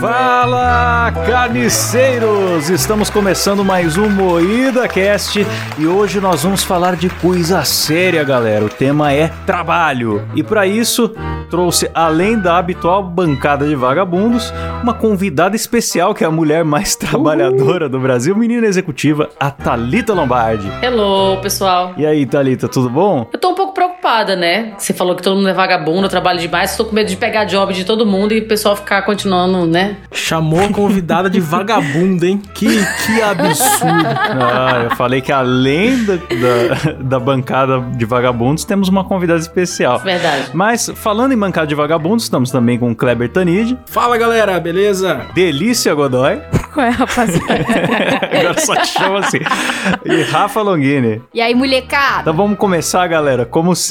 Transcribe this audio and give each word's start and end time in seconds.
Fala, 0.00 1.12
carniceiros! 1.26 2.68
Estamos 2.68 3.08
começando 3.08 3.64
mais 3.64 3.96
um 3.96 4.08
Moída 4.08 4.88
Cast 4.88 5.46
e 5.78 5.86
hoje 5.86 6.20
nós 6.20 6.42
vamos 6.42 6.62
falar 6.62 6.96
de 6.96 7.08
coisa 7.08 7.64
séria, 7.64 8.24
galera. 8.24 8.64
O 8.64 8.68
tema 8.68 9.12
é 9.12 9.28
trabalho. 9.46 10.26
E 10.34 10.42
para 10.42 10.66
isso, 10.66 11.14
trouxe, 11.50 11.90
além 11.92 12.38
da 12.38 12.56
habitual 12.56 13.02
bancada 13.02 13.66
de 13.66 13.74
vagabundos, 13.74 14.52
uma 14.82 14.94
convidada 14.94 15.56
especial 15.56 16.14
que 16.14 16.24
é 16.24 16.26
a 16.26 16.30
mulher 16.30 16.64
mais 16.64 16.94
trabalhadora 16.96 17.88
do 17.88 17.98
Brasil, 17.98 18.34
menina 18.36 18.66
executiva, 18.66 19.28
a 19.38 19.50
Thalita 19.50 20.14
Lombardi. 20.14 20.70
Hello, 20.82 21.40
pessoal. 21.42 21.92
E 21.96 22.06
aí, 22.06 22.24
Thalita, 22.24 22.68
tudo 22.68 22.88
bom? 22.88 23.28
Eu 23.32 23.38
tô 23.38 23.50
um 23.50 23.54
pouco 23.54 23.69
preocupada, 24.00 24.34
né? 24.34 24.72
Você 24.78 24.92
falou 24.92 25.14
que 25.14 25.22
todo 25.22 25.36
mundo 25.36 25.48
é 25.48 25.52
vagabundo, 25.52 26.06
eu 26.06 26.08
trabalho 26.08 26.38
demais, 26.40 26.76
tô 26.76 26.86
com 26.86 26.94
medo 26.94 27.08
de 27.08 27.16
pegar 27.16 27.44
job 27.44 27.72
de 27.74 27.84
todo 27.84 28.06
mundo 28.06 28.32
e 28.32 28.40
o 28.40 28.48
pessoal 28.48 28.74
ficar 28.74 29.02
continuando, 29.02 29.66
né? 29.66 29.98
Chamou 30.12 30.64
a 30.64 30.68
convidada 30.68 31.28
de 31.28 31.38
vagabunda, 31.38 32.26
hein? 32.26 32.42
Que, 32.54 32.66
que 32.66 33.22
absurdo. 33.22 34.06
Ah, 34.06 34.86
eu 34.90 34.96
falei 34.96 35.20
que 35.20 35.30
além 35.30 36.04
da, 36.04 36.14
da, 36.16 36.92
da 37.00 37.20
bancada 37.20 37.80
de 37.96 38.04
vagabundos, 38.04 38.64
temos 38.64 38.88
uma 38.88 39.04
convidada 39.04 39.38
especial. 39.38 39.98
Verdade. 39.98 40.50
Mas, 40.54 40.90
falando 40.94 41.32
em 41.32 41.38
bancada 41.38 41.66
de 41.66 41.74
vagabundos, 41.74 42.24
estamos 42.24 42.50
também 42.50 42.78
com 42.78 42.90
o 42.90 42.96
Kleber 42.96 43.28
Tanid, 43.28 43.78
Fala, 43.86 44.16
galera, 44.16 44.58
beleza? 44.58 45.26
Delícia 45.34 45.94
Godoy, 45.94 46.40
Qual 46.72 46.86
é, 46.86 46.90
rapaziada? 46.90 47.64
agora 48.32 48.60
só 48.60 48.74
te 48.76 48.88
chama 48.88 49.18
assim, 49.18 49.40
e 50.04 50.22
Rafa 50.22 50.62
Longini. 50.62 51.20
E 51.34 51.40
aí, 51.40 51.54
molecada? 51.54 52.22
Então 52.22 52.34
vamos 52.34 52.56
começar, 52.58 53.06
galera. 53.06 53.44
Como 53.44 53.74
sempre, 53.74 53.89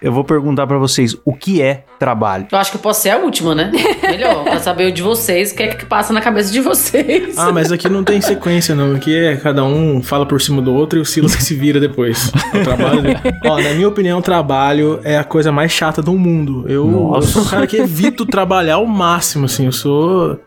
eu 0.00 0.12
vou 0.12 0.24
perguntar 0.24 0.66
pra 0.66 0.78
vocês 0.78 1.16
o 1.24 1.34
que 1.34 1.62
é 1.62 1.84
trabalho. 1.98 2.46
Eu 2.50 2.58
acho 2.58 2.70
que 2.70 2.76
eu 2.76 2.80
posso 2.80 3.02
ser 3.02 3.10
a 3.10 3.18
última, 3.18 3.54
né? 3.54 3.70
Melhor, 4.02 4.44
pra 4.44 4.58
saber 4.58 4.90
o 4.90 4.92
de 4.92 5.02
vocês, 5.02 5.52
o 5.52 5.54
que 5.54 5.62
é 5.62 5.68
que 5.68 5.86
passa 5.86 6.12
na 6.12 6.20
cabeça 6.20 6.52
de 6.52 6.60
vocês. 6.60 7.36
Ah, 7.38 7.52
mas 7.52 7.72
aqui 7.72 7.88
não 7.88 8.04
tem 8.04 8.20
sequência, 8.20 8.74
não. 8.74 8.94
Aqui 8.94 9.16
é 9.16 9.36
cada 9.36 9.64
um 9.64 10.02
fala 10.02 10.26
por 10.26 10.40
cima 10.40 10.60
do 10.60 10.74
outro 10.74 10.98
e 10.98 11.02
o 11.02 11.04
Silas 11.04 11.34
que 11.34 11.42
se 11.42 11.54
vira 11.54 11.80
depois. 11.80 12.28
O 12.28 12.64
trabalho. 12.64 13.02
Ó, 13.44 13.60
na 13.60 13.70
minha 13.70 13.88
opinião, 13.88 14.20
trabalho 14.20 15.00
é 15.04 15.18
a 15.18 15.24
coisa 15.24 15.50
mais 15.52 15.72
chata 15.72 16.02
do 16.02 16.12
mundo. 16.12 16.64
Eu, 16.68 17.12
eu 17.14 17.22
sou 17.22 17.42
um 17.42 17.46
cara 17.46 17.66
que 17.66 17.76
evito 17.76 18.26
trabalhar 18.26 18.76
ao 18.76 18.86
máximo, 18.86 19.46
assim. 19.46 19.66
Eu 19.66 19.72
sou. 19.72 20.38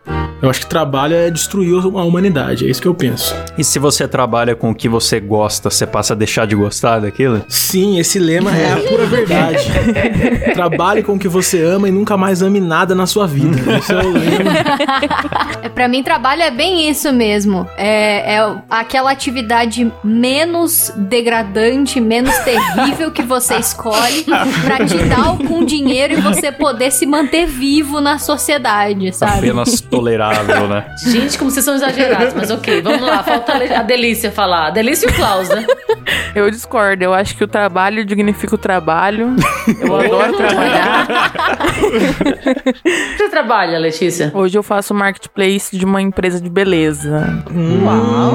Eu 0.42 0.48
acho 0.48 0.60
que 0.60 0.66
trabalho 0.66 1.14
é 1.14 1.30
destruir 1.30 1.74
a 1.74 2.04
humanidade. 2.04 2.66
É 2.66 2.70
isso 2.70 2.80
que 2.80 2.88
eu 2.88 2.94
penso. 2.94 3.34
E 3.58 3.64
se 3.64 3.78
você 3.78 4.08
trabalha 4.08 4.54
com 4.54 4.70
o 4.70 4.74
que 4.74 4.88
você 4.88 5.20
gosta, 5.20 5.68
você 5.68 5.86
passa 5.86 6.14
a 6.14 6.16
deixar 6.16 6.46
de 6.46 6.54
gostar 6.56 7.00
daquilo? 7.00 7.44
Sim, 7.46 7.98
esse 7.98 8.18
lema 8.18 8.56
é 8.56 8.72
a 8.72 8.76
pura 8.76 9.04
verdade. 9.04 9.70
Trabalhe 10.54 11.02
com 11.02 11.14
o 11.14 11.18
que 11.18 11.28
você 11.28 11.62
ama 11.62 11.88
e 11.88 11.92
nunca 11.92 12.16
mais 12.16 12.40
ame 12.40 12.58
nada 12.58 12.94
na 12.94 13.06
sua 13.06 13.26
vida. 13.26 13.56
Esse 13.76 13.92
é 13.92 13.98
o 13.98 14.12
lema. 14.12 14.50
É, 15.62 15.68
pra 15.68 15.86
mim, 15.88 16.02
trabalho 16.02 16.42
é 16.42 16.50
bem 16.50 16.88
isso 16.88 17.12
mesmo. 17.12 17.68
É, 17.76 18.36
é 18.36 18.56
aquela 18.70 19.10
atividade 19.10 19.92
menos 20.02 20.92
degradante, 20.96 22.00
menos 22.00 22.34
terrível 22.38 23.10
que 23.10 23.22
você 23.22 23.56
escolhe 23.56 24.24
pra 24.64 24.86
te 24.86 24.96
dar 25.04 25.26
algum 25.26 25.64
dinheiro 25.64 26.14
e 26.14 26.20
você 26.20 26.50
poder 26.50 26.90
se 26.90 27.04
manter 27.04 27.46
vivo 27.46 28.00
na 28.00 28.18
sociedade, 28.18 29.14
sabe? 29.14 29.50
Apenas 29.50 29.80
né? 30.68 30.84
Gente, 31.04 31.38
como 31.38 31.50
vocês 31.50 31.64
são 31.64 31.74
exagerados, 31.74 32.34
mas 32.34 32.50
ok, 32.50 32.82
vamos 32.82 33.00
lá. 33.02 33.22
Falta 33.22 33.52
a 33.54 33.82
Delícia 33.82 34.30
falar. 34.30 34.66
A 34.66 34.70
Delícia 34.70 35.06
e 35.06 35.10
o 35.10 35.14
Klaus, 35.14 35.48
né? 35.48 35.66
Eu 36.34 36.50
discordo, 36.50 37.02
eu 37.04 37.14
acho 37.14 37.36
que 37.36 37.44
o 37.44 37.48
trabalho 37.48 38.04
dignifica 38.04 38.54
o 38.54 38.58
trabalho. 38.58 39.34
Eu 39.80 39.96
adoro 39.96 40.36
trabalhar. 40.36 41.06
Você 43.16 43.28
trabalha, 43.28 43.78
Letícia? 43.78 44.30
Hoje 44.34 44.56
eu 44.56 44.62
faço 44.62 44.94
marketplace 44.94 45.76
de 45.76 45.84
uma 45.84 46.00
empresa 46.00 46.40
de 46.40 46.48
beleza. 46.48 47.44
Uau! 47.84 48.34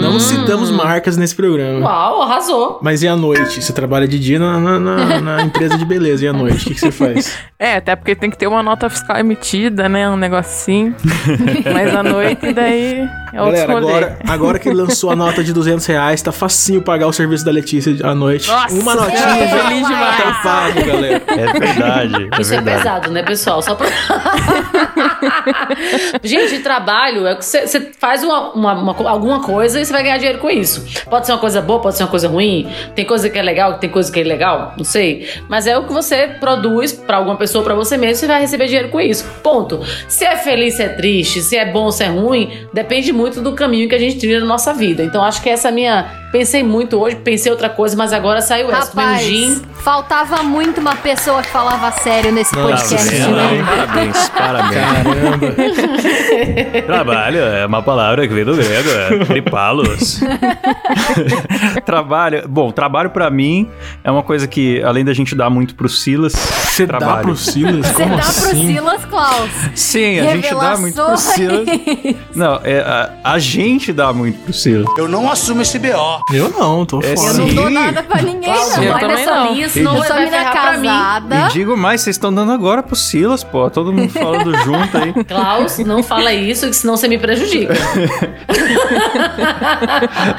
Não 0.00 0.18
citamos 0.20 0.70
marcas 0.70 1.16
nesse 1.16 1.34
programa. 1.34 1.80
Uau, 1.86 2.22
arrasou. 2.22 2.78
Mas 2.82 3.02
e 3.02 3.08
à 3.08 3.16
noite? 3.16 3.60
Você 3.62 3.72
trabalha 3.72 4.06
de 4.06 4.18
dia 4.18 4.38
na, 4.38 4.58
na- 4.58 4.78
na- 4.78 5.20
na 5.20 5.42
empresa 5.42 5.76
de 5.76 5.84
beleza. 5.84 6.24
E 6.24 6.28
à 6.28 6.32
noite? 6.32 6.56
O 6.56 6.64
que, 6.68 6.74
que 6.74 6.80
você 6.80 6.90
faz? 6.90 7.38
É, 7.58 7.76
até 7.76 7.96
porque 7.96 8.14
tem 8.14 8.30
que 8.30 8.38
ter 8.38 8.46
uma 8.46 8.62
nota 8.62 8.88
fiscal 8.88 9.16
emitida, 9.18 9.88
né? 9.88 10.08
Um 10.08 10.16
negocinho. 10.58 10.94
Mas 11.72 11.94
à 11.94 12.02
noite, 12.02 12.52
daí 12.52 13.08
é 13.32 13.40
outro 13.42 13.54
Galera, 13.56 13.72
rolê. 13.72 13.86
agora, 13.88 14.18
agora 14.26 14.58
que 14.58 14.70
lançou 14.70 15.10
a 15.10 15.16
nota 15.16 15.44
de 15.44 15.52
200 15.52 15.84
reais, 15.86 16.20
tá 16.22 16.32
facinho 16.32 16.82
pagar 16.82 17.06
o 17.06 17.12
serviço 17.12 17.44
da 17.44 17.50
Letícia 17.52 17.94
à 18.04 18.14
noite. 18.14 18.48
Nossa, 18.48 18.74
Uma 18.74 18.92
eu 18.92 19.00
notinha 19.02 19.18
já 19.18 19.36
feliz 19.64 19.86
demais. 19.86 20.16
tá 20.16 20.40
pago, 20.42 20.84
galera. 20.84 21.22
É 21.26 21.52
verdade. 21.58 22.28
É 22.36 22.40
Isso 22.40 22.54
é 22.54 22.60
verdade. 22.60 22.78
pesado, 22.78 23.10
né, 23.12 23.22
pessoal? 23.22 23.62
Só 23.62 23.74
pra. 23.74 23.88
Gente, 26.22 26.60
trabalho 26.60 27.26
é 27.26 27.34
que 27.34 27.44
você 27.44 27.90
faz 27.98 28.22
uma, 28.22 28.52
uma- 28.52 28.72
uma 28.74 29.10
alguma 29.10 29.42
coisa 29.42 29.80
e 29.80 29.84
você 29.84 29.92
vai 29.92 30.02
ganhar 30.02 30.18
dinheiro 30.18 30.38
com 30.38 30.50
isso. 30.50 30.84
Pode 31.08 31.26
ser 31.26 31.32
uma 31.32 31.38
coisa 31.38 31.60
boa, 31.60 31.80
pode 31.80 31.96
ser 31.96 32.02
uma 32.04 32.08
coisa 32.10 32.28
ruim. 32.28 32.68
Tem 32.94 33.04
coisa 33.04 33.28
que 33.30 33.38
é 33.38 33.42
legal, 33.42 33.78
tem 33.78 33.88
coisa 33.90 34.10
que 34.12 34.18
é 34.18 34.22
ilegal, 34.22 34.74
não 34.76 34.84
sei. 34.84 35.28
Mas 35.48 35.66
é 35.66 35.76
o 35.78 35.84
que 35.84 35.92
você 35.92 36.28
produz 36.40 36.92
pra 36.92 37.16
alguma 37.18 37.36
pessoa, 37.36 37.62
pra 37.64 37.74
você 37.74 37.96
mesmo, 37.96 38.16
você 38.16 38.26
vai 38.26 38.40
receber 38.40 38.66
dinheiro 38.66 38.88
com 38.88 39.00
isso. 39.00 39.24
Ponto. 39.42 39.80
Se 40.08 40.24
é 40.24 40.36
feliz, 40.36 40.74
se 40.74 40.82
é 40.82 40.88
triste, 40.88 41.40
se 41.42 41.56
é 41.56 41.64
bom, 41.64 41.90
se 41.90 42.04
é 42.04 42.08
ruim, 42.08 42.50
depende 42.72 43.12
muito 43.12 43.40
do 43.40 43.52
caminho 43.54 43.88
que 43.88 43.94
a 43.94 43.98
gente 43.98 44.18
trilha 44.18 44.40
na 44.40 44.46
nossa 44.46 44.72
vida. 44.74 45.02
Então 45.02 45.22
acho 45.22 45.42
que 45.42 45.48
essa 45.48 45.68
é 45.68 45.70
a 45.70 45.74
minha. 45.74 46.27
Pensei 46.30 46.62
muito 46.62 46.98
hoje, 46.98 47.16
pensei 47.16 47.50
outra 47.50 47.70
coisa, 47.70 47.96
mas 47.96 48.12
agora 48.12 48.42
saiu 48.42 48.70
essa. 48.70 48.88
Rapaz, 48.88 49.22
gin. 49.22 49.62
faltava 49.82 50.42
muito 50.42 50.78
uma 50.78 50.94
pessoa 50.94 51.40
que 51.42 51.48
falava 51.48 51.90
sério 51.90 52.30
nesse 52.32 52.54
Nossa, 52.54 52.76
podcast, 52.76 53.08
vendo, 53.08 53.34
né? 53.34 53.64
Parabéns, 53.64 54.28
parabéns. 54.28 54.74
Caramba. 54.74 55.54
Trabalho 56.86 57.38
é 57.40 57.64
uma 57.64 57.82
palavra 57.82 58.28
que 58.28 58.34
vem 58.34 58.44
do 58.44 58.54
grego, 58.54 58.90
é 58.90 59.24
tripalos. 59.24 60.20
trabalho, 61.86 62.46
bom, 62.46 62.70
trabalho 62.72 63.08
pra 63.08 63.30
mim 63.30 63.66
é 64.04 64.10
uma 64.10 64.22
coisa 64.22 64.46
que, 64.46 64.82
além 64.82 65.06
da 65.06 65.14
gente 65.14 65.34
dar 65.34 65.48
muito 65.48 65.74
pro 65.74 65.88
Silas, 65.88 66.34
Você 66.34 66.84
dá 66.86 67.16
pro 67.16 67.34
Silas? 67.34 67.86
Você 67.86 68.04
dá 68.04 68.16
pro 68.16 68.24
assim? 68.24 68.74
Silas 68.74 69.02
Klaus. 69.06 69.50
Sim, 69.74 70.20
a 70.20 70.24
gente 70.34 70.54
dá 70.54 70.76
muito 70.76 71.02
pro 71.02 71.16
Silas. 71.16 71.66
Não, 72.34 72.60
é, 72.62 72.80
a, 72.80 73.12
a 73.24 73.38
gente 73.38 73.94
dá 73.94 74.12
muito 74.12 74.38
pro 74.40 74.52
Silas. 74.52 74.86
Eu 74.98 75.08
não 75.08 75.30
assumo 75.30 75.62
esse 75.62 75.78
BO. 75.78 76.17
Eu 76.32 76.50
não, 76.50 76.84
tô 76.84 77.00
É 77.02 77.16
fora. 77.16 77.32
Eu 77.32 77.38
não 77.38 77.54
dou 77.54 77.70
nada 77.70 78.02
pra 78.02 78.22
ninguém, 78.22 78.52
não. 78.52 78.82
Eu 78.82 78.92
vai 78.92 79.00
também 79.00 79.16
nessa 79.16 79.80
não. 79.82 80.02
sou 80.04 80.16
mina 80.16 80.30
ferrar 80.30 80.52
pra 80.52 80.78
mim. 80.78 80.88
casada. 80.88 81.36
E 81.36 81.52
digo 81.52 81.76
mais, 81.76 82.00
vocês 82.00 82.16
estão 82.16 82.32
dando 82.32 82.52
agora 82.52 82.82
pro 82.82 82.96
Silas, 82.96 83.42
pô. 83.44 83.68
Todo 83.70 83.92
mundo 83.92 84.10
falando 84.10 84.54
junto 84.64 84.98
aí. 84.98 85.12
Klaus, 85.24 85.78
não 85.78 86.02
fala 86.02 86.32
isso, 86.32 86.66
que 86.68 86.76
senão 86.76 86.96
você 86.96 87.08
me 87.08 87.18
prejudica. 87.18 87.74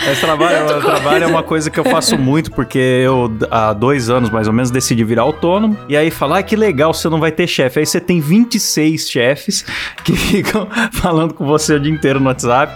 Mas 0.05 0.19
trabalho, 0.19 0.81
trabalho 0.81 1.23
é 1.23 1.27
uma 1.27 1.43
coisa 1.43 1.69
que 1.69 1.79
eu 1.79 1.85
faço 1.85 2.17
muito, 2.17 2.51
porque 2.51 2.77
eu, 2.77 3.31
há 3.49 3.73
dois 3.73 4.09
anos 4.09 4.29
mais 4.29 4.47
ou 4.47 4.53
menos, 4.53 4.71
decidi 4.71 5.03
virar 5.03 5.23
autônomo. 5.23 5.77
E 5.87 5.95
aí 5.95 6.11
falar, 6.11 6.39
ah, 6.39 6.43
que 6.43 6.55
legal, 6.55 6.93
você 6.93 7.09
não 7.09 7.19
vai 7.19 7.31
ter 7.31 7.47
chefe. 7.47 7.79
Aí 7.79 7.85
você 7.85 7.99
tem 7.99 8.19
26 8.19 9.09
chefes 9.09 9.65
que 10.03 10.15
ficam 10.17 10.67
falando 10.91 11.33
com 11.33 11.45
você 11.45 11.73
o 11.75 11.79
dia 11.79 11.91
inteiro 11.91 12.19
no 12.19 12.27
WhatsApp. 12.27 12.73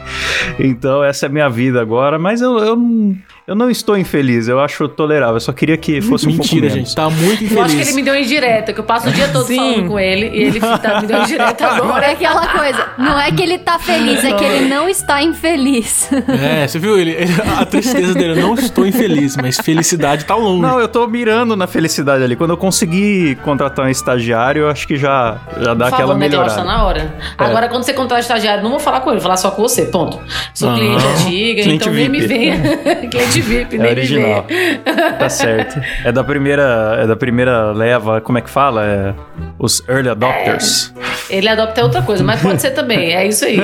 Então, 0.60 1.04
essa 1.04 1.26
é 1.26 1.30
a 1.30 1.32
minha 1.32 1.50
vida 1.50 1.82
agora. 1.82 2.18
Mas 2.20 2.42
eu, 2.42 2.58
eu, 2.60 2.76
não, 2.76 3.18
eu 3.46 3.56
não 3.56 3.70
estou 3.70 3.98
infeliz, 3.98 4.48
eu 4.48 4.60
acho 4.60 4.88
tolerável. 4.88 5.36
Eu 5.36 5.40
só 5.42 5.52
queria 5.52 5.76
que 5.78 6.02
fosse 6.02 6.26
um 6.28 6.32
pouco 6.38 6.44
Mentira, 6.44 6.62
menos. 6.74 6.74
gente. 6.90 6.96
Tá 6.96 7.10
muito 7.10 7.44
Eu 7.54 7.62
acho 7.62 7.76
que 7.76 7.82
ele 7.82 7.82
infeliz. 7.92 7.96
me 7.96 8.02
deu 8.04 8.16
indireta, 8.16 8.72
que 8.74 8.80
eu 8.80 8.84
passo 8.84 9.10
o 9.10 9.12
dia 9.12 9.28
todo 9.28 9.46
Sim. 9.46 9.56
falando 9.58 9.88
com 9.90 10.00
ele 10.00 10.28
e 10.34 10.44
ele 10.44 10.60
tá, 10.60 11.02
me 11.02 11.08
deu 11.08 11.22
indireta 11.24 11.68
agora. 11.68 12.06
É 12.06 12.12
aquela 12.12 12.48
coisa, 12.48 12.88
não 12.98 13.20
é 13.20 13.32
que 13.32 13.44
ele 13.44 13.58
tá 13.58 13.78
feliz, 13.80 14.24
é 14.24 14.32
que 14.34 14.44
ele 14.44 14.70
não 14.70 14.88
está 14.88 15.22
infeliz. 15.22 16.10
É, 16.28 16.68
você 16.68 16.80
viu? 16.80 16.98
Ele, 16.98 17.12
ele- 17.12 17.34
a 17.60 17.66
tristeza 17.66 18.14
dele. 18.14 18.40
Eu 18.40 18.48
não 18.48 18.54
estou 18.56 18.86
infeliz, 18.88 19.36
mas 19.36 19.58
felicidade 19.58 20.26
tá 20.26 20.36
longe. 20.36 20.62
Não, 20.62 20.80
eu 20.80 20.88
tô 20.88 21.06
mirando 21.08 21.56
na 21.56 21.68
felicidade 21.68 22.24
ali. 22.24 22.36
Quando 22.36 22.52
eu 22.52 22.58
conseguir 22.58 23.36
contratar 23.38 23.86
um 23.86 23.90
estagiário, 23.90 24.62
eu 24.64 24.70
acho 24.70 24.88
que 24.88 24.96
já, 24.96 25.38
já 25.60 25.74
dá 25.74 25.88
Por 25.88 25.94
aquela 25.96 26.16
melhorada. 26.16 26.56
tá 26.56 26.64
na 26.64 26.84
hora. 26.86 27.14
É. 27.38 27.44
Agora, 27.44 27.68
quando 27.68 27.84
você 27.84 27.94
contratar 27.94 28.20
estagiário, 28.22 28.64
não 28.64 28.70
vou 28.72 28.80
falar 28.80 29.02
com 29.02 29.10
ele, 29.10 29.18
vou 29.20 29.24
falar 29.24 29.38
só 29.38 29.52
com 29.52 29.62
você, 29.62 29.84
ponto. 29.86 30.20
Sou 30.54 30.70
Ah, 30.70 30.76
cliente 30.76 31.06
antiga, 31.06 31.62
cliente 31.64 31.76
então 31.84 31.94
nem 31.94 32.10
me 32.10 32.22
venha. 32.22 32.62
cliente 33.12 33.33
VIP, 33.42 33.76
É 33.76 33.80
nem 33.80 33.92
original. 33.92 34.46
me 34.50 34.56
venha. 34.56 35.14
Tá 35.20 35.30
certo. 35.30 35.80
É 36.04 36.12
da 36.12 36.24
primeira, 36.24 36.98
é 37.02 37.08
da 37.08 37.16
primeira 37.16 37.72
leva, 37.72 38.22
como 38.22 38.38
é 38.38 38.42
que 38.42 38.50
fala? 38.50 38.84
É 38.86 39.14
os 39.60 39.84
early 39.88 40.10
adopters. 40.10 40.94
Ele 41.30 41.48
adopta 41.48 41.82
outra 41.84 42.02
coisa, 42.02 42.24
mas 42.24 42.42
pode 42.42 42.62
ser 42.62 42.72
também, 42.72 43.14
é 43.14 43.26
isso 43.26 43.46
aí. 43.46 43.58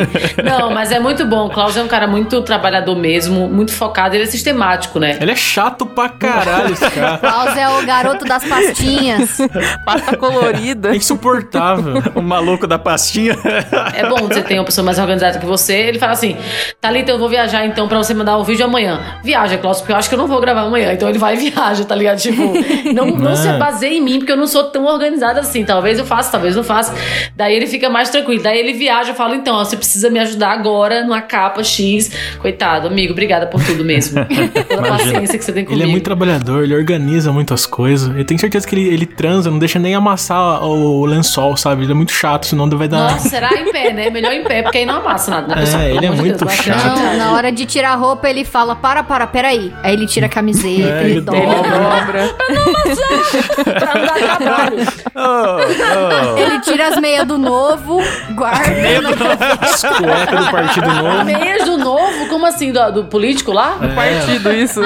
Não, 0.44 0.72
mas 0.72 0.92
é 0.92 1.00
muito 1.00 1.26
bom. 1.26 1.48
O 1.48 1.50
Klaus 1.50 1.76
é 1.76 1.84
um 1.84 1.88
cara 1.88 2.08
muito 2.08 2.42
trabalhador 2.42 2.96
mesmo, 2.96 3.48
muito 3.50 3.72
focado, 3.74 4.16
ele 4.16 4.24
é 4.24 4.28
sistemático, 4.28 5.00
né? 5.00 5.18
Ele 5.20 5.32
é 5.32 5.36
chato 5.36 5.86
pra 5.86 6.10
caralho, 6.10 6.74
esse 6.74 6.90
cara. 6.92 7.18
Klaus 7.18 7.58
é 7.58 7.68
o 7.70 7.86
garoto 7.86 8.26
das 8.26 8.44
pastinhas. 8.46 9.38
Pasta 9.86 10.16
colorida. 10.18 10.90
É 10.94 10.96
insuportável. 10.96 12.02
O 12.16 12.22
maluco 12.22 12.66
da 12.66 12.80
pastinha. 12.80 13.36
É 13.94 14.08
bom 14.08 14.28
você 14.28 14.42
ter 14.42 14.56
uma 14.58 14.66
pessoa 14.66 14.86
mais 14.86 14.98
organizada 15.00 15.38
que 15.40 15.46
você. 15.46 15.74
Ele 15.76 16.00
fala 16.00 16.14
assim: 16.14 16.38
Thalita, 16.80 17.12
eu 17.12 17.20
vou 17.20 17.30
viajar 17.30 17.66
então 17.66 17.88
pra 17.88 17.98
você 17.98 18.14
mandar 18.14 18.38
o 18.38 18.44
vídeo 18.44 18.66
amanhã. 18.66 19.00
Viaja, 19.24 19.58
Cláudio, 19.60 19.82
porque 19.82 19.94
eu 19.94 19.98
acho 19.98 20.10
que 20.10 20.16
eu 20.16 20.20
não 20.20 20.28
vou 20.28 20.40
gravar 20.42 20.62
amanhã. 20.62 20.94
Então 20.94 21.08
ele 21.08 21.20
vai 21.20 21.36
e 21.36 21.50
viaja, 21.50 21.86
tá 21.86 21.96
ligado? 21.96 22.18
Tipo, 22.18 22.54
não, 22.94 23.08
não 23.08 23.36
se 23.36 23.48
baseie 23.54 23.98
em 23.98 24.02
mim, 24.02 24.20
porque 24.20 24.32
eu 24.32 24.38
não 24.38 24.48
sou 24.48 24.66
tão 24.66 24.86
organizada 24.86 25.42
assim. 25.42 25.64
Talvez 25.64 26.00
eu 26.00 26.06
faça, 26.06 26.32
talvez 26.32 26.56
não 26.56 26.64
faça. 26.64 26.96
Daí 27.36 27.56
ele 27.56 27.68
fica 27.68 27.90
mais 27.90 28.10
tranquilo. 28.10 28.42
Daí 28.42 28.60
ele 28.60 28.74
viaja, 28.74 29.12
eu 29.12 29.16
falo, 29.16 29.36
então, 29.36 29.56
ó, 29.56 29.64
você 29.64 29.78
precisa 29.78 30.10
me 30.10 30.20
ajudar 30.20 30.52
agora 30.52 31.04
numa 31.04 31.22
capa 31.22 31.64
X. 31.64 32.12
Coitado, 32.40 32.88
amigo, 32.88 33.12
obrigada 33.14 33.46
por 33.46 33.64
tudo 33.64 33.84
mesmo. 33.84 34.26
Pela 34.68 34.88
paciência 34.88 35.38
que 35.38 35.46
você 35.46 35.52
tem 35.52 35.64
comigo. 35.64 35.82
Ele 35.82 35.90
é 35.90 35.92
muito 35.92 36.04
trabalhador, 36.04 36.64
ele 36.64 36.76
organiza 36.76 37.32
muitas 37.32 37.66
coisas. 37.66 38.16
Eu 38.18 38.26
tenho 38.26 38.40
certeza 38.40 38.68
que 38.68 38.76
ele, 38.76 38.88
ele 38.88 39.06
transa, 39.06 39.52
não 39.52 39.60
deixa 39.60 39.78
nem 39.78 39.94
amassar 39.96 40.64
o, 40.64 41.02
o 41.02 41.06
lençol, 41.06 41.56
sabe? 41.56 41.84
Ele 41.84 41.92
é 41.92 41.96
muito 41.96 42.12
chato, 42.12 42.46
senão 42.46 42.70
vai 42.78 42.88
dar. 42.88 43.12
Nossa, 43.12 43.30
será 43.30 43.50
em 43.54 43.72
pé, 43.72 43.94
né? 43.94 44.10
Melhor 44.10 44.34
em 44.34 44.44
pé, 44.44 44.62
porque 44.62 44.80
aí 44.80 44.86
não 44.86 44.96
amassa 44.96 45.32
nada, 45.32 45.48
né, 45.48 45.62
É, 45.62 45.66
pessoal? 45.66 45.84
Pelo 45.84 45.98
ele 45.98 46.06
é 46.06 46.12
muito 46.12 46.46
Deus, 46.46 46.58
chato. 46.58 47.00
Não, 47.00 47.18
na 47.18 47.32
hora 47.34 47.52
de 47.52 47.66
tirar 47.66 47.92
a 47.92 47.96
roupa, 47.96 48.30
ele 48.30 48.46
fala: 48.46 48.76
para, 48.76 49.04
para, 49.04 49.28
peraí. 49.50 49.74
Aí 49.84 49.94
ele 49.94 50.06
tira 50.06 50.28
a 50.28 50.30
camiseta, 50.30 50.90
É, 51.00 51.04
ele 51.04 51.12
ele 51.12 51.22
dobra. 51.22 51.42
Dobra. 51.42 52.36
Pra 53.64 53.96
não 53.96 54.06
dar 54.06 54.38
trabalho. 54.38 54.78
Oh, 55.22 55.58
oh. 55.58 56.38
Ele 56.38 56.62
tira 56.62 56.88
as 56.88 56.98
meias 56.98 57.28
do 57.28 57.38
novo, 57.38 58.00
guarda. 58.36 58.72
As 59.62 59.82
cuecas 59.98 60.46
do 60.46 60.52
Partido 60.52 60.88
Novo. 60.88 61.26
Meias 61.26 61.66
do 61.66 61.78
novo? 61.78 62.28
Como 62.30 62.46
assim? 62.46 62.72
Do, 62.72 62.92
do 62.92 63.06
político 63.06 63.52
lá? 63.52 63.78
Partido, 63.96 64.54
isso. 64.54 64.82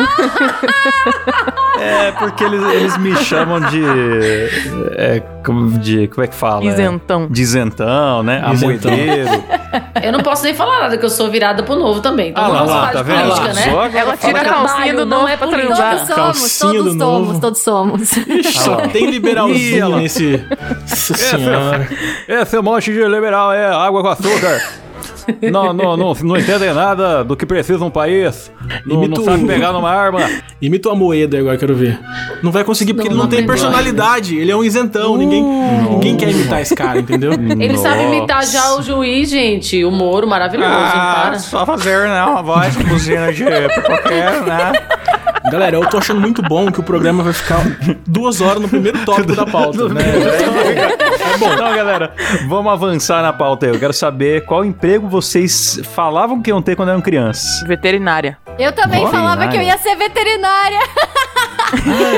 É, 1.83 2.11
porque 2.13 2.43
eles, 2.43 2.63
eles 2.73 2.97
me 2.97 3.15
chamam 3.17 3.59
de. 3.59 3.81
É, 4.95 5.21
como, 5.45 5.77
de. 5.77 6.07
Como 6.07 6.23
é 6.23 6.27
que 6.27 6.35
fala? 6.35 6.63
Isentão. 6.65 7.27
De 7.29 7.41
isentão, 7.41 8.23
né? 8.23 8.43
Isentão. 8.53 8.91
Amoedeiro. 8.91 9.43
Eu 10.03 10.11
não 10.11 10.19
posso 10.21 10.43
nem 10.43 10.53
falar 10.53 10.81
nada, 10.81 10.97
que 10.97 11.05
eu 11.05 11.09
sou 11.09 11.29
virada 11.31 11.63
pro 11.63 11.75
novo 11.75 11.99
também. 12.01 12.29
Então 12.29 12.43
Ah 12.43 12.47
lá, 12.47 12.61
lá, 12.61 12.67
falar 12.67 12.91
tá 12.91 13.01
de 13.01 13.07
vendo? 13.07 13.21
política, 13.23 13.53
né? 13.53 13.99
Ela 13.99 14.17
tira 14.17 14.41
a 14.41 14.45
calcinha 14.45 14.93
do 14.93 15.05
Não 15.05 15.17
novo 15.19 15.27
é 15.29 15.37
pra 15.37 15.47
política. 15.47 15.75
transar. 15.75 16.05
Todos 16.05 16.07
somos, 16.07 16.39
Calcinha 16.59 16.73
todos 16.73 16.93
do 16.95 16.99
somos, 16.99 17.27
novo. 17.27 17.39
todos 17.41 17.61
somos. 17.61 18.09
Só 18.53 18.75
tem 18.87 19.09
liberalzinho 19.09 19.97
nesse. 19.97 20.43
Nossa 20.89 21.13
senhora. 21.15 21.87
Esse 22.27 22.61
monte 22.61 22.91
de 22.93 23.03
liberal 23.07 23.51
é 23.51 23.65
água 23.65 24.01
com 24.01 24.09
açúcar. 24.09 24.61
Não, 25.51 25.73
não, 25.73 25.95
não, 25.95 26.13
não 26.13 26.37
entendem 26.37 26.73
nada 26.73 27.23
do 27.23 27.35
que 27.35 27.45
precisa 27.45 27.83
um 27.83 27.89
país. 27.89 28.51
Não, 28.85 29.07
não 29.07 29.23
sabe 29.23 29.45
pegar 29.45 29.71
numa 29.71 29.89
arma. 29.89 30.21
Imita 30.61 30.91
a 30.91 30.95
moeda 30.95 31.37
agora, 31.37 31.57
quero 31.57 31.75
ver. 31.75 31.99
Não 32.41 32.51
vai 32.51 32.63
conseguir 32.63 32.93
porque 32.93 33.09
Não, 33.09 33.15
ele 33.15 33.23
não 33.23 33.29
não 33.29 33.37
tem 33.37 33.45
personalidade. 33.45 34.37
Ele 34.37 34.51
é 34.51 34.55
um 34.55 34.63
isentão. 34.63 35.17
Ninguém, 35.17 35.43
ninguém 35.43 36.17
quer 36.17 36.29
imitar 36.29 36.61
esse 36.61 36.75
cara, 36.75 36.99
entendeu? 36.99 37.31
Ele 37.63 37.77
sabe 37.77 38.03
Nossa. 38.03 38.15
imitar 38.15 38.45
já 38.45 38.75
o 38.75 38.81
juiz, 38.81 39.29
gente. 39.29 39.83
O 39.83 39.91
Moro, 39.91 40.27
maravilhoso. 40.27 40.69
Ah, 40.71 41.33
só 41.39 41.65
fazer, 41.65 42.07
né? 42.07 42.23
Uma 42.23 42.41
voz 42.41 42.75
buzina 42.75 43.31
de 43.31 43.43
qualquer, 43.85 44.41
né? 44.43 44.71
Galera, 45.53 45.75
eu 45.75 45.85
tô 45.87 45.99
achando 45.99 46.19
muito 46.19 46.41
bom 46.41 46.71
que 46.71 46.79
o 46.79 46.83
programa 46.83 47.21
vai 47.21 47.31
ficar 47.31 47.59
duas 48.07 48.41
horas 48.41 48.59
no 48.59 48.67
primeiro 48.67 49.05
tópico 49.05 49.35
da 49.35 49.45
pauta, 49.45 49.87
né? 49.87 50.01
É 50.01 51.37
bom. 51.37 51.53
Então, 51.53 51.75
galera, 51.75 52.11
vamos 52.47 52.73
avançar 52.73 53.21
na 53.21 53.31
pauta 53.31 53.67
aí. 53.67 53.71
Eu 53.71 53.79
quero 53.79 53.93
saber 53.93 54.45
qual 54.45 54.65
emprego 54.65 55.07
vocês 55.07 55.79
falavam 55.93 56.41
que 56.41 56.49
iam 56.49 56.59
ter 56.59 56.75
quando 56.75 56.89
eram 56.89 57.01
crianças. 57.01 57.61
Veterinária. 57.67 58.35
Eu 58.57 58.71
também 58.71 59.07
falava 59.11 59.47
que 59.47 59.55
eu 59.55 59.61
ia 59.61 59.77
ser 59.77 59.95
veterinária. 59.95 60.79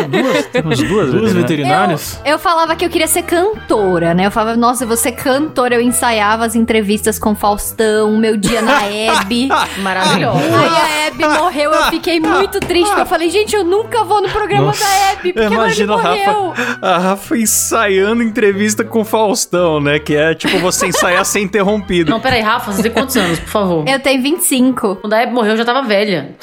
Duas, 0.09 0.45
temos 0.47 0.79
duas, 0.83 1.11
Duas 1.11 1.33
né? 1.33 1.41
veterinárias? 1.41 2.19
Eu, 2.25 2.33
eu 2.33 2.39
falava 2.39 2.75
que 2.75 2.85
eu 2.85 2.89
queria 2.89 3.07
ser 3.07 3.23
cantora, 3.23 4.13
né? 4.13 4.25
Eu 4.25 4.31
falava, 4.31 4.57
nossa, 4.57 4.83
eu 4.83 4.87
vou 4.87 4.97
ser 4.97 5.13
cantora. 5.13 5.75
Eu 5.75 5.81
ensaiava 5.81 6.45
as 6.45 6.55
entrevistas 6.55 7.17
com 7.17 7.33
Faustão, 7.35 8.17
meu 8.17 8.35
dia 8.37 8.61
na 8.61 8.83
Hebe. 8.91 9.47
Maravilhoso. 9.81 10.37
Aí 10.39 10.67
a 10.67 11.07
Hebe 11.07 11.27
morreu, 11.27 11.71
eu 11.71 11.83
fiquei 11.85 12.19
muito 12.19 12.59
triste. 12.59 12.85
porque 12.87 13.01
Eu 13.01 13.05
falei, 13.05 13.29
gente, 13.29 13.55
eu 13.55 13.63
nunca 13.63 14.03
vou 14.03 14.21
no 14.21 14.29
programa 14.29 14.67
Nossa. 14.67 14.83
da 14.83 14.95
Hebe, 15.11 15.33
porque 15.33 15.53
Imagina 15.53 15.93
a 15.93 15.97
morreu. 15.97 16.49
Rafa, 16.51 16.77
a 16.81 16.97
Rafa 16.97 17.37
ensaiando 17.37 18.21
entrevista 18.23 18.83
com 18.83 19.01
o 19.01 19.05
Faustão, 19.05 19.79
né? 19.79 19.99
Que 19.99 20.15
é 20.15 20.33
tipo 20.35 20.57
você 20.59 20.87
ensaiar 20.87 21.25
sem 21.25 21.43
interrompido. 21.43 22.11
Não, 22.11 22.19
peraí, 22.19 22.41
Rafa, 22.41 22.71
você 22.71 22.83
tem 22.83 22.91
quantos 22.91 23.15
anos, 23.17 23.39
por 23.39 23.49
favor? 23.49 23.87
Eu 23.87 23.99
tenho 23.99 24.21
25. 24.21 24.97
Quando 24.97 25.13
a 25.13 25.21
Hebe 25.21 25.33
morreu, 25.33 25.51
eu 25.51 25.57
já 25.57 25.65
tava 25.65 25.81
velha. 25.87 26.35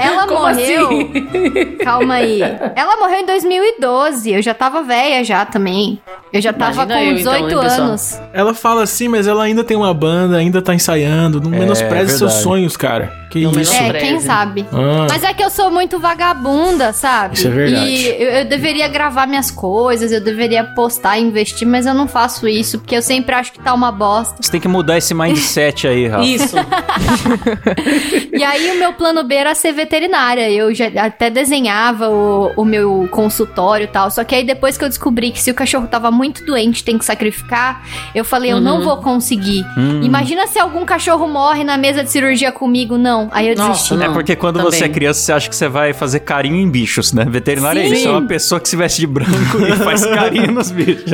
Ela 0.00 0.26
Como 0.26 0.40
morreu. 0.40 0.86
assim? 0.86 1.67
Calma 1.82 2.14
aí. 2.14 2.40
Ela 2.74 2.96
morreu 2.96 3.18
em 3.20 3.26
2012. 3.26 4.32
Eu 4.32 4.42
já 4.42 4.54
tava 4.54 4.82
velha 4.82 5.24
já 5.24 5.44
também. 5.44 6.00
Eu 6.32 6.40
já 6.40 6.52
tava 6.52 6.84
Imagina 6.84 6.98
com 6.98 7.04
eu, 7.06 7.14
18 7.14 7.46
então, 7.46 7.62
hein, 7.62 7.70
anos. 7.70 8.20
Ela 8.32 8.54
fala 8.54 8.82
assim, 8.82 9.08
mas 9.08 9.26
ela 9.26 9.44
ainda 9.44 9.64
tem 9.64 9.76
uma 9.76 9.92
banda, 9.94 10.36
ainda 10.36 10.60
tá 10.60 10.74
ensaiando. 10.74 11.40
Não 11.40 11.50
menospreze 11.50 12.10
seus 12.18 12.20
verdade. 12.20 12.42
sonhos, 12.42 12.76
cara. 12.76 13.12
Que 13.30 13.42
Não 13.42 13.52
isso? 13.60 13.74
É, 13.74 13.92
quem 13.92 14.20
sabe. 14.20 14.66
Ah, 14.72 15.06
Mas 15.08 15.22
é 15.22 15.32
que 15.34 15.42
eu 15.42 15.50
sou 15.50 15.70
muito 15.70 15.98
vagabunda, 15.98 16.92
sabe? 16.92 17.34
Isso 17.34 17.46
é 17.46 17.50
verdade. 17.50 17.90
E 17.90 18.06
eu, 18.06 18.30
eu 18.30 18.44
deveria 18.46 18.88
gravar 18.88 19.26
minhas 19.26 19.50
coisas, 19.50 20.12
eu 20.12 20.20
deveria 20.20 20.64
postar, 20.64 21.18
investir, 21.18 21.66
mas 21.66 21.86
eu 21.86 21.94
não 21.94 22.08
faço 22.08 22.48
isso, 22.48 22.78
porque 22.78 22.96
eu 22.96 23.02
sempre 23.02 23.34
acho 23.34 23.52
que 23.52 23.60
tá 23.60 23.74
uma 23.74 23.92
bosta. 23.92 24.36
Você 24.40 24.50
tem 24.50 24.60
que 24.60 24.68
mudar 24.68 24.96
esse 24.98 25.12
mindset 25.14 25.86
aí, 25.86 26.06
Rafa. 26.06 26.24
Isso. 26.24 26.56
E 28.32 28.44
aí 28.44 28.70
o 28.70 28.78
meu 28.78 28.92
plano 28.92 29.24
B 29.24 29.34
era 29.34 29.54
ser 29.54 29.72
veterinária. 29.72 30.48
Eu 30.50 30.72
já 30.72 30.86
até 31.04 31.28
desenhava 31.28 32.08
o, 32.08 32.52
o 32.56 32.64
meu 32.64 33.08
consultório 33.10 33.84
e 33.84 33.88
tal. 33.88 34.10
Só 34.10 34.22
que 34.22 34.34
aí 34.34 34.44
depois 34.44 34.78
que 34.78 34.84
eu 34.84 34.88
descobri 34.88 35.32
que 35.32 35.40
se 35.40 35.50
o 35.50 35.54
cachorro 35.54 35.88
tava 35.88 36.10
muito 36.10 36.44
doente, 36.44 36.84
tem 36.84 36.96
que 36.96 37.04
sacrificar, 37.04 37.82
eu 38.14 38.24
falei, 38.24 38.52
eu 38.52 38.60
não 38.60 38.82
vou 38.82 38.98
conseguir. 38.98 39.64
Hum. 39.76 40.02
Imagina 40.02 40.46
se 40.46 40.58
algum 40.58 40.84
cachorro 40.84 41.26
morre 41.26 41.64
na 41.64 41.76
mesa 41.76 42.04
de 42.04 42.10
cirurgia 42.10 42.52
comigo. 42.52 42.96
Não. 42.96 43.17
Aí 43.30 43.48
eu 43.48 43.56
Nossa, 43.56 43.72
desisti. 43.72 43.94
não. 43.94 44.06
É 44.06 44.08
porque 44.12 44.36
quando 44.36 44.56
também. 44.56 44.70
você 44.70 44.84
é 44.84 44.88
criança, 44.88 45.20
você 45.20 45.32
acha 45.32 45.48
que 45.48 45.56
você 45.56 45.68
vai 45.68 45.92
fazer 45.92 46.20
carinho 46.20 46.56
em 46.56 46.70
bichos, 46.70 47.12
né? 47.12 47.24
Veterinário 47.28 47.80
é 47.80 47.88
Sim. 47.88 47.94
isso, 47.94 48.08
é 48.08 48.10
uma 48.10 48.26
pessoa 48.26 48.60
que 48.60 48.68
se 48.68 48.76
veste 48.76 49.00
de 49.00 49.06
branco 49.06 49.32
e 49.66 49.72
faz 49.76 50.04
carinho 50.06 50.52
nos 50.52 50.70
bichos. 50.70 51.10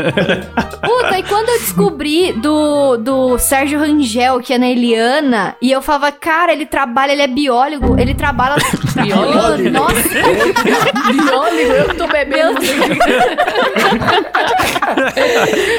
Puta, 0.83 1.19
e 1.19 1.23
quando 1.23 1.49
eu 1.49 1.59
descobri 1.59 2.33
do, 2.33 2.97
do 2.97 3.39
Sérgio 3.39 3.79
Rangel, 3.79 4.41
que 4.41 4.53
é 4.53 4.59
na 4.59 4.69
Eliana, 4.69 5.57
e 5.61 5.71
eu 5.71 5.81
falava, 5.81 6.11
cara, 6.13 6.53
ele 6.53 6.67
trabalha, 6.67 7.13
ele 7.13 7.23
é 7.23 7.27
biólogo, 7.27 7.99
ele 7.99 8.15
trabalha. 8.15 8.57
Biólogo? 8.95 9.71
Nossa, 9.71 10.09
Biólogo, 11.13 11.73
eu 11.73 11.95
tô 11.97 12.07
bebendo. 12.07 12.61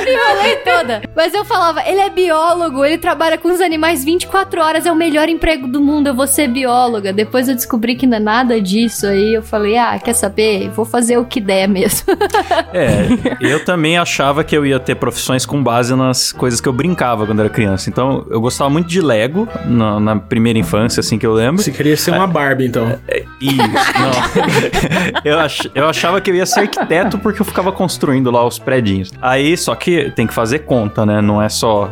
eu 0.07 0.19
falei 0.19 0.55
toda. 0.57 1.01
Mas 1.15 1.33
eu 1.33 1.45
falava, 1.45 1.81
ele 1.87 1.99
é 1.99 2.09
biólogo, 2.09 2.83
ele 2.83 2.97
trabalha 2.97 3.37
com 3.37 3.49
os 3.49 3.61
animais 3.61 4.03
24 4.03 4.61
horas, 4.61 4.85
é 4.85 4.91
o 4.91 4.95
melhor 4.95 5.29
emprego 5.29 5.67
do 5.67 5.79
mundo, 5.81 6.07
eu 6.07 6.14
vou 6.15 6.27
ser 6.27 6.47
bióloga. 6.47 7.13
Depois 7.13 7.47
eu 7.47 7.55
descobri 7.55 7.95
que 7.95 8.07
não 8.07 8.17
é 8.17 8.19
nada 8.19 8.61
disso, 8.61 9.07
aí 9.07 9.33
eu 9.33 9.43
falei, 9.43 9.77
ah, 9.77 9.99
quer 9.99 10.13
saber? 10.13 10.69
Vou 10.69 10.85
fazer 10.85 11.17
o 11.17 11.25
que 11.25 11.39
der 11.39 11.67
mesmo. 11.67 12.15
É, 12.73 13.07
eu 13.39 13.63
também 13.63 13.97
achava 13.97 14.43
que 14.43 14.55
eu 14.55 14.65
ia 14.65 14.79
ter 14.79 14.95
profissões 14.95 15.45
com 15.45 15.63
base 15.63 15.95
nas 15.95 16.33
coisas 16.33 16.59
que 16.59 16.67
eu 16.67 16.73
brincava 16.73 17.25
quando 17.25 17.39
era 17.39 17.49
criança. 17.49 17.89
Então, 17.89 18.25
eu 18.29 18.41
gostava 18.41 18.69
muito 18.69 18.87
de 18.87 18.99
Lego 18.99 19.47
na, 19.65 19.99
na 19.99 20.15
primeira 20.17 20.59
infância, 20.59 20.99
assim 20.99 21.17
que 21.17 21.25
eu 21.25 21.33
lembro. 21.33 21.61
você 21.61 21.71
queria 21.71 21.95
ser 21.95 22.11
uma 22.11 22.27
Barbie, 22.27 22.65
então. 22.65 22.99
Isso, 23.39 23.57
não. 23.57 25.21
eu, 25.23 25.39
ach, 25.39 25.61
eu 25.73 25.87
achava 25.87 26.19
que 26.19 26.31
eu 26.31 26.35
ia 26.35 26.45
ser 26.45 26.61
arquiteto 26.61 27.17
porque 27.17 27.41
eu 27.41 27.45
ficava 27.45 27.71
construindo 27.71 28.29
lá 28.29 28.45
os 28.45 28.59
predinhos. 28.59 29.11
Aí, 29.21 29.55
só 29.55 29.73
que 29.75 30.11
tem 30.11 30.27
que 30.27 30.33
fazer 30.33 30.59
conta, 30.59 31.05
né? 31.05 31.21
Não 31.21 31.41
é 31.41 31.47
só 31.47 31.89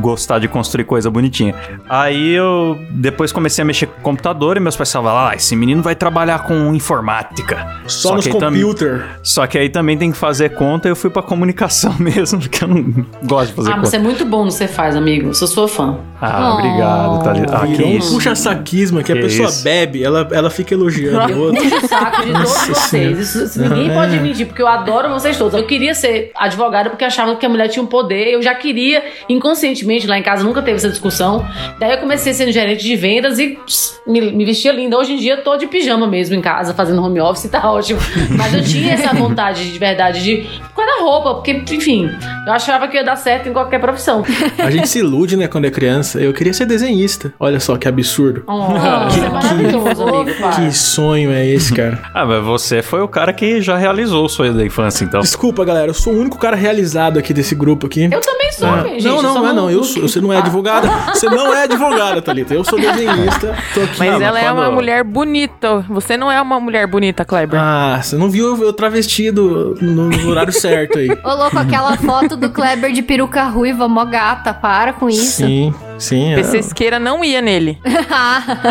gostar 0.00 0.38
de 0.38 0.48
construir 0.48 0.84
coisa 0.84 1.10
bonitinha. 1.10 1.54
Aí 1.88 2.32
eu 2.32 2.78
depois 2.90 3.32
comecei 3.32 3.62
a 3.62 3.64
mexer 3.64 3.86
com 3.86 4.00
computador 4.02 4.56
e 4.56 4.60
meus 4.60 4.76
pais 4.76 4.90
falavam, 4.92 5.28
ah, 5.28 5.34
esse 5.34 5.54
menino 5.56 5.82
vai 5.82 5.94
trabalhar 5.94 6.44
com 6.46 6.74
informática. 6.74 7.66
Só, 7.86 8.14
nos 8.16 8.26
que 8.26 8.32
aí 8.32 8.38
tam- 8.40 8.52
computer. 8.52 9.04
Só 9.22 9.46
que 9.46 9.58
aí 9.58 9.68
também 9.68 9.96
tem 9.98 10.10
que 10.12 10.16
fazer 10.16 10.50
conta 10.54 10.88
e 10.88 10.90
eu 10.90 10.96
fui 10.96 11.10
pra 11.10 11.22
comunicação 11.22 11.94
mesmo, 12.00 12.40
porque 12.40 12.64
eu 12.64 12.68
não 12.68 13.06
gosto 13.24 13.48
de 13.50 13.54
fazer 13.56 13.70
Ah, 13.70 13.74
conta. 13.76 13.86
você 13.90 13.96
é 13.96 13.98
muito 14.00 14.24
bom 14.24 14.44
no 14.44 14.48
que 14.50 14.54
você 14.54 14.68
faz, 14.68 14.96
amigo. 14.96 15.28
Eu 15.28 15.34
sou 15.34 15.48
sua 15.48 15.68
fã. 15.68 15.98
Ah, 16.20 16.52
Oh. 16.54 16.58
obrigado, 16.58 17.22
Thalita. 17.22 17.56
Ah, 17.56 17.66
que 17.66 17.72
Virou 17.74 17.88
um 17.92 17.96
isso. 17.98 18.12
puxa-saquismo 18.12 19.02
que 19.02 19.12
a 19.12 19.14
Que 19.16 19.22
pessoa 19.22 19.48
isso. 19.48 19.62
bebe, 19.64 20.02
ela, 20.02 20.26
ela 20.32 20.48
fica 20.50 20.72
elogiando 20.74 21.34
o 21.34 21.38
outro. 21.40 21.62
Puxa 21.62 21.76
o 21.76 21.88
saco 21.88 22.22
de 22.22 22.32
todos 22.32 22.40
Nossa 22.40 22.74
vocês. 22.74 23.18
Isso, 23.18 23.44
isso 23.44 23.60
ninguém 23.60 23.90
Aham, 23.90 23.94
pode 23.94 24.16
é. 24.16 24.20
mentir, 24.20 24.46
porque 24.46 24.62
eu 24.62 24.66
adoro 24.68 25.10
vocês 25.10 25.36
todos. 25.36 25.54
Eu 25.54 25.66
queria 25.66 25.94
ser 25.94 26.30
advogada 26.36 26.88
porque 26.90 27.04
achava 27.04 27.36
que 27.36 27.44
a 27.44 27.48
mulher 27.48 27.68
tinha 27.68 27.82
um 27.82 27.86
poder. 27.86 28.28
Eu 28.32 28.40
já 28.42 28.54
queria, 28.54 29.02
inconscientemente, 29.28 29.63
lá 30.06 30.18
em 30.18 30.22
casa 30.22 30.44
nunca 30.44 30.60
teve 30.62 30.76
essa 30.76 30.88
discussão. 30.88 31.46
Daí 31.78 31.92
eu 31.92 31.98
comecei 31.98 32.34
sendo 32.34 32.52
gerente 32.52 32.82
de 32.84 32.96
vendas 32.96 33.38
e 33.38 33.56
pss, 33.56 34.00
me, 34.06 34.20
me 34.32 34.44
vestia 34.44 34.72
linda. 34.72 34.98
Hoje 34.98 35.12
em 35.14 35.16
dia 35.16 35.34
eu 35.34 35.42
tô 35.42 35.56
de 35.56 35.66
pijama 35.66 36.06
mesmo 36.06 36.34
em 36.34 36.40
casa, 36.40 36.74
fazendo 36.74 37.02
home 37.02 37.20
office 37.20 37.44
e 37.44 37.48
tá 37.48 37.60
ótimo. 37.70 37.98
Mas 38.36 38.52
eu 38.52 38.62
tinha 38.62 38.92
essa 38.94 39.14
vontade 39.14 39.72
de 39.72 39.78
verdade 39.78 40.22
de. 40.22 40.36
Por 40.74 40.84
causa 40.84 40.98
da 40.98 41.02
roupa, 41.04 41.34
porque, 41.34 41.62
enfim, 41.74 42.10
eu 42.46 42.52
achava 42.52 42.88
que 42.88 42.96
ia 42.96 43.04
dar 43.04 43.16
certo 43.16 43.48
em 43.48 43.52
qualquer 43.52 43.80
profissão. 43.80 44.24
A 44.58 44.70
gente 44.70 44.88
se 44.88 44.98
ilude, 44.98 45.36
né, 45.36 45.46
quando 45.48 45.66
é 45.66 45.70
criança. 45.70 46.20
Eu 46.20 46.32
queria 46.32 46.52
ser 46.52 46.66
desenhista. 46.66 47.32
Olha 47.38 47.60
só 47.60 47.76
que 47.76 47.86
absurdo. 47.88 48.42
Oh, 48.46 49.08
isso 49.08 49.24
é 49.24 49.28
maravilhoso, 49.28 50.02
amigo. 50.02 50.38
para. 50.40 50.50
Que 50.56 50.72
sonho 50.72 51.32
é 51.32 51.46
esse, 51.46 51.72
cara? 51.72 52.00
Ah, 52.12 52.26
mas 52.26 52.44
você 52.44 52.82
foi 52.82 53.00
o 53.00 53.08
cara 53.08 53.32
que 53.32 53.60
já 53.62 53.76
realizou 53.76 54.24
o 54.24 54.28
sonho 54.28 54.52
da 54.52 54.64
infância, 54.64 55.04
então. 55.04 55.20
Desculpa, 55.20 55.64
galera, 55.64 55.88
eu 55.88 55.94
sou 55.94 56.12
o 56.12 56.18
único 56.18 56.38
cara 56.38 56.56
realizado 56.56 57.18
aqui 57.18 57.32
desse 57.32 57.54
grupo 57.54 57.86
aqui. 57.86 58.08
Eu 58.10 58.20
também 58.20 58.43
homem, 58.62 59.00
gente. 59.00 59.04
não, 59.04 59.22
não, 59.22 59.34
não 59.34 59.48
é 59.48 59.52
não. 59.52 59.70
Eu 59.70 59.84
sou, 59.84 60.02
você 60.02 60.20
não 60.20 60.32
é 60.32 60.38
advogada. 60.38 60.88
Você 61.14 61.28
não 61.28 61.54
é 61.54 61.64
advogada, 61.64 62.22
Thalita. 62.22 62.54
Eu 62.54 62.64
sou 62.64 62.78
desenhista. 62.78 63.56
Tô 63.72 63.82
aqui. 63.82 63.98
Mas 63.98 64.20
ela 64.20 64.32
mas 64.32 64.44
é 64.44 64.52
uma 64.52 64.70
mulher 64.70 65.04
bonita. 65.04 65.84
Você 65.88 66.16
não 66.16 66.30
é 66.30 66.40
uma 66.40 66.60
mulher 66.60 66.86
bonita, 66.86 67.24
Kleber. 67.24 67.58
Ah, 67.60 68.00
você 68.02 68.16
não 68.16 68.30
viu 68.30 68.62
eu 68.62 68.72
travestido 68.72 69.76
no 69.80 70.28
horário 70.28 70.52
certo 70.52 70.98
aí. 70.98 71.08
Ô, 71.24 71.34
louco, 71.34 71.58
aquela 71.58 71.96
foto 71.96 72.36
do 72.36 72.50
Kleber 72.50 72.92
de 72.92 73.02
peruca 73.02 73.44
ruiva, 73.44 73.88
mó 73.88 74.04
gata, 74.04 74.52
para 74.52 74.92
com 74.92 75.08
isso. 75.08 75.44
Sim, 75.44 75.74
sim. 75.98 76.32
é. 76.32 76.36
PC 76.36 76.58
Esqueira 76.58 76.98
não 76.98 77.24
ia 77.24 77.40
nele. 77.40 77.78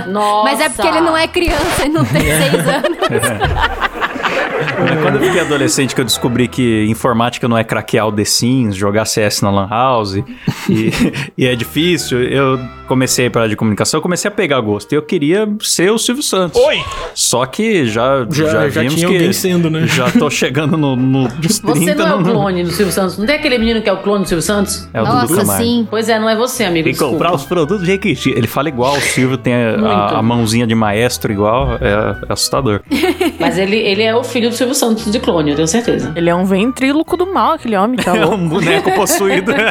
Nossa. 0.08 0.44
Mas 0.44 0.60
é 0.60 0.70
porque 0.70 0.88
ele 0.88 1.02
não 1.02 1.18
é 1.18 1.28
criança 1.28 1.86
e 1.86 1.90
não 1.90 2.06
tem 2.06 2.22
seis 2.22 2.68
anos. 2.68 2.98
É 3.10 4.04
Quando 5.02 5.16
eu 5.16 5.22
fiquei 5.22 5.42
adolescente 5.42 5.94
que 5.96 6.02
eu 6.02 6.06
descobri 6.06 6.48
que 6.48 6.86
informática 6.90 7.48
não 7.48 7.58
é 7.58 7.64
craquear 7.64 8.08
o 8.08 8.12
The 8.12 8.26
Sims, 8.26 8.76
jogar 8.76 9.06
CS 9.06 9.42
na 9.42 9.50
Lan 9.50 9.68
House 9.70 10.16
e, 10.16 10.24
e 11.38 11.46
é 11.46 11.56
difícil, 11.56 12.22
eu 12.24 12.60
comecei 12.88 13.30
para 13.30 13.48
de 13.48 13.56
comunicação, 13.56 13.98
eu 13.98 14.02
comecei 14.02 14.30
a 14.30 14.32
pegar 14.32 14.60
gosto. 14.62 14.92
E 14.92 14.96
eu 14.96 15.02
queria 15.02 15.48
ser 15.62 15.92
o 15.92 15.98
Silvio 15.98 16.24
Santos. 16.24 16.60
Oi! 16.62 16.84
Só 17.14 17.46
que 17.46 17.86
já, 17.86 18.26
Já- 18.30 18.46
já, 18.46 18.70
já 18.70 18.82
vimos 18.82 18.96
tinha 18.96 19.08
que 19.08 19.16
alguém 19.16 19.34
sendo, 19.34 19.70
né? 19.70 19.88
já 19.88 20.12
tô 20.12 20.30
chegando 20.30 20.78
no, 20.78 20.96
no 20.96 21.28
dos 21.40 21.60
30. 21.60 21.80
Você 21.80 21.96
não 21.96 22.08
é 22.08 22.16
o 22.16 22.24
clone 22.24 22.64
do 22.64 22.72
Silvio 22.72 22.94
Santos. 22.94 23.18
Não 23.18 23.26
tem 23.26 23.36
aquele 23.36 23.58
menino 23.58 23.82
que 23.82 23.90
é 23.90 23.94
o 23.94 23.98
clone 23.98 24.24
do 24.24 24.28
Silvio 24.28 24.42
Santos? 24.44 24.88
É 24.94 25.02
o 25.02 25.06
Dudu 25.06 25.16
Nossa, 25.18 25.36
Camargo. 25.38 25.64
sim. 25.64 25.88
Pois 25.90 26.10
é, 26.10 26.20
não 26.20 26.30
é 26.30 26.36
você, 26.36 26.64
amigo. 26.66 26.88
E 26.90 26.96
comprar 26.96 27.34
os 27.34 27.44
produtos 27.46 27.86
de 27.86 27.92
Requiti. 27.92 28.30
Ele 28.32 28.48
fala 28.48 28.70
igual, 28.70 28.96
o 28.98 29.02
Silvio 29.02 29.38
tem 29.38 29.54
a, 29.54 29.76
a- 29.80 30.20
a 30.20 30.22
mãozinha 30.22 30.68
de 30.68 30.76
maestro 30.76 31.32
igual, 31.32 31.78
é, 31.82 31.88
é 32.30 32.34
assustador. 32.34 32.82
Mas 33.40 33.58
ele, 33.58 33.76
ele 33.78 34.04
é 34.04 34.16
o 34.16 34.24
filho 34.34 34.50
do 34.50 34.56
Silvio 34.56 34.76
Santos 34.76 35.10
de 35.12 35.20
clone, 35.20 35.52
eu 35.52 35.56
tenho 35.56 35.68
certeza. 35.68 36.12
Ele 36.16 36.30
é 36.30 36.36
um 36.36 36.44
ventríloco 36.46 37.16
do 37.16 37.32
mal, 37.32 37.54
aquele 37.54 37.78
homem, 37.78 37.98
tá 37.98 38.14
É 38.18 38.26
louco? 38.26 38.36
um 38.36 38.50
boneco 38.50 38.92
possuído. 38.92 39.52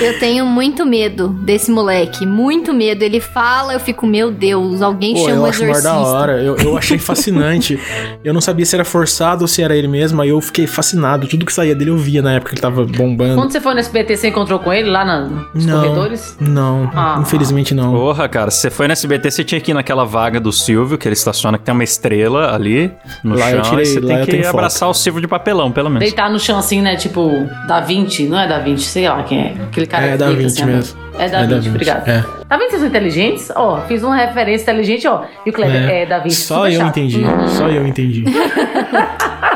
Eu 0.00 0.18
tenho 0.18 0.46
muito 0.46 0.84
medo 0.86 1.28
desse 1.28 1.70
moleque. 1.70 2.24
Muito 2.26 2.72
medo. 2.72 3.02
Ele 3.02 3.20
fala, 3.20 3.72
eu 3.74 3.80
fico, 3.80 4.06
meu 4.06 4.30
Deus, 4.30 4.80
alguém 4.82 5.14
Pô, 5.14 5.20
chama 5.24 5.36
eu 5.36 5.42
o 5.42 5.48
exorcista. 5.48 5.82
da 5.82 5.98
hora. 5.98 6.42
Eu, 6.42 6.56
eu 6.56 6.76
achei 6.76 6.98
fascinante. 6.98 7.78
eu 8.24 8.32
não 8.32 8.40
sabia 8.40 8.64
se 8.64 8.74
era 8.74 8.84
forçado 8.84 9.42
ou 9.42 9.48
se 9.48 9.62
era 9.62 9.76
ele 9.76 9.88
mesmo. 9.88 10.20
Aí 10.22 10.28
eu 10.30 10.40
fiquei 10.40 10.66
fascinado. 10.66 11.26
Tudo 11.26 11.44
que 11.46 11.52
saía 11.52 11.74
dele 11.74 11.90
eu 11.90 11.96
via 11.96 12.22
na 12.22 12.32
época 12.34 12.50
que 12.50 12.54
ele 12.54 12.62
tava 12.62 12.84
bombando. 12.84 13.34
Quando 13.36 13.50
você 13.52 13.60
foi 13.60 13.74
no 13.74 13.80
SBT, 13.80 14.16
você 14.16 14.28
encontrou 14.28 14.58
com 14.58 14.72
ele 14.72 14.88
lá 14.90 15.04
na- 15.04 15.20
nos 15.54 15.66
não, 15.66 15.80
corredores? 15.82 16.36
não, 16.40 16.90
Ah. 16.94 17.18
infelizmente 17.20 17.74
não. 17.74 17.92
Porra, 17.92 18.28
cara, 18.28 18.50
se 18.50 18.60
você 18.60 18.70
foi 18.70 18.86
no 18.86 18.92
SBT, 18.92 19.30
você 19.30 19.44
tinha 19.44 19.60
que 19.60 19.70
ir 19.70 19.74
naquela 19.74 20.04
vaga 20.04 20.40
do 20.40 20.52
Silvio, 20.52 20.96
que 20.98 21.06
ele 21.08 21.14
estaciona, 21.14 21.58
tem 21.64 21.72
uma 21.72 21.84
estrela 21.84 22.54
ali 22.54 22.90
no 23.24 23.36
Lá 23.38 23.50
eu 23.50 23.62
chão. 23.62 23.70
tirei- 23.70 23.84
e 23.84 23.86
você 23.86 24.00
lá 24.00 24.06
tem 24.08 24.16
eu 24.18 24.24
que 24.24 24.30
tenho 24.30 24.44
foto. 24.44 24.54
abraçar 24.56 24.88
o 24.88 24.94
Silvio 24.94 25.20
de 25.20 25.28
papelão, 25.28 25.70
pelo 25.72 25.88
menos. 25.88 26.00
Deitar 26.04 26.30
no 26.30 26.38
chão 26.38 26.58
assim, 26.58 26.80
né? 26.82 26.96
Tipo, 26.96 27.48
Da 27.66 27.80
Vinci. 27.80 28.24
Não 28.26 28.38
é 28.38 28.46
Da 28.48 28.58
Vinci, 28.58 28.84
sei 28.84 29.08
lá 29.08 29.22
quem 29.22 29.38
é. 29.40 29.54
Aquele 29.64 29.86
cara 29.86 30.06
É 30.06 30.12
que 30.12 30.16
Da 30.18 30.26
deita 30.26 30.42
Vinci 30.42 30.62
assim, 30.62 30.70
ó. 30.70 30.74
mesmo. 30.76 31.00
É 31.18 31.18
Da 31.18 31.24
É 31.24 31.28
Da 31.30 31.38
Vinci, 31.40 31.54
Vinci, 31.56 31.68
obrigado. 31.70 32.08
é. 32.08 32.22
Tá 32.48 32.56
vendo 32.56 32.64
que 32.66 32.70
vocês 32.70 32.80
são 32.80 32.88
inteligentes? 32.88 33.50
Ó, 33.54 33.80
fiz 33.88 34.02
uma 34.02 34.16
referência 34.16 34.62
inteligente, 34.64 35.06
ó. 35.08 35.22
E 35.46 35.50
o 35.50 35.52
Kleber 35.52 35.88
é, 35.88 36.06
Da 36.06 36.18
Vinci. 36.18 36.36
Só 36.42 36.56
super 36.64 36.72
eu 36.72 36.80
chato. 36.80 36.88
entendi. 36.98 37.22
Só 37.56 37.68
eu 37.68 37.86
entendi. 37.86 38.24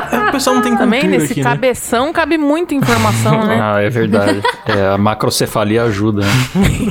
É, 0.09 0.29
o 0.29 0.31
pessoal 0.31 0.55
não 0.55 0.63
tem 0.63 0.75
Também 0.77 1.03
nesse 1.05 1.33
aqui, 1.33 1.43
né? 1.43 1.49
cabeção 1.49 2.13
cabe 2.13 2.37
muita 2.37 2.73
informação, 2.73 3.43
né? 3.45 3.59
Ah, 3.61 3.81
é 3.81 3.89
verdade. 3.89 4.41
É, 4.65 4.93
a 4.93 4.97
macrocefalia 4.97 5.83
ajuda. 5.83 6.21
né? 6.21 6.31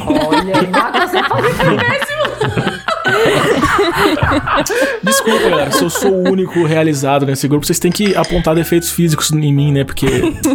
Olha, 0.04 0.52
que 0.52 0.66
é 0.66 1.76
péssimo. 1.78 2.26
Galera, 5.66 5.72
se 5.72 5.82
eu 5.82 5.90
sou 5.90 6.12
o 6.12 6.30
único 6.30 6.64
realizado 6.64 7.26
nesse 7.26 7.46
grupo, 7.48 7.66
vocês 7.66 7.78
têm 7.78 7.90
que 7.90 8.14
apontar 8.14 8.54
defeitos 8.54 8.90
físicos 8.90 9.30
em 9.32 9.52
mim, 9.52 9.72
né? 9.72 9.84
Porque 9.84 10.06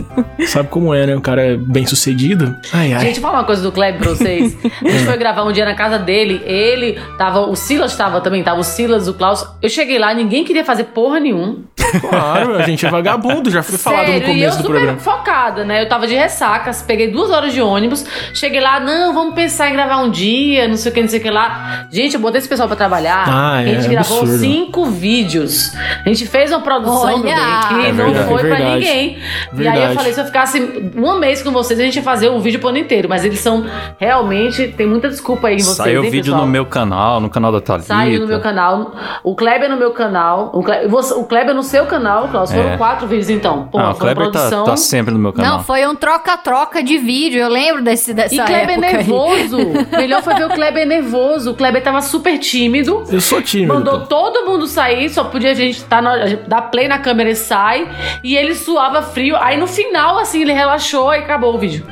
sabe 0.47 0.69
como 0.69 0.93
é, 0.93 1.05
né? 1.05 1.15
O 1.15 1.21
cara 1.21 1.41
é 1.41 1.57
bem 1.57 1.85
sucedido. 1.85 2.55
Ai, 2.73 2.93
ai. 2.93 3.05
Gente, 3.05 3.19
vou 3.19 3.29
falar 3.29 3.41
uma 3.41 3.45
coisa 3.45 3.61
do 3.61 3.71
Kleber 3.71 3.99
pra 4.01 4.09
vocês. 4.11 4.57
A 4.63 4.89
gente 4.89 5.05
foi 5.05 5.17
gravar 5.17 5.43
um 5.43 5.51
dia 5.51 5.65
na 5.65 5.75
casa 5.75 5.97
dele. 5.99 6.41
Ele 6.45 6.99
tava. 7.17 7.41
O 7.41 7.55
Silas 7.55 7.95
tava 7.95 8.21
também, 8.21 8.43
tava 8.43 8.59
o 8.59 8.63
Silas, 8.63 9.07
o 9.07 9.13
Klaus. 9.13 9.45
Eu 9.61 9.69
cheguei 9.69 9.99
lá, 9.99 10.13
ninguém 10.13 10.43
queria 10.43 10.63
fazer 10.63 10.85
porra 10.85 11.19
nenhum. 11.19 11.63
Claro, 11.99 12.55
a 12.55 12.61
gente 12.63 12.85
é 12.85 12.89
vagabundo, 12.89 13.49
já 13.49 13.61
foi 13.63 13.77
falado 13.77 14.01
no 14.07 14.07
Sério, 14.13 14.27
e 14.27 14.29
eu 14.29 14.33
começo 14.35 14.57
do 14.57 14.63
super 14.63 14.75
programa. 14.75 14.99
focada, 14.99 15.63
né? 15.65 15.81
Eu 15.83 15.89
tava 15.89 16.07
de 16.07 16.15
ressacas, 16.15 16.81
peguei 16.81 17.09
duas 17.09 17.29
horas 17.29 17.53
de 17.53 17.61
ônibus, 17.61 18.05
cheguei 18.33 18.59
lá, 18.61 18.79
não, 18.79 19.13
vamos 19.13 19.33
pensar 19.35 19.69
em 19.69 19.73
gravar 19.73 19.97
um 19.97 20.09
dia, 20.09 20.67
não 20.67 20.77
sei 20.77 20.91
o 20.91 20.95
que, 20.95 21.01
não 21.01 21.09
sei 21.09 21.19
o 21.19 21.21
que 21.21 21.29
lá. 21.29 21.87
Gente, 21.91 22.13
eu 22.15 22.19
botei 22.21 22.39
esse 22.39 22.47
pessoal 22.47 22.67
pra 22.67 22.77
trabalhar. 22.77 23.25
Ah, 23.27 23.57
a 23.57 23.63
gente 23.65 23.85
é 23.85 23.89
gravou 23.89 24.19
absurdo. 24.21 24.39
cinco 24.41 24.85
vídeos. 24.85 25.71
A 26.05 26.07
gente 26.09 26.25
fez 26.27 26.51
uma 26.51 26.61
produção, 26.61 27.03
Olha! 27.03 27.17
meu 27.17 27.23
bem, 27.23 27.33
que 27.81 27.85
É 27.87 27.91
não 27.91 28.05
verdade, 28.05 28.27
foi 28.27 28.35
é 28.41 28.45
pra 28.45 28.55
verdade. 28.55 28.73
ninguém. 28.79 28.91
E 28.91 29.17
aí 29.17 29.17
eu 29.51 29.57
Verdade. 29.57 29.95
falei, 29.95 30.13
se 30.13 30.19
eu 30.21 30.25
ficasse 30.25 30.91
um 30.95 31.19
mês 31.19 31.41
com 31.43 31.51
vocês, 31.51 31.79
a 31.79 31.83
gente 31.83 31.95
ia 31.97 32.03
fazer 32.03 32.29
o 32.29 32.39
vídeo 32.39 32.59
pro 32.59 32.69
ano 32.69 32.77
inteiro. 32.77 33.09
Mas 33.09 33.25
eles 33.25 33.39
são, 33.39 33.65
realmente, 33.97 34.67
tem 34.69 34.87
muita 34.87 35.09
desculpa 35.09 35.47
aí 35.49 35.55
em 35.55 35.59
vocês, 35.61 35.77
Saiu 35.77 36.03
hein, 36.03 36.09
vídeo 36.09 36.31
pessoal? 36.31 36.41
no 36.45 36.51
meu 36.51 36.65
canal, 36.65 37.19
no 37.19 37.29
canal 37.29 37.51
da 37.51 37.59
Thalita. 37.61 37.87
Saiu 37.87 38.21
no 38.21 38.27
meu 38.27 38.39
canal. 38.39 38.93
O 39.23 39.35
Kleber 39.35 39.69
no 39.69 39.77
meu 39.77 39.91
canal. 39.91 40.49
O 40.53 40.63
Kleber, 40.63 40.89
o 40.93 41.23
Kleber 41.25 41.53
no 41.55 41.63
seu 41.71 41.85
canal, 41.85 42.27
Klaus. 42.27 42.51
Foram 42.51 42.71
É. 42.71 42.77
quatro 42.77 43.07
vídeos 43.07 43.29
então. 43.29 43.67
Pô, 43.71 43.79
Ah, 43.79 43.91
o 43.91 43.95
Kleber 43.95 44.25
tá, 44.29 44.31
produção. 44.39 44.63
tá 44.65 44.75
sempre 44.77 45.13
no 45.13 45.19
meu 45.19 45.31
canal. 45.33 45.57
Não, 45.57 45.63
foi 45.63 45.87
um 45.87 45.95
troca-troca 45.95 46.83
de 46.83 46.97
vídeo. 46.97 47.39
Eu 47.41 47.49
lembro 47.49 47.81
desse, 47.83 48.13
dessa 48.13 48.35
E 48.35 48.37
Kleber 48.37 48.71
época 48.77 48.87
aí. 48.87 48.93
nervoso. 48.97 49.57
Melhor 49.97 50.21
foi 50.21 50.33
ver 50.35 50.45
o 50.45 50.49
Kleber 50.49 50.85
nervoso. 50.85 51.51
O 51.51 51.53
Kleber 51.55 51.81
tava 51.81 52.01
super 52.01 52.37
tímido. 52.37 53.03
Eu 53.09 53.21
sou 53.21 53.41
tímido. 53.41 53.73
Mandou 53.73 54.01
pô. 54.01 54.05
todo 54.07 54.45
mundo 54.45 54.67
sair, 54.67 55.09
só 55.09 55.23
podia 55.23 55.51
a 55.51 55.53
gente 55.53 55.83
tá 55.85 56.01
na, 56.01 56.15
dar 56.47 56.61
play 56.63 56.87
na 56.87 56.99
câmera 56.99 57.29
e 57.29 57.35
sai. 57.35 57.87
E 58.23 58.35
ele 58.35 58.53
suava 58.53 59.01
frio. 59.01 59.35
Aí 59.37 59.57
no 59.57 59.67
final, 59.67 60.17
assim, 60.19 60.41
ele 60.41 60.53
relaxou 60.53 61.13
e 61.13 61.17
acabou 61.19 61.55
o 61.55 61.57
vídeo. 61.57 61.85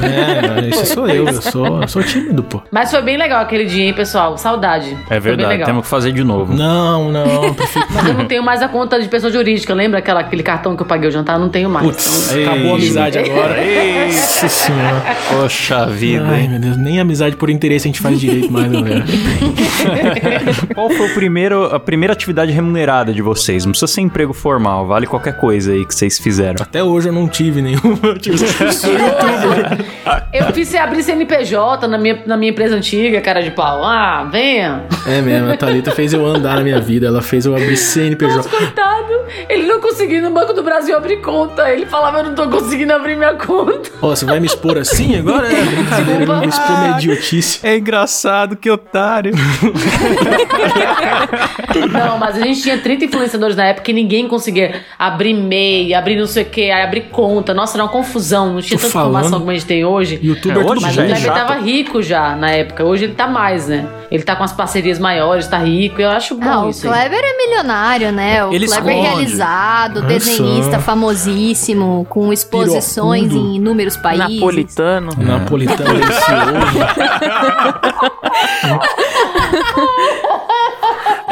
É, 0.00 0.68
esse 0.68 0.86
sou 0.94 1.08
eu, 1.08 1.26
eu 1.26 1.42
sou, 1.42 1.82
eu 1.82 1.88
sou 1.88 2.02
tímido, 2.02 2.42
pô. 2.42 2.62
Mas 2.70 2.90
foi 2.90 3.02
bem 3.02 3.16
legal 3.16 3.42
aquele 3.42 3.64
dia, 3.64 3.84
hein, 3.84 3.92
pessoal? 3.92 4.38
Saudade. 4.38 4.96
É 5.10 5.18
verdade, 5.20 5.64
temos 5.64 5.82
que 5.82 5.88
fazer 5.88 6.12
de 6.12 6.24
novo. 6.24 6.54
Não, 6.54 7.10
não, 7.10 7.44
eu 7.44 7.54
prefiro. 7.54 7.86
Mas 7.90 8.06
eu 8.06 8.14
não 8.14 8.26
tenho 8.26 8.42
mais 8.42 8.62
a 8.62 8.68
conta 8.68 9.00
de 9.00 9.08
pessoa 9.08 9.32
jurídica. 9.32 9.74
Lembra 9.74 9.98
aquela, 9.98 10.20
aquele 10.20 10.42
cartão 10.42 10.76
que 10.76 10.82
eu 10.82 10.86
paguei 10.86 11.08
o 11.08 11.12
jantar? 11.12 11.38
Não 11.38 11.48
tenho 11.48 11.68
mais. 11.68 11.86
Putz, 11.86 12.32
Ei. 12.32 12.46
acabou 12.46 12.72
a 12.72 12.74
amizade 12.76 13.18
agora. 13.18 13.56
Nossa 14.06 14.48
senhora. 14.48 15.02
Poxa 15.30 15.86
vida, 15.86 16.24
Ai, 16.26 16.42
hein? 16.42 16.48
meu 16.48 16.58
Deus, 16.58 16.76
nem 16.76 17.00
amizade 17.00 17.36
por 17.36 17.50
interesse 17.50 17.86
a 17.86 17.90
gente 17.90 18.00
faz 18.00 18.18
direito 18.20 18.50
mais, 18.52 18.70
galera. 18.70 19.04
Qual 20.74 20.90
foi 20.90 21.10
o 21.10 21.14
primeiro, 21.14 21.64
a 21.64 21.80
primeira 21.80 22.12
atividade 22.12 22.52
remunerada 22.52 23.12
de 23.12 23.22
vocês? 23.22 23.64
Não 23.64 23.72
precisa 23.72 23.92
ser 23.92 24.00
emprego 24.00 24.32
formal, 24.32 24.86
vale 24.86 25.06
qualquer 25.06 25.36
coisa 25.36 25.72
aí 25.72 25.84
que 25.84 25.94
vocês 25.94 26.18
fizeram. 26.18 26.56
Até 26.62 26.82
hoje 26.82 27.08
eu 27.08 27.12
não 27.12 27.28
tive 27.28 27.60
nenhuma. 27.60 27.82
Eu 28.02 28.18
tive 28.18 28.38
sou 28.72 28.92
youtuber. 28.92 29.81
Eu 30.32 30.52
fiz 30.52 30.74
abrir 30.74 31.02
CNPJ 31.02 31.86
na 31.86 31.98
minha, 31.98 32.22
na 32.26 32.36
minha 32.36 32.50
empresa 32.50 32.74
antiga, 32.74 33.20
cara 33.20 33.42
de 33.42 33.50
pau. 33.50 33.84
Ah, 33.84 34.28
venha. 34.30 34.84
É 35.06 35.20
mesmo, 35.20 35.50
a 35.50 35.56
Thalita 35.56 35.90
fez 35.90 36.12
eu 36.12 36.24
andar 36.24 36.56
na 36.56 36.62
minha 36.62 36.80
vida. 36.80 37.06
Ela 37.06 37.22
fez 37.22 37.46
eu 37.46 37.54
abrir 37.54 37.76
CNPJ. 37.76 38.36
Nossa, 38.36 38.48
coitado. 38.48 39.21
Ele 39.48 39.66
não 39.66 39.80
conseguiu 39.80 40.22
no 40.22 40.30
Banco 40.30 40.52
do 40.52 40.62
Brasil 40.62 40.96
abrir 40.96 41.18
conta. 41.20 41.70
Ele 41.70 41.86
falava, 41.86 42.18
eu 42.18 42.24
não 42.24 42.34
tô 42.34 42.48
conseguindo 42.48 42.92
abrir 42.92 43.16
minha 43.16 43.34
conta. 43.34 43.90
Ó, 44.00 44.08
você 44.08 44.24
vai 44.24 44.40
me 44.40 44.46
expor 44.46 44.78
assim 44.78 45.16
agora? 45.18 45.52
É 45.52 45.62
brincadeira, 45.64 46.22
ele 46.22 46.32
me 46.36 46.46
expor 46.46 46.78
minha 46.78 46.96
idiotice. 46.98 47.60
É 47.62 47.76
engraçado, 47.76 48.56
que 48.56 48.70
otário. 48.70 49.32
Não, 51.92 52.18
mas 52.18 52.36
a 52.36 52.40
gente 52.40 52.62
tinha 52.62 52.78
30 52.78 53.04
influenciadores 53.06 53.56
na 53.56 53.64
época 53.66 53.90
e 53.90 53.94
ninguém 53.94 54.28
conseguia 54.28 54.82
abrir 54.98 55.34
MEI, 55.34 55.94
abrir 55.94 56.16
não 56.16 56.26
sei 56.26 56.42
o 56.42 56.46
que, 56.46 56.70
abrir 56.70 57.02
conta. 57.10 57.54
Nossa, 57.54 57.76
era 57.76 57.84
uma 57.84 57.90
confusão. 57.90 58.52
Não 58.54 58.60
tinha 58.60 58.78
Tô 58.78 58.82
tanta 58.82 58.92
falando. 58.92 59.10
informação 59.10 59.38
como 59.40 59.50
a 59.50 59.54
gente 59.54 59.66
tem 59.66 59.84
hoje. 59.84 60.20
Youtuber 60.22 60.58
É, 60.58 60.60
é, 60.60 60.64
tudo 60.64 60.72
hoje 60.72 60.82
Mas 60.82 60.94
já 60.94 61.02
o 61.02 61.04
é. 61.04 61.08
Kleber 61.08 61.32
tava 61.32 61.54
rico 61.60 62.02
já 62.02 62.36
na 62.36 62.50
época. 62.50 62.84
Hoje 62.84 63.04
ele 63.04 63.14
tá 63.14 63.26
mais, 63.26 63.68
né? 63.68 63.86
Ele 64.10 64.22
tá 64.22 64.36
com 64.36 64.44
as 64.44 64.52
parcerias 64.52 64.98
maiores, 64.98 65.46
tá 65.46 65.58
rico. 65.58 66.00
Eu 66.00 66.10
acho 66.10 66.34
bom 66.34 66.48
Ah, 66.50 66.66
o 66.66 66.70
isso. 66.70 66.86
aí. 66.86 67.08
Kleber 67.08 67.20
é 67.24 67.36
milionário, 67.36 68.12
né? 68.12 68.44
O 68.44 68.52
Ele 68.52 68.66
Kleber 68.66 68.94
esconde. 68.96 69.21
Ah, 69.40 69.88
desenhista 69.88 70.78
famosíssimo, 70.78 72.06
com 72.08 72.32
exposições 72.32 73.28
Pirocudo. 73.28 73.50
em 73.50 73.56
inúmeros 73.56 73.96
países. 73.96 74.40
Napolitano. 74.40 75.10
Napolitano 75.18 75.94
delicioso. 75.94 76.52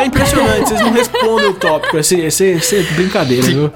É 0.00 0.07
impressionante, 0.07 0.69
vocês 0.69 0.80
não 0.80 0.92
respondem 0.92 1.47
o 1.49 1.54
tópico. 1.54 1.99
Esse, 1.99 2.21
esse, 2.21 2.45
esse 2.45 2.76
é 2.76 2.83
brincadeira, 2.95 3.47
viu? 3.47 3.71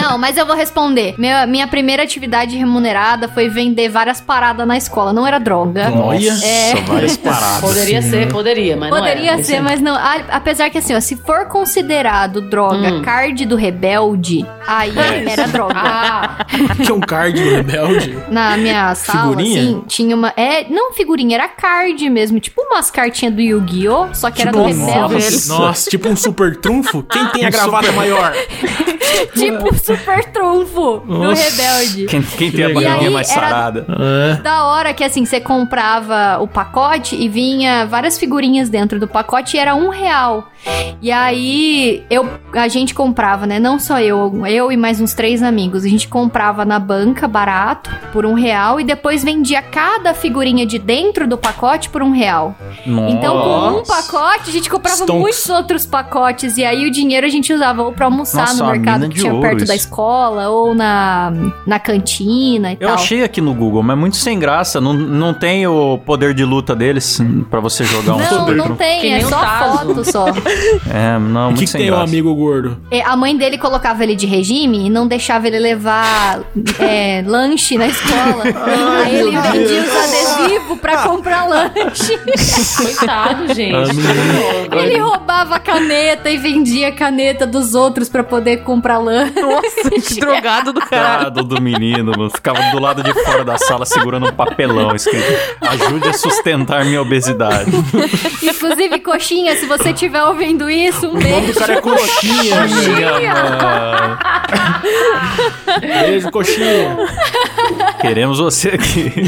Não, 0.00 0.16
mas 0.18 0.36
eu 0.36 0.46
vou 0.46 0.54
responder. 0.56 1.14
Meu- 1.18 1.46
minha 1.48 1.66
primeira 1.66 2.02
atividade 2.02 2.56
remunerada 2.56 3.28
foi 3.28 3.48
vender 3.48 3.88
várias 3.88 4.20
paradas 4.20 4.66
na 4.66 4.76
escola. 4.76 5.12
Não 5.12 5.26
era 5.26 5.38
droga. 5.38 5.90
Olha. 5.92 6.32
É. 6.44 6.74
várias 6.86 7.16
paradas. 7.16 7.60
Poderia 7.60 8.02
ser, 8.02 8.28
poderia, 8.28 8.76
mas 8.76 8.90
Poderia 8.90 9.32
não 9.32 9.34
era. 9.34 9.42
ser, 9.44 9.60
mas 9.60 9.80
não. 9.80 9.94
A- 9.94 10.24
Apesar 10.30 10.70
que 10.70 10.78
assim, 10.78 10.94
ó, 10.94 11.00
se 11.00 11.16
for 11.16 11.46
considerado 11.48 12.40
droga 12.42 12.92
Hum. 12.94 13.02
card 13.02 13.44
do 13.46 13.56
rebelde, 13.56 14.44
aí 14.66 14.92
era 15.28 15.46
droga. 15.48 15.74
Ah, 15.76 16.46
Que 16.82 16.90
é 16.90 16.94
um 16.94 17.00
card 17.00 17.40
do 17.42 17.50
rebelde. 17.50 18.16
Na 18.30 18.56
minha 18.56 18.94
sala, 18.94 19.30
Figurinha? 19.30 19.60
assim, 19.60 19.84
tinha 19.86 20.14
uma. 20.16 20.32
É, 20.36 20.68
não 20.68 20.92
figurinha, 20.92 21.36
era 21.36 21.48
card 21.48 22.08
mesmo. 22.10 22.40
Tipo 22.40 22.62
umas 22.62 22.90
cartinhas 22.90 23.34
do 23.34 23.40
Yu-Gi-Oh! 23.40 24.14
Só 24.14 24.30
que 24.30 24.42
era 24.42 24.52
do 24.52 24.64
Tipo, 24.66 24.68
rebelde. 24.86 25.14
nossa, 25.14 25.58
nossa, 25.58 25.90
tipo 25.90 26.08
um 26.08 26.16
super 26.16 26.56
trunfo. 26.56 27.02
Quem 27.02 27.26
tem 27.28 27.44
a 27.46 27.50
gravata 27.50 27.92
maior? 27.92 28.32
tipo 29.34 29.74
super 29.74 30.24
trunfo 30.26 31.02
no 31.06 31.24
Nossa. 31.24 31.42
Rebelde. 31.42 32.06
Quem, 32.06 32.22
quem 32.22 32.50
tem 32.50 32.64
a 32.64 32.68
barriguinha 32.68 33.02
E 33.02 33.06
aí 33.06 33.10
mais 33.12 33.30
era- 33.30 33.40
sarada? 33.48 33.86
É. 33.88 34.36
Da 34.42 34.64
hora 34.66 34.92
que 34.94 35.04
assim, 35.04 35.24
você 35.24 35.40
comprava 35.40 36.38
o 36.42 36.46
pacote 36.48 37.14
e 37.16 37.28
vinha 37.28 37.86
várias 37.86 38.18
figurinhas 38.18 38.68
dentro 38.68 38.98
do 38.98 39.06
pacote 39.08 39.56
e 39.56 39.60
era 39.60 39.74
um 39.74 39.88
real. 39.88 40.48
E 41.02 41.12
aí 41.12 42.02
eu, 42.08 42.26
a 42.54 42.68
gente 42.68 42.94
comprava, 42.94 43.46
né? 43.46 43.58
Não 43.60 43.78
só 43.78 44.00
eu, 44.00 44.46
eu 44.46 44.72
e 44.72 44.76
mais 44.76 44.98
uns 45.00 45.12
três 45.12 45.42
amigos. 45.42 45.84
A 45.84 45.88
gente 45.88 46.08
comprava 46.08 46.64
na 46.64 46.78
banca 46.78 47.28
barato 47.28 47.90
por 48.12 48.24
um 48.24 48.32
real 48.32 48.80
e 48.80 48.84
depois 48.84 49.22
vendia 49.22 49.60
cada 49.60 50.14
figurinha 50.14 50.64
de 50.64 50.78
dentro 50.78 51.26
do 51.28 51.36
pacote 51.36 51.90
por 51.90 52.02
um 52.02 52.10
real. 52.12 52.54
Então, 52.86 53.38
com 53.42 53.48
um 53.48 53.70
Nossa. 53.78 53.92
pacote, 53.94 54.48
a 54.48 54.52
gente 54.52 54.70
comprava 54.70 54.96
Stonks. 54.96 55.20
muitos 55.20 55.48
outros 55.50 55.84
pacotes. 55.84 56.56
E 56.56 56.64
aí 56.64 56.86
o 56.86 56.90
dinheiro 56.90 57.26
a 57.26 57.30
gente 57.30 57.52
usava 57.52 57.82
ou 57.82 57.92
pra 57.92 58.06
almoçar 58.06 58.42
Nossa, 58.46 58.54
no 58.62 58.64
uma 58.64 58.78
mercado 58.98 59.08
que 59.12 59.20
tinha 59.20 59.32
ouro 59.32 59.42
perto 59.42 59.64
da 59.66 59.74
isso. 59.74 59.84
escola 59.86 60.48
ou 60.48 60.74
na, 60.74 61.32
na 61.66 61.78
cantina 61.78 62.72
e 62.72 62.76
Eu 62.80 62.88
tal. 62.88 62.94
achei 62.96 63.22
aqui 63.22 63.40
no 63.40 63.54
Google, 63.54 63.82
mas 63.82 63.96
muito 63.98 64.16
sem 64.16 64.38
graça. 64.38 64.80
Não, 64.80 64.92
não 64.92 65.32
tem 65.34 65.66
o 65.66 65.98
poder 65.98 66.34
de 66.34 66.44
luta 66.44 66.74
deles 66.74 67.20
pra 67.50 67.60
você 67.60 67.84
jogar 67.84 68.14
um 68.14 68.18
Não, 68.18 68.44
poder. 68.44 68.56
não 68.56 68.74
tem, 68.76 69.00
Que 69.00 69.08
é 69.08 69.20
só 69.22 69.38
Tazo. 69.40 69.78
foto 69.94 70.04
só. 70.10 70.24
É, 70.92 71.18
não, 71.18 71.42
O 71.42 71.44
muito 71.46 71.58
que, 71.58 71.64
que 71.64 71.70
sem 71.70 71.80
tem 71.82 71.90
um 71.90 71.94
graça. 71.94 72.10
amigo 72.10 72.34
gordo? 72.34 72.76
É, 72.90 73.02
A 73.02 73.16
mãe 73.16 73.36
dele 73.36 73.58
colocava 73.58 74.02
ele 74.02 74.14
de 74.14 74.26
regime 74.26 74.86
e 74.86 74.90
não 74.90 75.06
deixava 75.06 75.46
ele 75.46 75.58
levar 75.58 76.40
é, 76.78 77.22
lanche 77.26 77.76
na 77.78 77.86
escola. 77.86 78.44
Aí 79.04 79.16
ele 79.16 79.30
vendia 79.36 79.82
os 79.82 79.96
adesivos 79.96 80.78
pra 80.80 80.98
comprar 81.08 81.46
lanche. 81.48 82.18
Coitado, 82.76 83.54
gente. 83.54 83.74
Ele 84.72 84.98
roubava 84.98 85.56
a 85.56 85.58
caneta 85.60 86.30
e 86.30 86.36
vendia 86.36 86.88
a 86.88 86.92
caneta 86.92 87.46
dos 87.46 87.74
outros 87.74 88.08
pra 88.08 88.22
poder 88.22 88.58
comprar 88.58 88.83
lanche. 88.98 89.40
Nossa, 89.40 89.90
que 89.90 90.20
drogado 90.20 90.72
do 90.72 90.80
caralho. 90.80 91.24
Coitado 91.24 91.42
do 91.44 91.60
menino, 91.60 92.12
mano. 92.16 92.30
ficava 92.30 92.60
do 92.70 92.78
lado 92.80 93.02
de 93.02 93.12
fora 93.24 93.44
da 93.44 93.58
sala 93.58 93.84
segurando 93.86 94.26
um 94.28 94.32
papelão 94.32 94.94
escrito 94.94 95.24
ajude 95.60 96.08
a 96.08 96.12
sustentar 96.12 96.84
minha 96.84 97.00
obesidade. 97.00 97.70
Inclusive, 98.42 98.98
coxinha, 99.00 99.56
se 99.56 99.66
você 99.66 99.90
estiver 99.90 100.22
ouvindo 100.24 100.68
isso, 100.70 101.06
um 101.06 101.10
O 101.10 101.14
nome 101.14 101.24
beijo. 101.24 101.52
do 101.52 101.58
cara 101.58 101.74
é 101.74 101.80
coxinha. 101.80 102.66
Minha 102.66 103.34
mãe. 103.34 104.18
Beijo, 105.80 106.30
coxinha. 106.30 106.96
Queremos 108.00 108.38
você 108.38 108.68
aqui. 108.70 109.12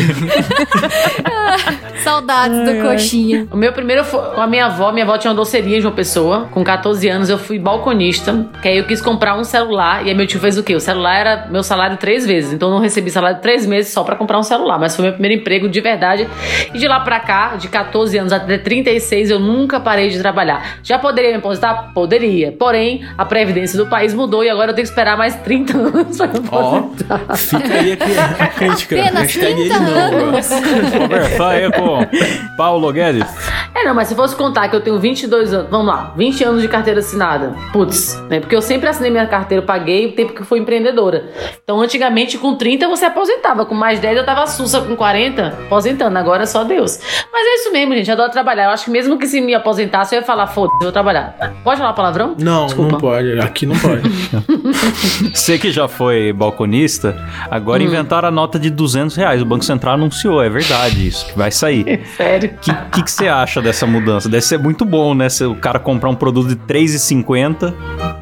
Saudades 2.03 2.59
do 2.65 2.83
coxinha. 2.83 3.49
O 3.51 3.57
meu 3.57 3.73
primeiro 3.73 4.05
foi 4.05 4.21
com 4.35 4.41
a 4.41 4.47
minha 4.47 4.67
avó. 4.67 4.93
Minha 4.93 5.05
avó 5.05 5.19
tinha 5.19 5.31
uma 5.31 5.37
doceria 5.37 5.81
de 5.81 5.87
uma 5.87 5.93
pessoa. 5.95 6.49
Com 6.53 6.63
14 6.63 7.09
anos 7.09 7.29
eu 7.29 7.39
fui 7.39 7.59
balconista. 7.59 8.47
Que 8.63 8.69
aí 8.69 8.79
eu 8.79 8.87
quis 8.87 9.01
comprar 9.01 9.37
um 9.37 9.45
celular. 9.47 10.05
E 10.05 10.11
aí 10.11 10.15
meu 10.15 10.26
tio 10.26 10.38
fez 10.38 10.59
o 10.59 10.62
quê? 10.62 10.75
O 10.75 10.81
celular 10.81 11.17
era 11.17 11.47
meu 11.50 11.62
salário 11.62 11.97
três 11.97 12.26
vezes. 12.26 12.53
Então 12.53 12.69
eu 12.69 12.75
não 12.75 12.81
recebi 12.83 13.11
salário 13.11 13.38
três 13.41 13.65
meses 13.65 13.93
só 13.93 14.05
pra 14.05 14.15
comprar 14.17 14.38
um 14.38 14.43
celular. 14.43 14.79
Mas 14.79 14.95
foi 14.95 15.05
meu 15.05 15.12
primeiro 15.15 15.41
emprego 15.41 15.69
de 15.69 15.81
verdade. 15.81 16.29
E 16.75 16.79
de 16.79 16.87
lá 16.87 17.00
pra 17.00 17.19
cá, 17.21 17.57
de 17.57 17.69
14 17.69 18.19
anos 18.19 18.33
até 18.33 18.59
36, 18.59 19.31
eu 19.31 19.38
nunca 19.38 19.81
parei 19.81 20.11
de 20.11 20.19
trabalhar. 20.19 20.79
Já 20.83 20.99
poderia 20.99 21.31
me 21.31 21.37
aposentar? 21.38 21.93
Poderia. 21.95 22.53
Porém, 22.53 23.05
a 23.17 23.25
previdência 23.25 23.79
do 23.79 23.87
país 23.87 24.12
mudou 24.12 24.45
e 24.45 24.50
agora 24.50 24.71
eu 24.73 24.75
tenho 24.75 24.85
que 24.87 24.91
esperar 24.91 25.17
mais 25.17 25.35
30 25.37 25.76
anos 25.79 26.17
pra 26.19 26.26
me 26.26 26.38
aposentar. 26.38 27.37
fica 27.37 27.75
aí 27.75 27.93
a 27.93 27.97
cri- 27.97 28.15
a 28.38 28.47
crítica. 28.49 28.97
Apenas 29.00 29.23
Hashtag 29.23 29.55
30 29.55 29.61
ele 29.62 29.69
não. 29.85 29.99
anos. 30.29 30.49
Conversar 30.99 31.49
aí 31.50 31.71
com 31.73 32.57
Paulo 32.57 32.93
Guedes. 32.93 33.26
É, 33.75 33.85
não, 33.85 33.95
mas 33.95 34.09
se 34.09 34.15
fosse 34.15 34.35
contar 34.35 34.69
que 34.69 34.76
eu 34.76 34.81
tenho 34.81 34.99
22 34.99 35.53
anos, 35.53 35.71
vamos 35.71 35.87
lá, 35.87 36.12
20 36.17 36.45
anos 36.45 36.62
de 36.62 36.69
carteira 36.69 37.00
assinada. 37.00 37.55
Putz, 37.73 38.19
né? 38.29 38.41
Porque 38.41 38.57
eu 38.57 38.62
sempre 38.62 38.88
assinei 38.88 39.11
minha 39.11 39.26
carteira, 39.26 39.36
eu 39.50 39.62
paguei 39.62 40.07
o 40.07 40.12
tempo 40.12 40.33
que 40.33 40.43
eu 40.43 40.47
fui 40.47 40.59
empreendedora. 40.59 41.25
Então, 41.62 41.81
antigamente, 41.81 42.38
com 42.38 42.55
30 42.55 42.88
você 42.88 43.05
aposentava, 43.07 43.64
com 43.66 43.75
mais 43.75 44.00
10 44.00 44.16
eu 44.19 44.25
tava 44.26 44.47
sussa, 44.47 44.81
com 44.81 44.95
40, 44.97 45.47
aposentando. 45.66 46.16
Agora 46.19 46.45
é 46.45 46.47
só 46.47 46.64
Deus. 46.64 46.99
Mas 47.33 47.47
é 47.47 47.55
isso 47.57 47.73
mesmo, 47.73 47.95
gente, 47.95 48.09
eu 48.09 48.14
adoro 48.14 48.31
trabalhar. 48.33 48.64
Eu 48.64 48.71
acho 48.71 48.85
que 48.87 48.90
mesmo 48.90 49.19
que 49.19 49.26
se 49.26 49.40
me 49.40 49.55
aposentasse, 49.55 50.14
eu 50.14 50.21
ia 50.21 50.26
falar, 50.26 50.47
foda-se, 50.47 50.76
eu 50.76 50.83
vou 50.85 50.93
trabalhar. 50.93 51.37
Pode 51.62 51.78
falar 51.78 51.93
palavrão? 51.93 52.35
Não, 52.38 52.66
Desculpa. 52.66 52.93
não 52.93 53.00
pode. 53.00 53.38
Aqui 53.40 53.66
não 53.66 53.76
pode. 53.78 54.02
Você 55.35 55.59
que 55.59 55.71
já 55.71 55.88
foi 55.88 56.33
balconista, 56.33 57.16
agora 57.51 57.83
Hum. 57.83 57.87
inventaram 57.87 58.29
a 58.29 58.31
nota 58.31 58.59
de 58.59 58.70
200 58.70 59.16
reais. 59.16 59.40
O 59.42 59.44
Banco 59.44 59.64
Central 59.64 59.94
anunciou, 59.94 60.42
é 60.42 60.49
verdade 60.49 61.07
isso, 61.07 61.27
que 61.27 61.37
vai 61.37 61.51
sair. 61.51 62.01
Sério. 62.16 62.51
O 62.57 62.59
que, 62.61 62.75
que, 62.92 63.03
que 63.05 63.11
você 63.11 63.29
acha 63.29 63.61
dessa 63.61 63.87
mudança? 63.87 64.29
Deve 64.29 64.42
ser 64.44 64.59
muito 64.59 64.85
bom, 64.85 65.14
né? 65.14 65.29
Se 65.29 65.44
o 65.44 65.55
cara 65.55 65.79
comprar 65.79 66.09
um 66.11 66.14
produto 66.14 66.49
de 66.49 66.57
3,50 66.57 67.75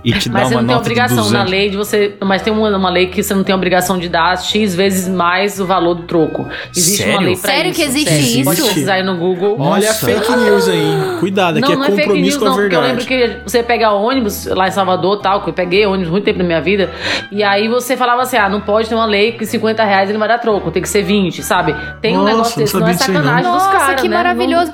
e 0.04 0.12
te 0.12 0.28
dar 0.28 0.42
Mas 0.42 0.50
uma 0.52 0.62
nota 0.62 0.88
de 0.88 0.94
obrigação 1.04 1.30
200. 1.30 1.32
na 1.32 1.44
lei 1.44 1.70
de 1.70 1.76
você. 1.76 2.14
Mas 2.22 2.42
tem 2.42 2.52
uma, 2.52 2.76
uma 2.76 2.90
lei 2.90 3.06
que 3.06 3.22
você 3.22 3.34
não 3.34 3.44
tem 3.44 3.54
obrigação 3.54 3.98
de 3.98 4.08
dar 4.08 4.36
X 4.38 4.74
vezes 4.74 5.08
mais 5.08 5.60
o 5.60 5.66
valor 5.66 5.94
do 5.94 6.02
troco. 6.04 6.48
Existe 6.74 6.98
Sério? 6.98 7.12
uma 7.14 7.22
lei 7.22 7.36
pra 7.36 7.50
Sério 7.50 7.70
isso. 7.70 7.80
que 7.80 7.86
existe 7.86 8.10
Sério. 8.10 8.44
Pode 8.44 8.58
isso? 8.58 8.66
pesquisar 8.68 8.94
aí 8.94 9.02
no 9.02 9.16
Google. 9.16 9.56
Olha 9.58 9.88
a 9.88 9.92
Nossa. 9.92 10.06
fake 10.06 10.36
news 10.36 10.68
aí. 10.68 11.16
Cuidado, 11.20 11.58
aqui 11.58 11.68
Não, 11.68 11.72
é 11.72 11.76
não 11.76 11.84
é 11.84 11.96
fake 11.96 11.98
news, 12.20 12.36
compromisso 12.36 12.38
com 12.38 12.44
a 12.44 12.48
não. 12.48 12.56
Porque 12.56 12.74
eu 12.76 12.80
lembro 12.80 13.04
verdade. 13.04 13.34
que 13.42 13.50
você 13.50 13.62
pega 13.62 13.90
ônibus 13.92 14.46
lá 14.46 14.68
em 14.68 14.70
Salvador 14.70 15.20
tal, 15.20 15.42
que 15.42 15.50
eu 15.50 15.54
peguei 15.54 15.86
ônibus 15.86 16.10
muito 16.10 16.24
tempo 16.24 16.38
na 16.38 16.44
minha 16.44 16.60
vida. 16.60 16.90
E 17.30 17.42
aí 17.42 17.68
você 17.68 17.96
falava 17.96 18.22
assim: 18.22 18.36
ah, 18.36 18.48
não 18.48 18.60
pode 18.60 18.88
ter 18.88 18.94
uma 18.94 19.06
lei 19.06 19.32
que 19.32 19.46
50 19.46 19.84
reais 19.84 20.08
ele 20.08 20.18
vai 20.18 20.28
dar 20.28 20.38
troco, 20.38 20.70
tem 20.70 20.82
que 20.82 20.88
ser 20.88 21.02
20, 21.02 21.42
sabe? 21.42 21.74
Tem 22.00 22.16
um 22.16 22.22
Nossa, 22.22 22.30
negócio 22.30 22.56
não 22.58 22.64
desse, 22.64 22.74
não 22.74 22.86
é 22.86 22.90
aí, 22.90 22.96
não. 22.96 22.98
sacanagem 22.98 23.52
dos 23.52 23.62
Nossa, 23.62 23.78
caras. 23.78 24.00
que 24.00 24.08
né? 24.08 24.16
maravilhoso. 24.16 24.72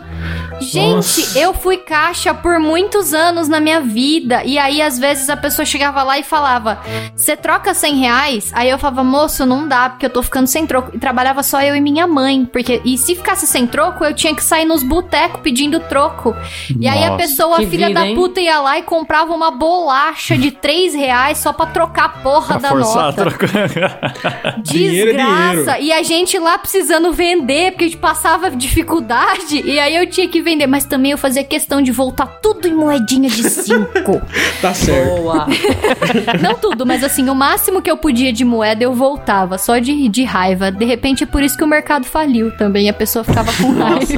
Gente, 0.61 0.95
Nossa. 0.97 1.39
eu 1.39 1.55
fui 1.55 1.79
caixa 1.79 2.35
por 2.35 2.59
muitos 2.59 3.15
anos 3.15 3.49
na 3.49 3.61
minha 3.61 3.81
vida. 3.81 4.43
E 4.45 4.59
aí, 4.59 4.83
às 4.83 4.99
vezes, 4.99 5.31
a 5.31 5.37
pessoa 5.37 5.65
chegava 5.65 6.03
lá 6.03 6.19
e 6.19 6.20
falava: 6.23 6.81
Você 7.15 7.37
troca 7.37 7.73
100 7.75 7.97
reais? 7.97 8.51
Aí 8.55 8.69
eu 8.71 8.79
falava: 8.79 9.03
Moço, 9.05 9.45
não 9.47 9.67
dá, 9.69 9.91
porque 9.91 10.07
eu 10.07 10.11
tô 10.11 10.23
ficando 10.23 10.47
sem 10.47 10.67
troco. 10.67 10.91
E 10.95 10.99
trabalhava 10.99 11.43
só 11.43 11.61
eu 11.63 11.75
e 11.77 11.81
minha 11.81 12.07
mãe. 12.07 12.45
porque 12.47 12.81
E 12.85 12.97
se 12.99 13.15
ficasse 13.15 13.47
sem 13.47 13.67
troco, 13.67 14.05
eu 14.05 14.15
tinha 14.15 14.35
que 14.35 14.43
sair 14.43 14.65
nos 14.65 14.83
botecos 14.83 15.41
pedindo 15.41 15.81
troco. 15.81 16.35
E 16.79 16.87
aí 16.89 17.05
a 17.05 17.11
Nossa, 17.11 17.23
pessoa, 17.23 17.57
que 17.59 17.67
filha 17.67 17.89
vida, 17.89 18.01
da 18.01 18.07
hein? 18.07 18.15
puta, 18.15 18.41
ia 18.41 18.61
lá 18.61 18.79
e 18.79 18.83
comprava 18.83 19.33
uma 19.35 19.51
bolacha 19.51 20.37
de 20.37 20.51
3 20.51 20.95
reais 20.95 21.39
só 21.39 21.53
pra 21.53 21.67
trocar 21.67 22.05
a 22.05 22.09
porra 22.09 22.59
Pra 22.59 22.71
da 22.71 22.71
a 22.71 22.75
nota. 22.75 23.25
Dinheiro 24.63 25.11
é 25.11 25.15
Desgraça. 25.15 25.55
dinheiro. 25.55 25.83
E 25.83 25.93
a 25.93 26.03
gente 26.03 26.39
lá 26.39 26.59
precisando 26.59 27.13
vender, 27.13 27.73
porque 27.73 27.85
a 27.85 27.89
gente 27.89 27.99
passava 27.99 28.51
dificuldade. 28.51 29.61
E 29.65 29.79
aí 29.79 29.95
eu 29.97 30.09
tinha 30.09 30.29
que 30.29 30.41
vender. 30.41 30.67
Mas 30.67 30.85
também 30.85 31.13
eu 31.13 31.19
fazia 31.19 31.43
questão 31.45 31.81
de 31.83 31.91
voltar 31.93 32.27
tudo 32.43 32.67
em 32.69 32.75
moedinha 32.75 33.29
de 33.29 33.43
cinco. 33.49 34.21
Tá 34.61 34.75
certo. 34.75 35.17
Boa. 35.23 35.47
Não 36.41 36.55
tudo, 36.55 36.87
mas 36.87 37.03
assim, 37.05 37.29
o 37.29 37.35
máximo 37.35 37.83
que 37.83 37.91
eu 37.91 37.97
podia 37.97 38.33
de 38.33 38.45
moeda 38.45 38.85
eu 38.85 38.95
voltava, 38.95 39.59
só 39.59 39.79
de, 39.79 40.09
de 40.09 40.25
raiva. 40.25 40.71
De 40.71 40.85
repente 40.85 41.25
é 41.25 41.27
por 41.27 41.43
isso 41.43 41.57
que 41.57 41.65
o 41.65 41.69
mercado 41.69 42.05
faliu 42.05 42.51
também. 42.57 42.89
A 42.89 42.93
pessoa 42.93 43.25
ficava 43.25 43.53
com 43.55 43.73
raiva. 43.73 44.01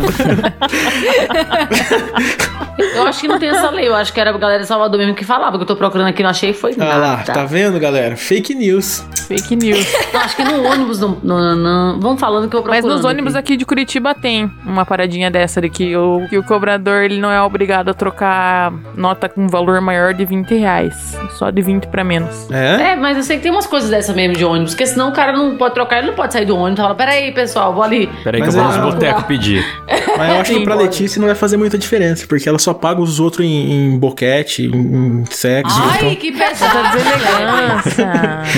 Eu 2.94 3.04
acho 3.06 3.20
que 3.20 3.28
não 3.28 3.38
tem 3.38 3.48
essa 3.50 3.70
lei. 3.70 3.88
Eu 3.88 3.94
acho 3.94 4.12
que 4.12 4.20
era 4.20 4.30
a 4.30 4.38
galera 4.38 4.60
de 4.62 4.66
Salvador 4.66 4.98
mesmo 4.98 5.14
que 5.14 5.24
falava. 5.24 5.56
Que 5.56 5.62
eu 5.62 5.66
tô 5.66 5.76
procurando 5.76 6.08
aqui, 6.08 6.22
não 6.22 6.30
achei, 6.30 6.52
foi 6.52 6.74
Ah 6.78 6.84
lá, 6.84 6.98
nada. 6.98 7.32
tá 7.32 7.44
vendo, 7.44 7.78
galera? 7.78 8.16
Fake 8.16 8.54
news. 8.54 9.04
Fake 9.28 9.56
news. 9.56 9.86
Não, 10.12 10.20
acho 10.20 10.36
que 10.36 10.44
no 10.44 10.64
ônibus 10.64 10.98
não. 11.00 11.18
não, 11.22 11.56
não- 11.56 12.00
Vamos 12.00 12.20
falando 12.20 12.48
que 12.48 12.56
eu 12.56 12.60
vou 12.60 12.68
Mas 12.68 12.80
procurando. 12.80 13.02
nos 13.02 13.10
ônibus 13.10 13.36
aqui 13.36 13.56
de 13.56 13.64
Curitiba 13.64 14.14
tem 14.14 14.50
uma 14.64 14.84
paradinha 14.84 15.30
dessa 15.30 15.60
de 15.60 15.68
que 15.70 15.96
o, 15.96 16.26
que 16.28 16.38
o 16.38 16.42
cobrador 16.42 17.02
ele 17.02 17.18
não 17.20 17.30
é 17.30 17.40
obrigado 17.42 17.90
a 17.90 17.94
trocar 17.94 18.72
nota 18.96 19.28
com 19.28 19.46
valor 19.48 19.80
maior 19.80 20.12
de 20.14 20.24
20 20.24 20.54
reais. 20.54 21.16
Só 21.38 21.50
de 21.50 21.62
20 21.62 21.71
pra 21.80 22.04
menos. 22.04 22.50
É? 22.50 22.92
É, 22.92 22.96
mas 22.96 23.16
eu 23.16 23.22
sei 23.22 23.36
que 23.36 23.42
tem 23.42 23.52
umas 23.52 23.66
coisas 23.66 23.90
dessa 23.90 24.12
mesmo 24.12 24.34
de 24.36 24.44
ônibus, 24.44 24.72
porque 24.72 24.86
senão 24.86 25.08
o 25.10 25.12
cara 25.12 25.32
não 25.32 25.56
pode 25.56 25.74
trocar, 25.74 25.98
ele 25.98 26.08
não 26.08 26.14
pode 26.14 26.32
sair 26.32 26.44
do 26.44 26.56
ônibus 26.56 26.78
e 26.78 26.82
falar, 26.82 26.94
peraí, 26.94 27.32
pessoal, 27.32 27.72
vou 27.74 27.82
ali. 27.82 28.08
Peraí 28.24 28.40
que 28.40 28.46
Mas 28.46 28.54
eu 28.56 28.62
vou 28.62 28.72
é- 28.72 28.76
nos 28.78 28.94
botecos 28.94 29.22
pedir. 29.24 29.64
Mas 30.18 30.28
eu 30.34 30.40
acho 30.40 30.52
que 30.54 30.60
pra 30.64 30.74
pode. 30.74 30.84
Letícia 30.88 31.18
não 31.20 31.26
vai 31.26 31.34
fazer 31.36 31.56
muita 31.56 31.78
diferença, 31.78 32.26
porque 32.26 32.48
ela 32.48 32.58
só 32.58 32.74
paga 32.74 33.00
os 33.00 33.18
outros 33.20 33.46
em, 33.46 33.72
em 33.94 33.98
boquete, 33.98 34.66
em, 34.66 35.20
em 35.20 35.24
sexo. 35.30 35.74
Ai, 35.80 35.96
então- 35.98 36.14
que 36.16 36.32
Tá 36.32 36.48
pesado. 36.48 36.96
deselegância. 36.96 38.12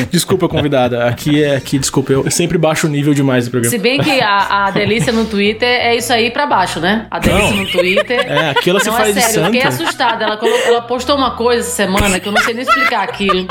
Desculpa, 0.10 0.48
convidada. 0.48 1.04
Aqui 1.06 1.42
é 1.42 1.56
aqui, 1.56 1.78
desculpa, 1.78 2.12
eu 2.12 2.30
sempre 2.30 2.58
baixo 2.58 2.86
o 2.86 2.90
nível 2.90 3.14
demais 3.14 3.44
do 3.46 3.50
programa. 3.50 3.70
Se 3.70 3.78
bem 3.78 3.98
que 4.00 4.20
a, 4.20 4.66
a 4.66 4.70
delícia 4.72 5.12
no 5.12 5.24
Twitter 5.24 5.68
é 5.68 5.94
isso 5.96 6.12
aí 6.12 6.30
pra 6.30 6.46
baixo, 6.46 6.80
né? 6.80 7.06
A 7.10 7.18
delícia 7.18 7.50
Não. 7.50 7.56
no 7.64 7.66
Twitter. 7.70 8.20
É, 8.26 8.50
aqui 8.50 8.70
ela 8.70 8.80
se 8.80 8.86
não, 8.86 8.94
faz 8.96 9.10
é 9.16 9.20
de 9.20 9.26
sério, 9.26 9.40
eu 9.40 9.44
fiquei 9.46 9.60
santa. 9.62 9.82
assustada. 9.82 10.24
Ela, 10.24 10.36
colocou- 10.36 10.60
ela 10.66 10.82
postou 10.82 11.16
uma 11.16 11.32
coisa 11.32 11.60
essa 11.60 11.76
semana 11.76 12.18
que 12.20 12.28
eu 12.28 12.32
não 12.32 12.42
sei 12.42 12.54
nem 12.54 12.62
explicar 12.62 13.03
aquilo. 13.04 13.46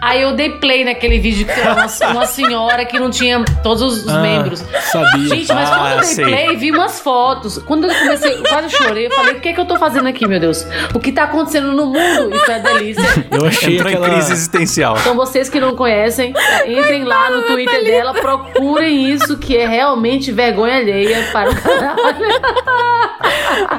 Aí 0.00 0.22
eu 0.22 0.32
dei 0.34 0.50
play 0.50 0.84
naquele 0.84 1.18
vídeo 1.18 1.44
que 1.46 1.58
era 1.60 1.74
uma, 1.74 1.86
uma 2.12 2.26
senhora 2.26 2.84
que 2.84 2.98
não 2.98 3.10
tinha 3.10 3.44
todos 3.62 3.82
os, 3.82 4.04
os 4.04 4.08
Ah, 4.14 4.20
membros. 4.20 4.64
Sabia. 4.92 5.28
Gente, 5.28 5.52
mas 5.52 5.70
Ah, 5.70 5.76
quando 5.78 5.90
eu 5.92 5.96
dei 6.00 6.08
sei. 6.08 6.24
play, 6.24 6.56
vi 6.56 6.70
umas 6.70 7.00
fotos. 7.00 7.58
Quando 7.58 7.86
eu 7.88 7.94
comecei, 7.94 8.36
quase 8.48 8.70
chorei. 8.76 9.06
Eu 9.06 9.10
falei, 9.10 9.34
o 9.34 9.40
que 9.40 9.48
é 9.48 9.52
que 9.52 9.60
eu 9.60 9.64
tô 9.66 9.76
fazendo 9.76 10.06
aqui, 10.08 10.26
meu 10.26 10.38
Deus? 10.40 10.66
O 10.94 11.00
que 11.00 11.10
tá 11.12 11.24
acontecendo 11.24 11.72
no 11.72 11.86
mundo? 11.86 12.34
Isso 12.36 12.50
é 12.50 12.58
delícia. 12.60 13.26
eu 13.30 13.44
achei 13.46 13.74
Entrou 13.74 13.88
aquela... 13.92 14.08
em 14.08 14.10
crise 14.12 14.32
existencial. 14.32 14.96
Então 14.98 15.14
vocês 15.16 15.48
que 15.48 15.58
não 15.60 15.74
conhecem, 15.74 16.32
entrem 16.66 17.04
lá 17.04 17.30
no 17.30 17.42
Twitter 17.42 17.84
dela, 17.84 18.14
procurem 18.14 19.10
isso 19.10 19.36
que 19.38 19.56
é 19.56 19.66
realmente 19.66 20.30
vergonha 20.32 20.76
alheia 20.76 21.26
para 21.32 21.50
o 21.50 21.54
canal. 21.60 21.96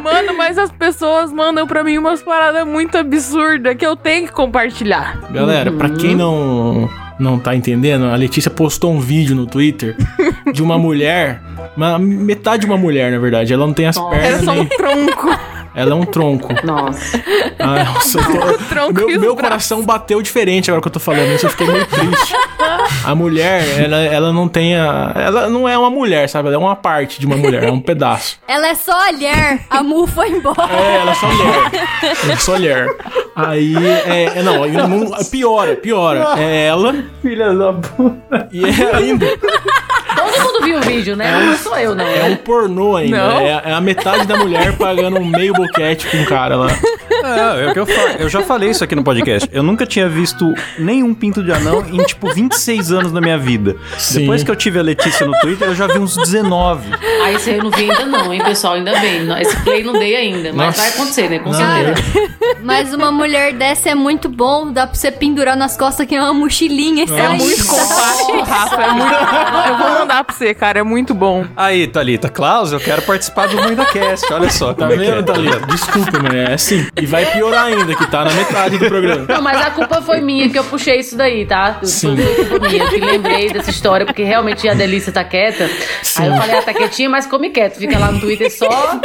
Mano, 0.01 0.33
mas 0.35 0.57
as 0.57 0.71
pessoas 0.71 1.31
mandam 1.31 1.65
pra 1.67 1.83
mim 1.83 1.97
umas 1.97 2.21
paradas 2.21 2.65
muito 2.65 2.97
absurdas 2.97 3.75
que 3.75 3.85
eu 3.85 3.95
tenho 3.95 4.27
que 4.27 4.33
compartilhar. 4.33 5.17
Galera, 5.31 5.71
pra 5.71 5.89
quem 5.89 6.08
não 6.15 6.89
não 7.19 7.37
tá 7.37 7.53
entendendo, 7.53 8.05
a 8.05 8.15
Letícia 8.15 8.49
postou 8.49 8.93
um 8.93 8.99
vídeo 8.99 9.35
no 9.35 9.45
Twitter 9.45 9.95
de 10.53 10.63
uma 10.63 10.77
mulher, 10.77 11.41
uma, 11.75 11.99
metade 11.99 12.61
de 12.61 12.65
uma 12.65 12.77
mulher, 12.77 13.11
na 13.11 13.19
verdade. 13.19 13.53
Ela 13.53 13.67
não 13.67 13.73
tem 13.73 13.87
as 13.87 13.97
Nossa. 13.97 14.15
Era 14.15 14.23
pernas 14.23 14.45
só 14.45 14.51
um 14.53 14.55
nem. 14.55 14.67
tronco. 14.67 15.27
Ela 15.75 15.91
é 15.91 15.93
um 15.95 16.03
tronco. 16.05 16.47
Nossa. 16.65 17.21
Ah, 17.59 17.83
nossa, 17.83 18.19
tô- 18.23 18.57
tronco 18.69 19.01
e 19.01 19.05
meu, 19.13 19.21
meu 19.21 19.35
coração 19.35 19.83
bateu 19.83 20.21
diferente 20.21 20.69
agora 20.69 20.81
que 20.81 20.87
eu 20.87 20.91
tô 20.91 20.99
falando 20.99 21.31
isso. 21.33 21.45
Eu 21.45 21.49
fiquei 21.51 21.67
meio 21.67 21.85
triste. 21.85 22.33
A 23.05 23.13
mulher, 23.15 23.63
ela, 23.79 23.97
ela 23.97 24.33
não 24.33 24.47
tem 24.47 24.75
a. 24.75 25.11
Ela 25.15 25.49
não 25.49 25.67
é 25.67 25.77
uma 25.77 25.89
mulher, 25.89 26.27
sabe? 26.27 26.47
Ela 26.47 26.55
é 26.55 26.59
uma 26.59 26.75
parte 26.75 27.19
de 27.19 27.25
uma 27.25 27.37
mulher, 27.37 27.63
é 27.63 27.71
um 27.71 27.79
pedaço. 27.79 28.39
Ela 28.47 28.67
é 28.69 28.75
só 28.75 28.91
olhar. 29.09 29.59
A 29.69 29.81
Mu 29.83 30.05
foi 30.07 30.29
embora. 30.29 30.71
É, 30.73 30.95
ela 30.97 31.11
é 31.11 31.15
só 31.15 31.27
mulher. 31.27 31.71
Ela 32.23 32.33
é 32.33 32.35
só 32.37 32.51
mulher. 32.53 32.87
Aí, 33.35 33.75
é, 33.77 34.39
é, 34.39 34.43
não, 34.43 34.63
aí 34.63 34.71
não, 34.71 35.09
piora, 35.31 35.75
piora. 35.75 36.33
É 36.37 36.65
ela 36.67 36.93
Filha 37.21 37.53
da 37.53 37.73
puta. 37.73 38.49
e 38.51 38.65
é 38.65 38.95
ainda. 38.95 39.25
Todo 40.31 40.43
mundo 40.53 40.63
viu 40.65 40.77
o 40.77 40.81
vídeo, 40.81 41.15
né? 41.15 41.31
Não 41.45 41.57
sou 41.57 41.77
eu, 41.77 41.95
não. 41.95 42.05
É 42.05 42.23
um 42.25 42.35
pornô 42.35 42.95
ainda. 42.95 43.17
Não. 43.17 43.39
É, 43.39 43.61
é 43.65 43.73
a 43.73 43.81
metade 43.81 44.25
da 44.27 44.37
mulher 44.37 44.75
pagando 44.77 45.19
um 45.19 45.25
meio 45.25 45.53
boquete 45.53 46.07
com 46.07 46.17
um 46.17 46.25
cara 46.25 46.55
lá. 46.55 46.67
É, 47.11 47.65
é 47.65 47.69
o 47.69 47.73
que 47.73 47.79
eu, 47.79 47.85
fa- 47.85 48.15
eu 48.19 48.29
já 48.29 48.41
falei 48.41 48.69
isso 48.69 48.83
aqui 48.83 48.95
no 48.95 49.03
podcast. 49.03 49.49
Eu 49.51 49.61
nunca 49.63 49.85
tinha 49.85 50.07
visto 50.07 50.53
nenhum 50.77 51.13
pinto 51.13 51.43
de 51.43 51.51
anão 51.51 51.83
em, 51.91 51.97
tipo, 52.03 52.31
26 52.33 52.91
anos 52.91 53.11
da 53.11 53.19
minha 53.19 53.37
vida. 53.37 53.75
Sim. 53.97 54.21
Depois 54.21 54.43
que 54.43 54.49
eu 54.51 54.55
tive 54.55 54.79
a 54.79 54.81
Letícia 54.81 55.25
no 55.25 55.37
Twitter, 55.39 55.67
eu 55.67 55.75
já 55.75 55.87
vi 55.87 55.99
uns 55.99 56.15
19. 56.15 56.89
Ah, 57.23 57.31
esse 57.31 57.49
aí 57.49 57.57
eu 57.57 57.63
não 57.63 57.71
vi 57.71 57.89
ainda 57.89 58.05
não, 58.05 58.33
hein, 58.33 58.41
pessoal? 58.43 58.73
Ainda 58.75 58.91
bem. 58.99 59.27
Esse 59.41 59.55
play 59.63 59.83
não 59.83 59.93
dei 59.93 60.15
ainda, 60.15 60.53
mas 60.53 60.67
Nossa. 60.67 60.81
vai 60.81 60.89
acontecer, 60.89 61.29
né? 61.29 61.39
Com 61.39 61.51
certeza. 61.53 61.93
Mas 62.63 62.93
uma 62.93 63.11
mulher 63.11 63.53
dessa 63.53 63.89
é 63.89 63.95
muito 63.95 64.29
bom. 64.29 64.71
Dá 64.71 64.85
pra 64.87 64.95
você 64.95 65.11
pendurar 65.11 65.57
nas 65.57 65.75
costas 65.75 66.05
que 66.05 66.15
é 66.15 66.21
uma 66.21 66.33
mochilinha. 66.33 67.03
É 67.03 67.29
muito 67.29 67.65
compacto, 67.65 68.41
Rafa. 68.49 68.81
É 68.81 68.91
muito... 68.91 69.13
Eu 69.69 69.77
vou 69.77 69.89
mandar 69.99 70.23
pra 70.29 70.33
você, 70.33 70.53
cara. 70.53 70.79
É 70.79 70.83
muito 70.83 71.13
bom. 71.13 71.45
Aí, 71.55 71.87
Thalita, 71.87 72.29
Klaus, 72.29 72.71
eu 72.71 72.79
quero 72.79 73.01
participar 73.01 73.47
do 73.47 73.61
Muita 73.61 73.85
Cast. 73.85 74.31
Olha 74.31 74.49
só, 74.49 74.73
Tá 74.73 74.87
como 74.87 74.93
é 74.93 75.05
vendo, 75.05 75.19
é. 75.19 75.23
Thalita? 75.23 75.59
Desculpa, 75.65 76.19
mas 76.21 76.33
é 76.33 76.53
assim. 76.53 76.87
E 76.99 77.05
vai 77.05 77.25
piorar 77.25 77.65
ainda, 77.65 77.95
que 77.95 78.05
tá 78.07 78.23
na 78.23 78.33
metade 78.33 78.77
do 78.77 78.85
programa. 78.87 79.25
Não, 79.27 79.41
mas 79.41 79.61
a 79.61 79.71
culpa 79.71 80.01
foi 80.01 80.21
minha 80.21 80.49
que 80.49 80.57
eu 80.57 80.63
puxei 80.63 80.99
isso 80.99 81.17
daí, 81.17 81.45
tá? 81.45 81.79
Sim. 81.83 82.15
Foi 82.15 82.45
culpa 82.45 82.69
minha 82.69 82.87
que 82.87 82.97
lembrei 82.97 83.51
dessa 83.51 83.69
história, 83.69 84.05
porque 84.05 84.23
realmente 84.23 84.67
a 84.67 84.73
Delícia 84.73 85.11
tá 85.11 85.23
quieta. 85.23 85.69
Sim. 86.03 86.23
Aí 86.23 86.29
eu 86.29 86.35
falei, 86.35 86.55
ah, 86.57 86.61
tá 86.61 86.73
quietinha, 86.73 87.09
mas 87.09 87.25
come 87.25 87.49
quieto. 87.49 87.77
Fica 87.77 87.97
lá 87.97 88.11
no 88.11 88.19
Twitter 88.19 88.51
só, 88.51 88.99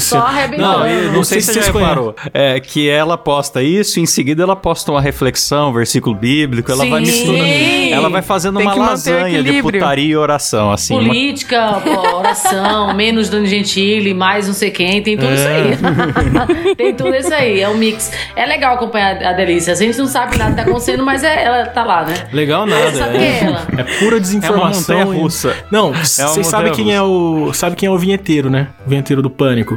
só 0.00 0.18
arrebentando. 0.18 0.78
Não, 0.86 1.12
Não 1.12 1.24
sei 1.24 1.40
se 1.40 1.52
você 1.52 1.60
reparou. 1.60 2.14
É 2.32 2.60
que 2.60 2.88
ela 2.88 3.16
posta 3.18 3.62
isso, 3.62 4.00
em 4.00 4.06
seguida 4.06 4.42
ela 4.42 4.56
posta 4.56 4.90
uma 4.92 5.00
reflexão, 5.00 5.72
versículo 5.72 6.14
bíblico, 6.14 6.70
ela 6.70 6.84
vai 6.86 7.04
Sim. 7.04 7.10
misturando. 7.10 7.92
Ela 7.92 8.08
vai 8.10 8.22
fazendo 8.22 8.58
Tem 8.58 8.66
uma 8.66 8.74
lasanha 8.74 9.42
de 9.42 9.62
putaria 9.62 10.12
e 10.12 10.16
oração, 10.16 10.70
assim. 10.70 10.94
uma- 10.94 11.08
Política, 11.08 11.80
pô, 11.82 12.18
oração, 12.18 12.94
menos 12.94 13.28
Dani 13.28 13.46
Gentili, 13.46 14.12
mais 14.14 14.46
não 14.46 14.54
sei 14.54 14.70
quem, 14.70 15.02
tem 15.02 15.16
tudo 15.16 15.32
isso 15.32 15.48
aí. 15.48 16.74
tem 16.76 16.94
tudo 16.94 17.14
isso 17.14 17.32
aí, 17.32 17.60
é 17.60 17.68
um 17.68 17.76
mix. 17.76 18.10
É 18.36 18.44
legal 18.46 18.74
acompanhar 18.74 19.22
a 19.22 19.32
Delícia. 19.32 19.72
A 19.72 19.76
gente 19.76 19.96
não 19.98 20.06
sabe 20.06 20.36
nada 20.36 20.50
que 20.50 20.56
tá 20.56 20.62
acontecendo, 20.62 21.04
mas 21.04 21.22
é, 21.24 21.44
ela 21.44 21.66
tá 21.66 21.84
lá, 21.84 22.04
né? 22.04 22.14
Legal 22.32 22.66
nada. 22.66 22.92
Sabe 22.92 23.16
É, 23.16 23.38
quem 23.40 23.48
é 23.48 23.80
é 23.80 23.84
pura 23.98 24.20
desinformação. 24.20 24.94
É 24.94 24.98
uma 24.98 25.04
montanha-russa. 25.06 25.56
Não, 25.70 25.86
É 25.88 25.90
uma 25.90 26.04
vocês 26.04 26.46
sabem 26.46 26.72
quem 26.72 26.94
é 26.94 27.02
o. 27.02 27.50
Sabe 27.52 27.76
quem 27.76 27.86
é 27.86 27.90
o 27.90 27.98
vinheteiro, 27.98 28.50
né? 28.50 28.68
O 28.86 28.90
vinheteiro 28.90 29.22
do 29.22 29.30
pânico. 29.48 29.76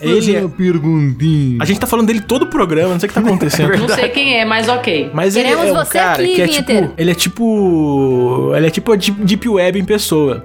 Ele 0.00 0.36
é. 0.36 0.48
perguntinha. 0.48 1.58
A 1.60 1.64
gente 1.64 1.78
tá 1.78 1.86
falando 1.86 2.06
dele 2.06 2.20
todo 2.20 2.42
o 2.42 2.46
programa, 2.46 2.90
não 2.90 3.00
sei 3.00 3.06
o 3.06 3.10
que 3.10 3.14
tá 3.14 3.20
acontecendo. 3.26 3.76
Não 3.76 3.88
sei 3.88 4.08
quem 4.08 4.38
é, 4.38 4.44
mas 4.44 4.68
ok. 4.68 5.10
Mas 5.12 5.36
ele 5.36 5.48
Queremos 5.48 5.68
é 5.68 5.72
um 5.72 5.84
você 5.84 5.98
cara 5.98 6.22
aqui, 6.22 6.34
que 6.34 6.42
é 6.42 6.46
vinheteiro. 6.46 6.86
tipo, 6.88 7.00
ele 7.00 7.10
é 7.10 7.14
tipo, 7.14 8.52
ele 8.54 8.66
é 8.66 8.70
tipo 8.70 8.92
a 8.92 8.96
Deep 8.96 9.24
Deep 9.24 9.48
Web 9.48 9.78
em 9.78 9.84
pessoa. 9.84 10.44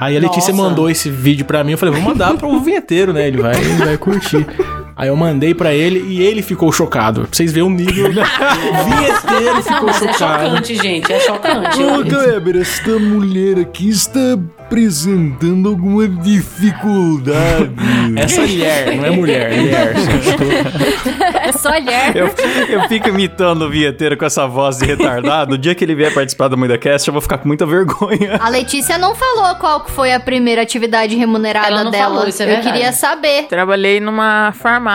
Aí 0.00 0.16
a 0.16 0.20
Letícia 0.20 0.52
Nossa. 0.52 0.68
mandou 0.68 0.88
esse 0.88 1.10
vídeo 1.10 1.44
pra 1.44 1.62
mim, 1.62 1.72
eu 1.72 1.78
falei, 1.78 1.94
vou 1.94 2.02
mandar 2.02 2.34
pro 2.34 2.58
vinheteiro, 2.60 3.12
né? 3.12 3.28
Ele 3.28 3.36
vai, 3.36 3.54
ele 3.54 3.84
vai 3.84 3.98
curtir. 3.98 4.46
Aí 5.00 5.08
eu 5.08 5.16
mandei 5.16 5.54
pra 5.54 5.72
ele 5.72 6.04
e 6.12 6.20
ele 6.20 6.42
ficou 6.42 6.70
chocado. 6.70 7.22
Pra 7.22 7.30
vocês 7.32 7.50
verem 7.52 7.66
o 7.66 7.72
nível. 7.72 8.08
o 8.12 8.84
vinheteiro 8.84 9.62
ficou 9.62 9.86
mas 9.86 10.02
é 10.02 10.12
chocado. 10.12 10.44
chocante, 10.50 10.74
gente. 10.76 11.10
É 11.10 11.20
chocante. 11.20 11.82
Ô, 11.82 12.04
Kleber, 12.04 12.56
esta 12.60 12.98
mulher 12.98 13.58
aqui 13.60 13.88
está 13.88 14.20
apresentando 14.58 15.70
alguma 15.70 16.06
dificuldade. 16.06 17.70
Essa 18.16 18.42
mulher, 18.42 18.96
não 18.96 19.04
é 19.06 19.10
mulher, 19.10 19.56
mulher. 19.56 19.94
É 21.42 21.52
só 21.52 21.70
olhar. 21.70 22.14
Eu, 22.14 22.26
eu 22.68 22.82
fico 22.88 23.08
imitando 23.08 23.62
o 23.62 23.70
vinheteiro 23.70 24.16
com 24.16 24.24
essa 24.24 24.46
voz 24.46 24.78
de 24.78 24.84
retardado. 24.84 25.54
O 25.54 25.58
dia 25.58 25.74
que 25.74 25.82
ele 25.82 25.94
vier 25.94 26.12
participar 26.12 26.48
do 26.48 26.56
Muita 26.56 26.76
Cast, 26.78 27.08
eu 27.08 27.12
vou 27.12 27.20
ficar 27.22 27.38
com 27.38 27.48
muita 27.48 27.64
vergonha. 27.66 28.36
A 28.40 28.48
Letícia 28.50 28.98
não 28.98 29.14
falou 29.14 29.54
qual 29.56 29.86
foi 29.88 30.12
a 30.12 30.20
primeira 30.20 30.60
atividade 30.62 31.16
remunerada 31.16 31.68
Ela 31.68 31.84
não 31.84 31.90
dela. 31.90 32.14
falou, 32.14 32.28
isso 32.28 32.42
é 32.42 32.44
Eu 32.44 32.48
verdade. 32.50 32.72
queria 32.72 32.92
saber. 32.92 33.44
Trabalhei 33.48 33.98
numa 33.98 34.52
farmácia. 34.52 34.89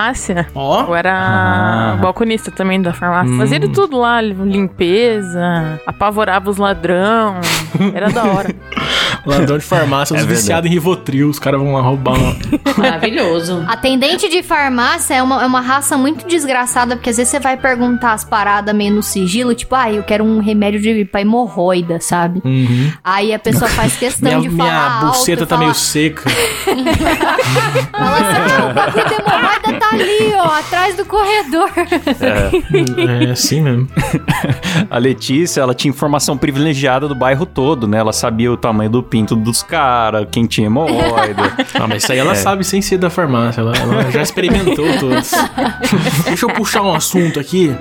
Ó, 0.53 0.83
Eu 0.87 0.95
era 0.95 1.13
Ah. 1.13 1.97
balconista 2.01 2.51
também 2.51 2.81
da 2.81 2.93
farmácia. 2.93 3.33
Hum. 3.33 3.37
Fazia 3.37 3.59
de 3.59 3.69
tudo 3.69 3.97
lá, 3.97 4.19
limpeza, 4.21 5.79
apavorava 5.87 6.49
os 6.49 6.57
ladrão. 6.57 7.35
Era 7.93 8.09
da 8.09 8.23
hora. 8.25 8.55
ladrão 9.25 9.57
de 9.57 9.63
farmácia, 9.63 10.15
É 10.15 10.19
os 10.19 10.25
viciados 10.25 10.69
em 10.69 10.73
Rivotril, 10.73 11.29
os 11.29 11.39
caras 11.39 11.59
vão 11.59 11.73
lá 11.73 11.81
roubar 11.81 12.15
uma... 12.17 12.35
Maravilhoso. 12.77 13.63
Atendente 13.67 14.29
de 14.29 14.43
farmácia 14.43 15.15
é 15.15 15.23
uma, 15.23 15.43
é 15.43 15.45
uma 15.45 15.61
raça 15.61 15.97
muito 15.97 16.27
desgraçada, 16.27 16.95
porque 16.95 17.09
às 17.09 17.17
vezes 17.17 17.31
você 17.31 17.39
vai 17.39 17.57
perguntar 17.57 18.13
as 18.13 18.23
paradas 18.23 18.75
meio 18.75 18.93
no 18.93 19.03
sigilo, 19.03 19.53
tipo, 19.55 19.75
ah, 19.75 19.91
eu 19.91 20.03
quero 20.03 20.23
um 20.23 20.39
remédio 20.39 20.79
de, 20.79 21.05
pra 21.05 21.21
hemorroida, 21.21 21.99
sabe? 21.99 22.41
Uhum. 22.43 22.91
Aí 23.03 23.33
a 23.33 23.39
pessoa 23.39 23.69
faz 23.69 23.95
questão 23.97 24.29
Minha, 24.29 24.41
de 24.41 24.49
minha 24.49 24.65
falar 24.65 25.05
buceta 25.05 25.41
alto, 25.41 25.49
tá 25.49 25.55
falar, 25.55 25.67
meio 25.67 25.75
seca. 25.75 26.29
fala 27.91 28.17
assim, 28.17 28.53
ah, 28.61 28.69
o 28.69 28.73
bagulho 28.73 29.07
de 29.07 29.13
hemorroida 29.13 29.79
tá 29.79 29.89
ali, 29.91 30.33
ó, 30.35 30.59
atrás 30.59 30.95
do 30.95 31.05
corredor. 31.05 31.71
é 33.27 33.31
assim 33.31 33.61
mesmo. 33.61 33.87
A 34.89 34.97
Letícia, 34.97 35.61
ela 35.61 35.73
tinha 35.73 35.89
informação 35.89 36.37
privilegiada 36.37 37.07
do 37.07 37.15
bairro 37.15 37.45
todo, 37.45 37.87
né? 37.87 37.97
Ela 37.97 38.13
sabia 38.13 38.51
o 38.51 38.57
tamanho 38.57 38.89
do 38.89 39.03
pinto 39.15 39.33
dos 39.33 39.63
caras, 39.63 40.27
quem 40.29 40.45
tinha 40.45 40.67
hemorroida. 40.67 41.55
Ah, 41.79 41.87
mas 41.87 42.03
isso 42.03 42.11
aí 42.11 42.19
ela 42.19 42.31
É. 42.33 42.35
sabe 42.35 42.63
sem 42.65 42.81
ser 42.81 42.97
da 42.97 43.09
farmácia. 43.09 43.61
Ela, 43.61 43.73
ela 43.77 44.11
já 44.11 44.21
experimentou 44.21 44.85
todos. 44.99 45.31
Deixa 46.25 46.45
eu 46.45 46.49
puxar 46.53 46.81
um 46.81 46.93
assunto 46.93 47.39
aqui 47.39 47.73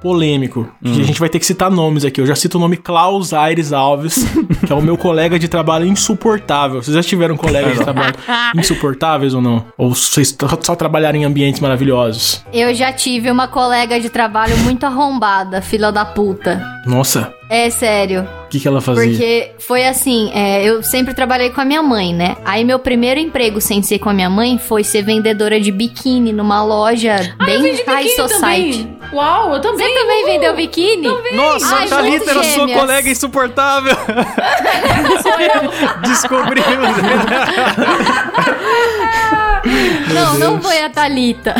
polêmico. 0.00 0.66
Hum. 0.82 0.92
Que 0.94 1.00
a 1.00 1.04
gente 1.04 1.20
vai 1.20 1.28
ter 1.28 1.38
que 1.38 1.44
citar 1.46 1.70
nomes 1.70 2.04
aqui. 2.04 2.20
Eu 2.20 2.26
já 2.26 2.34
cito 2.34 2.56
o 2.56 2.60
nome 2.60 2.76
Klaus 2.76 3.32
Aires 3.34 3.72
Alves, 3.72 4.24
que 4.66 4.72
é 4.72 4.74
o 4.74 4.80
meu 4.80 4.96
colega 4.96 5.38
de 5.38 5.48
trabalho 5.48 5.84
insuportável. 5.86 6.82
Vocês 6.82 6.94
já 6.94 7.02
tiveram 7.02 7.36
colegas 7.36 7.76
de 7.78 7.84
trabalho 7.84 8.14
insuportáveis 8.56 9.34
ou 9.34 9.42
não? 9.42 9.64
Ou 9.76 9.94
vocês 9.94 10.34
só- 10.38 10.58
só 10.62 10.74
trabalharam 10.74 11.18
em 11.18 11.24
ambientes 11.24 11.60
maravilhosos? 11.60 12.42
Eu 12.52 12.74
já 12.74 12.92
tive 12.92 13.30
uma 13.30 13.48
colega 13.48 14.00
de 14.00 14.08
trabalho 14.08 14.56
muito 14.58 14.84
arrombada, 14.86 15.60
filha 15.60 15.90
da 15.90 16.04
puta. 16.04 16.62
Nossa, 16.86 17.32
É 17.50 17.68
sério. 17.68 18.26
O 18.50 18.52
que, 18.52 18.58
que 18.58 18.66
ela 18.66 18.80
fazia? 18.80 19.04
Porque 19.08 19.52
foi 19.60 19.86
assim, 19.86 20.28
é, 20.34 20.64
eu 20.64 20.82
sempre 20.82 21.14
trabalhei 21.14 21.50
com 21.50 21.60
a 21.60 21.64
minha 21.64 21.80
mãe, 21.84 22.12
né? 22.12 22.36
Aí 22.44 22.64
meu 22.64 22.80
primeiro 22.80 23.20
emprego 23.20 23.60
sem 23.60 23.80
ser 23.80 24.00
com 24.00 24.08
a 24.08 24.12
minha 24.12 24.28
mãe 24.28 24.58
foi 24.58 24.82
ser 24.82 25.02
vendedora 25.02 25.60
de 25.60 25.70
biquíni 25.70 26.32
numa 26.32 26.60
loja 26.64 27.14
Ah, 27.38 27.44
eu 27.44 27.46
bem 27.46 27.62
vendi 27.62 27.84
high 27.86 28.08
society. 28.08 28.40
também. 28.40 28.98
Uau, 29.12 29.54
eu 29.54 29.60
também. 29.60 29.86
Você 29.86 29.94
também 30.00 30.24
vendeu 30.24 30.56
biquíni? 30.56 31.06
Nossa, 31.32 31.76
Ai, 31.76 31.84
a 31.84 31.88
Thalita 31.88 32.30
era 32.32 32.42
sua 32.42 32.68
colega 32.68 33.08
insuportável. 33.08 33.94
Sou 35.22 35.40
eu. 35.40 35.70
Descobrimos. 36.02 36.90
Não, 40.14 40.38
não 40.38 40.60
foi 40.62 40.82
a 40.82 40.88
Thalita. 40.90 41.54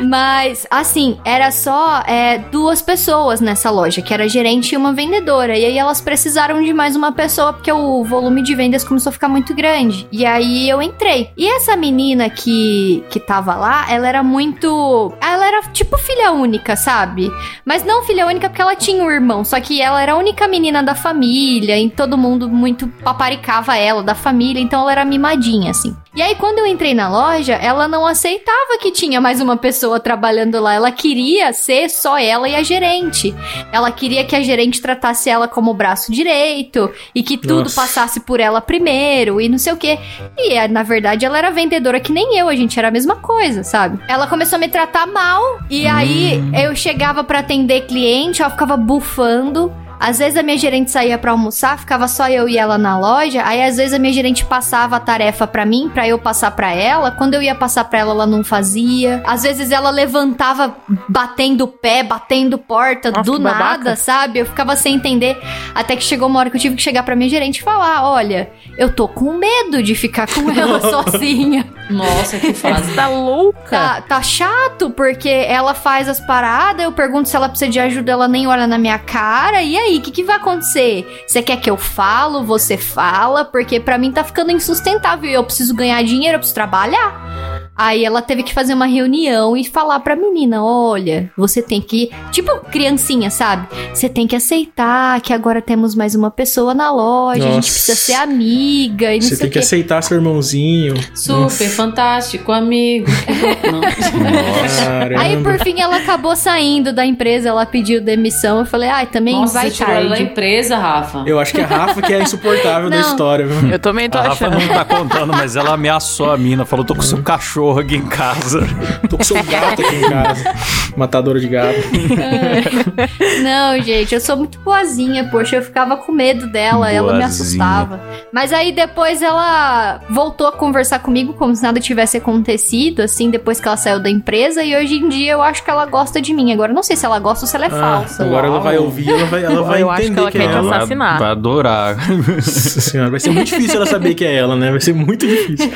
Mas, 0.00 0.66
assim, 0.70 1.18
era 1.24 1.50
só 1.50 2.02
é, 2.06 2.38
duas 2.38 2.80
pessoas 2.80 3.40
nessa 3.40 3.70
loja, 3.70 4.00
que 4.02 4.14
era 4.14 4.28
gerente 4.28 4.72
e 4.72 4.76
uma 4.76 4.92
vendedora. 4.92 5.58
E 5.58 5.64
aí 5.64 5.76
elas 5.76 6.00
precisaram 6.14 6.62
de 6.62 6.72
mais 6.72 6.94
uma 6.94 7.10
pessoa, 7.10 7.52
porque 7.52 7.72
o 7.72 8.04
volume 8.04 8.40
de 8.40 8.54
vendas 8.54 8.84
começou 8.84 9.10
a 9.10 9.12
ficar 9.12 9.28
muito 9.28 9.52
grande. 9.52 10.06
E 10.12 10.24
aí 10.24 10.68
eu 10.68 10.80
entrei. 10.80 11.32
E 11.36 11.44
essa 11.44 11.76
menina 11.76 12.30
que, 12.30 13.02
que 13.10 13.18
tava 13.18 13.56
lá, 13.56 13.90
ela 13.90 14.06
era 14.06 14.22
muito. 14.22 15.12
Ela 15.20 15.44
era 15.44 15.62
tipo 15.72 15.98
filha 15.98 16.30
única, 16.30 16.76
sabe? 16.76 17.28
Mas 17.64 17.84
não 17.84 18.04
filha 18.04 18.28
única 18.28 18.48
porque 18.48 18.62
ela 18.62 18.76
tinha 18.76 19.02
um 19.02 19.10
irmão. 19.10 19.44
Só 19.44 19.60
que 19.60 19.82
ela 19.82 20.00
era 20.00 20.12
a 20.12 20.16
única 20.16 20.46
menina 20.46 20.84
da 20.84 20.94
família. 20.94 21.76
E 21.80 21.90
todo 21.90 22.16
mundo 22.16 22.48
muito 22.48 22.86
paparicava 22.86 23.76
ela, 23.76 24.00
da 24.00 24.14
família. 24.14 24.60
Então 24.60 24.82
ela 24.82 24.92
era 24.92 25.04
mimadinha, 25.04 25.72
assim. 25.72 25.96
E 26.16 26.22
aí, 26.22 26.36
quando 26.36 26.60
eu 26.60 26.66
entrei 26.66 26.94
na 26.94 27.08
loja, 27.08 27.54
ela 27.54 27.88
não 27.88 28.06
aceitava 28.06 28.78
que 28.80 28.92
tinha 28.92 29.20
mais 29.20 29.40
uma 29.40 29.56
pessoa 29.56 29.98
trabalhando 29.98 30.60
lá. 30.60 30.72
Ela 30.74 30.92
queria 30.92 31.52
ser 31.52 31.90
só 31.90 32.16
ela 32.16 32.48
e 32.48 32.54
a 32.54 32.62
gerente. 32.62 33.34
Ela 33.72 33.90
queria 33.90 34.24
que 34.24 34.36
a 34.36 34.40
gerente 34.40 34.80
tratasse 34.80 35.28
ela 35.28 35.48
como 35.48 35.72
o 35.72 35.74
braço 35.74 36.12
direito 36.12 36.88
e 37.12 37.20
que 37.20 37.36
tudo 37.36 37.64
Nossa. 37.64 37.80
passasse 37.80 38.20
por 38.20 38.38
ela 38.38 38.60
primeiro 38.60 39.40
e 39.40 39.48
não 39.48 39.58
sei 39.58 39.72
o 39.72 39.76
quê. 39.76 39.98
E 40.38 40.52
eh, 40.52 40.68
na 40.68 40.84
verdade 40.84 41.26
ela 41.26 41.36
era 41.36 41.50
vendedora 41.50 41.98
que 41.98 42.12
nem 42.12 42.38
eu, 42.38 42.48
a 42.48 42.54
gente 42.54 42.78
era 42.78 42.88
a 42.88 42.92
mesma 42.92 43.16
coisa, 43.16 43.64
sabe? 43.64 43.98
Ela 44.06 44.28
começou 44.28 44.56
a 44.56 44.60
me 44.60 44.68
tratar 44.68 45.06
mal 45.08 45.42
e 45.68 45.84
aí 45.84 46.40
eu 46.62 46.76
chegava 46.76 47.24
pra 47.24 47.40
atender 47.40 47.88
cliente, 47.88 48.40
ela 48.40 48.52
ficava 48.52 48.76
bufando. 48.76 49.72
Às 49.98 50.18
vezes 50.18 50.36
a 50.38 50.42
minha 50.42 50.58
gerente 50.58 50.90
saía 50.90 51.16
pra 51.16 51.30
almoçar, 51.30 51.78
ficava 51.78 52.06
só 52.08 52.28
eu 52.28 52.48
e 52.48 52.58
ela 52.58 52.76
na 52.76 52.98
loja. 52.98 53.42
Aí 53.44 53.62
às 53.62 53.76
vezes 53.76 53.94
a 53.94 53.98
minha 53.98 54.12
gerente 54.12 54.44
passava 54.44 54.96
a 54.96 55.00
tarefa 55.00 55.46
pra 55.46 55.64
mim, 55.64 55.90
pra 55.92 56.06
eu 56.06 56.18
passar 56.18 56.50
pra 56.50 56.72
ela. 56.72 57.10
Quando 57.10 57.34
eu 57.34 57.42
ia 57.42 57.54
passar 57.54 57.84
pra 57.84 58.00
ela, 58.00 58.10
ela 58.12 58.26
não 58.26 58.42
fazia. 58.44 59.22
Às 59.26 59.42
vezes 59.42 59.70
ela 59.70 59.90
levantava 59.90 60.76
batendo 61.08 61.66
pé, 61.66 62.02
batendo 62.02 62.58
porta 62.58 63.10
Nossa, 63.10 63.22
do 63.22 63.36
que 63.36 63.42
babaca. 63.42 63.64
nada, 63.78 63.96
sabe? 63.96 64.38
Eu 64.40 64.46
ficava 64.46 64.76
sem 64.76 64.94
entender. 64.94 65.40
Até 65.74 65.96
que 65.96 66.02
chegou 66.02 66.28
uma 66.28 66.40
hora 66.40 66.50
que 66.50 66.56
eu 66.56 66.60
tive 66.60 66.76
que 66.76 66.82
chegar 66.82 67.02
pra 67.02 67.16
minha 67.16 67.28
gerente 67.30 67.58
e 67.58 67.62
falar: 67.62 68.04
"Olha, 68.04 68.50
eu 68.76 68.92
tô 68.92 69.06
com 69.08 69.32
medo 69.34 69.82
de 69.82 69.94
ficar 69.94 70.26
com 70.26 70.50
ela 70.50 70.80
sozinha. 70.90 71.64
Nossa, 71.90 72.38
que 72.38 72.54
frase. 72.54 72.90
Você 72.90 72.94
tá 72.96 73.08
louca? 73.08 73.60
Tá, 73.70 74.00
tá 74.00 74.22
chato 74.22 74.90
porque 74.90 75.28
ela 75.28 75.74
faz 75.74 76.08
as 76.08 76.18
paradas, 76.20 76.82
eu 76.84 76.92
pergunto 76.92 77.28
se 77.28 77.36
ela 77.36 77.48
precisa 77.48 77.70
de 77.70 77.78
ajuda, 77.78 78.12
ela 78.12 78.26
nem 78.26 78.46
olha 78.46 78.66
na 78.66 78.78
minha 78.78 78.98
cara. 78.98 79.62
E 79.62 79.76
aí, 79.76 79.83
o 79.98 80.00
que, 80.00 80.10
que 80.10 80.24
vai 80.24 80.36
acontecer? 80.36 81.24
Você 81.26 81.42
quer 81.42 81.58
que 81.58 81.70
eu 81.70 81.76
falo? 81.76 82.44
Você 82.44 82.76
fala? 82.76 83.44
Porque 83.44 83.80
pra 83.80 83.98
mim 83.98 84.12
tá 84.12 84.24
ficando 84.24 84.50
insustentável. 84.50 85.30
Eu 85.30 85.44
preciso 85.44 85.74
ganhar 85.74 86.02
dinheiro, 86.02 86.36
eu 86.36 86.38
preciso 86.38 86.54
trabalhar. 86.54 87.64
Aí 87.76 88.04
ela 88.04 88.22
teve 88.22 88.44
que 88.44 88.54
fazer 88.54 88.72
uma 88.72 88.86
reunião 88.86 89.56
e 89.56 89.64
falar 89.64 89.98
pra 90.00 90.14
menina: 90.14 90.64
olha, 90.64 91.30
você 91.36 91.60
tem 91.60 91.80
que. 91.80 92.10
Tipo, 92.30 92.60
criancinha, 92.70 93.30
sabe? 93.30 93.66
Você 93.92 94.08
tem 94.08 94.28
que 94.28 94.36
aceitar 94.36 95.20
que 95.20 95.32
agora 95.32 95.60
temos 95.60 95.94
mais 95.94 96.14
uma 96.14 96.30
pessoa 96.30 96.72
na 96.72 96.92
loja, 96.92 97.42
a 97.42 97.46
gente 97.46 97.56
Nossa. 97.56 97.72
precisa 97.72 97.96
ser 97.96 98.12
amiga 98.14 99.12
e 99.12 99.18
não 99.18 99.22
Você 99.22 99.36
sei 99.36 99.38
tem 99.38 99.50
que 99.50 99.58
aceitar 99.58 100.02
seu 100.02 100.16
irmãozinho. 100.16 100.94
Super 101.14 101.68
fantástico, 101.68 102.52
amigo. 102.52 103.06
Aí, 105.18 105.42
por 105.42 105.58
fim, 105.58 105.80
ela 105.80 105.96
acabou 105.96 106.36
saindo 106.36 106.92
da 106.92 107.04
empresa, 107.04 107.48
ela 107.48 107.66
pediu 107.66 108.00
demissão. 108.00 108.60
Eu 108.60 108.66
falei, 108.66 108.88
ai, 108.88 109.06
também 109.06 109.34
Nossa, 109.34 109.54
vai 109.54 109.70
tirou 109.74 109.92
ela 109.94 110.08
da 110.10 110.20
empresa, 110.20 110.76
Rafa. 110.76 111.22
Eu 111.26 111.38
acho 111.38 111.52
que 111.52 111.60
é 111.60 111.64
a 111.64 111.66
Rafa 111.66 112.02
que 112.02 112.12
é 112.12 112.22
insuportável 112.22 112.88
da 112.90 113.00
história, 113.00 113.46
viu? 113.46 113.70
Eu 113.70 113.78
também 113.78 114.08
tô 114.08 114.18
A 114.18 114.22
Rafa 114.22 114.46
achando. 114.48 114.60
não 114.60 114.68
tá 114.74 114.84
contando, 114.84 115.32
mas 115.32 115.56
ela 115.56 115.74
ameaçou 115.74 116.30
a 116.30 116.36
mina. 116.38 116.64
Falou, 116.64 116.84
tô 116.84 116.94
com 116.94 117.02
seu 117.02 117.22
cachorro 117.22 117.80
aqui 117.80 117.96
em 117.96 118.06
casa. 118.06 118.60
Tô 119.08 119.18
com 119.18 119.24
seu 119.24 119.42
gato 119.44 119.82
aqui 119.82 119.94
em 119.96 120.08
casa. 120.10 120.54
Matadora 120.96 121.38
de 121.38 121.46
gato. 121.48 121.78
Não, 123.42 123.80
gente, 123.82 124.14
eu 124.14 124.20
sou 124.20 124.36
muito 124.36 124.58
boazinha, 124.60 125.28
poxa, 125.30 125.56
eu 125.56 125.62
ficava 125.62 125.96
com 125.96 126.12
medo 126.12 126.46
dela, 126.50 126.90
ela 126.90 127.12
me 127.14 127.18
Boazinha. 127.20 127.26
assustava. 127.26 128.00
Mas 128.32 128.52
aí 128.52 128.72
depois 128.72 129.22
ela 129.22 130.00
voltou 130.08 130.46
a 130.46 130.52
conversar 130.52 130.98
comigo 131.00 131.32
como 131.34 131.54
se 131.54 131.62
nada 131.62 131.80
tivesse 131.80 132.16
acontecido, 132.16 133.00
assim, 133.02 133.30
depois 133.30 133.60
que 133.60 133.68
ela 133.68 133.76
saiu 133.76 134.00
da 134.00 134.10
empresa. 134.10 134.62
E 134.62 134.74
hoje 134.76 134.96
em 134.96 135.08
dia 135.08 135.32
eu 135.32 135.42
acho 135.42 135.62
que 135.64 135.70
ela 135.70 135.86
gosta 135.86 136.20
de 136.20 136.32
mim. 136.32 136.52
Agora 136.52 136.72
eu 136.72 136.74
não 136.76 136.82
sei 136.82 136.96
se 136.96 137.04
ela 137.06 137.18
gosta 137.18 137.44
ou 137.44 137.48
se 137.48 137.56
ela 137.56 137.66
é 137.66 137.68
Ah, 137.68 137.70
falsa. 138.00 138.24
agora 138.24 138.46
ela 138.46 138.60
vai 138.60 138.78
ouvir, 138.78 139.08
ela 139.10 139.26
vai, 139.26 139.44
ela 139.44 139.62
vai 139.64 139.82
Eu 139.82 139.90
acho 139.90 140.00
que 140.02 140.06
entender 140.08 140.20
ela 140.20 140.30
que, 140.30 140.38
quer 140.38 140.44
é 140.44 140.48
te 140.48 140.54
ela. 140.56 140.76
assassinar. 140.76 141.18
Vai 141.18 141.30
adorar. 141.30 141.96
Nossa 142.36 142.80
senhora, 142.80 143.10
vai 143.10 143.20
ser 143.20 143.30
muito 143.30 143.46
difícil 143.48 143.76
ela 143.76 143.86
saber 143.86 144.14
que 144.14 144.24
é 144.24 144.34
ela, 144.36 144.54
né? 144.56 144.70
Vai 144.70 144.80
ser 144.80 144.94
muito 144.94 145.26
difícil. 145.26 145.70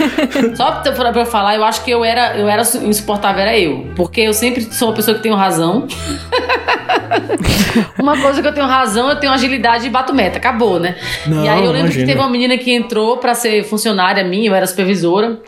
Só 0.57 0.71
pra, 0.73 1.13
pra 1.13 1.25
falar, 1.27 1.57
eu 1.57 1.65
acho 1.65 1.83
que 1.85 1.91
eu 1.91 2.05
era, 2.05 2.37
eu 2.39 2.49
era 2.49 2.65
su- 2.65 2.85
insuportável, 2.85 3.41
era 3.43 3.59
eu. 3.59 3.87
Porque 3.97 4.21
eu 4.23 4.33
sempre 4.33 4.63
sou 4.73 4.89
uma 4.89 4.95
pessoa 4.95 5.17
que 5.17 5.23
tenho 5.23 5.35
razão. 5.35 5.87
uma 7.99 8.21
coisa 8.21 8.43
que 8.43 8.49
eu 8.49 8.55
tenho 8.55 8.67
razão, 8.67 9.09
eu 9.09 9.17
tenho 9.17 9.33
agilidade 9.33 9.87
e 9.87 9.91
bato 9.91 10.15
meta. 10.15 10.39
Acabou, 10.39 10.79
né? 10.79 10.97
Não, 11.27 11.45
e 11.45 11.49
aí 11.49 11.65
eu 11.65 11.73
lembro 11.73 11.89
imagina. 11.89 12.05
que 12.05 12.13
teve 12.13 12.21
uma 12.21 12.31
menina 12.31 12.57
que 12.59 12.73
entrou 12.73 13.19
pra 13.19 13.35
ser 13.35 13.65
funcionária 13.65 14.25
minha, 14.25 14.49
eu 14.51 14.55
era 14.55 14.67
supervisora. 14.67 15.41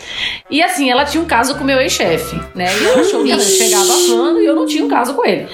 E 0.51 0.63
assim, 0.63 0.91
ela 0.91 1.05
tinha 1.05 1.23
um 1.23 1.27
caso 1.27 1.55
com 1.55 1.63
o 1.63 1.67
meu 1.67 1.79
ex-chefe, 1.79 2.41
né? 2.55 2.67
E 2.81 2.87
ela 2.87 3.01
achou 3.01 3.25
que 3.25 3.31
ela 3.31 3.41
chegava 3.41 3.85
falando 3.87 4.41
e 4.41 4.47
eu 4.47 4.55
não 4.55 4.67
tinha 4.67 4.85
um 4.85 4.89
caso 4.89 5.15
com 5.15 5.25
ele. 5.25 5.47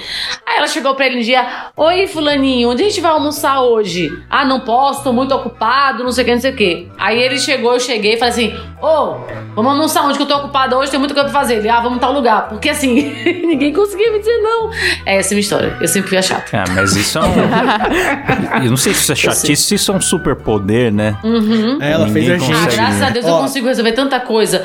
Aí 0.45 0.57
ela 0.57 0.67
chegou 0.67 0.95
pra 0.95 1.05
ele 1.05 1.19
um 1.19 1.21
dia: 1.21 1.45
Oi, 1.75 2.07
Fulaninho, 2.07 2.69
onde 2.69 2.83
a 2.83 2.85
gente 2.87 3.01
vai 3.01 3.11
almoçar 3.11 3.61
hoje? 3.61 4.11
Ah, 4.29 4.45
não 4.45 4.61
posso, 4.61 5.03
tô 5.03 5.13
muito 5.13 5.33
ocupado, 5.33 6.03
não 6.03 6.11
sei 6.11 6.23
o 6.23 6.25
que, 6.25 6.33
não 6.33 6.41
sei 6.41 6.51
o 6.51 6.55
que. 6.55 6.87
Aí 6.97 7.21
ele 7.21 7.39
chegou, 7.39 7.73
eu 7.73 7.79
cheguei 7.79 8.13
e 8.13 8.17
falei 8.17 8.33
assim: 8.33 8.55
Ô, 8.81 9.15
vamos 9.55 9.71
almoçar 9.71 10.03
onde 10.03 10.17
que 10.17 10.23
eu 10.23 10.27
tô 10.27 10.37
ocupado 10.37 10.75
hoje, 10.75 10.91
tem 10.91 10.99
muita 10.99 11.13
coisa 11.13 11.29
pra 11.29 11.39
fazer. 11.39 11.55
Ele, 11.55 11.69
ah, 11.69 11.79
vamos 11.79 11.97
em 11.97 12.01
tal 12.01 12.13
lugar. 12.13 12.47
Porque 12.49 12.69
assim, 12.69 13.13
ninguém 13.45 13.73
conseguia 13.73 14.11
me 14.11 14.19
dizer 14.19 14.37
não. 14.37 14.71
É 15.05 15.17
essa 15.17 15.29
a 15.29 15.35
minha 15.35 15.41
história. 15.41 15.77
Eu 15.79 15.87
sempre 15.97 16.09
fui 16.09 16.17
a 16.17 16.21
chata. 16.21 16.45
Ah, 16.57 16.63
mas 16.75 16.95
isso 16.95 17.17
é 17.17 17.21
um. 17.21 18.63
Eu 18.63 18.69
não 18.71 18.77
sei 18.77 18.93
se 18.93 19.01
isso 19.01 19.11
é 19.11 19.15
chatice, 19.15 19.63
se 19.63 19.75
isso 19.75 19.91
é 19.91 19.95
um 19.95 20.01
superpoder, 20.01 20.91
né? 20.91 21.15
É, 21.79 21.91
ela 21.91 22.07
fez 22.07 22.29
a 22.29 22.33
Ninguém 22.33 22.39
gente. 22.39 22.51
Ah, 22.51 22.55
consegue, 22.63 22.75
graças 22.75 22.99
né? 22.99 23.05
a 23.07 23.09
Deus 23.09 23.25
eu 23.25 23.37
consigo 23.37 23.67
resolver 23.67 23.91
tanta 23.91 24.19
coisa. 24.19 24.63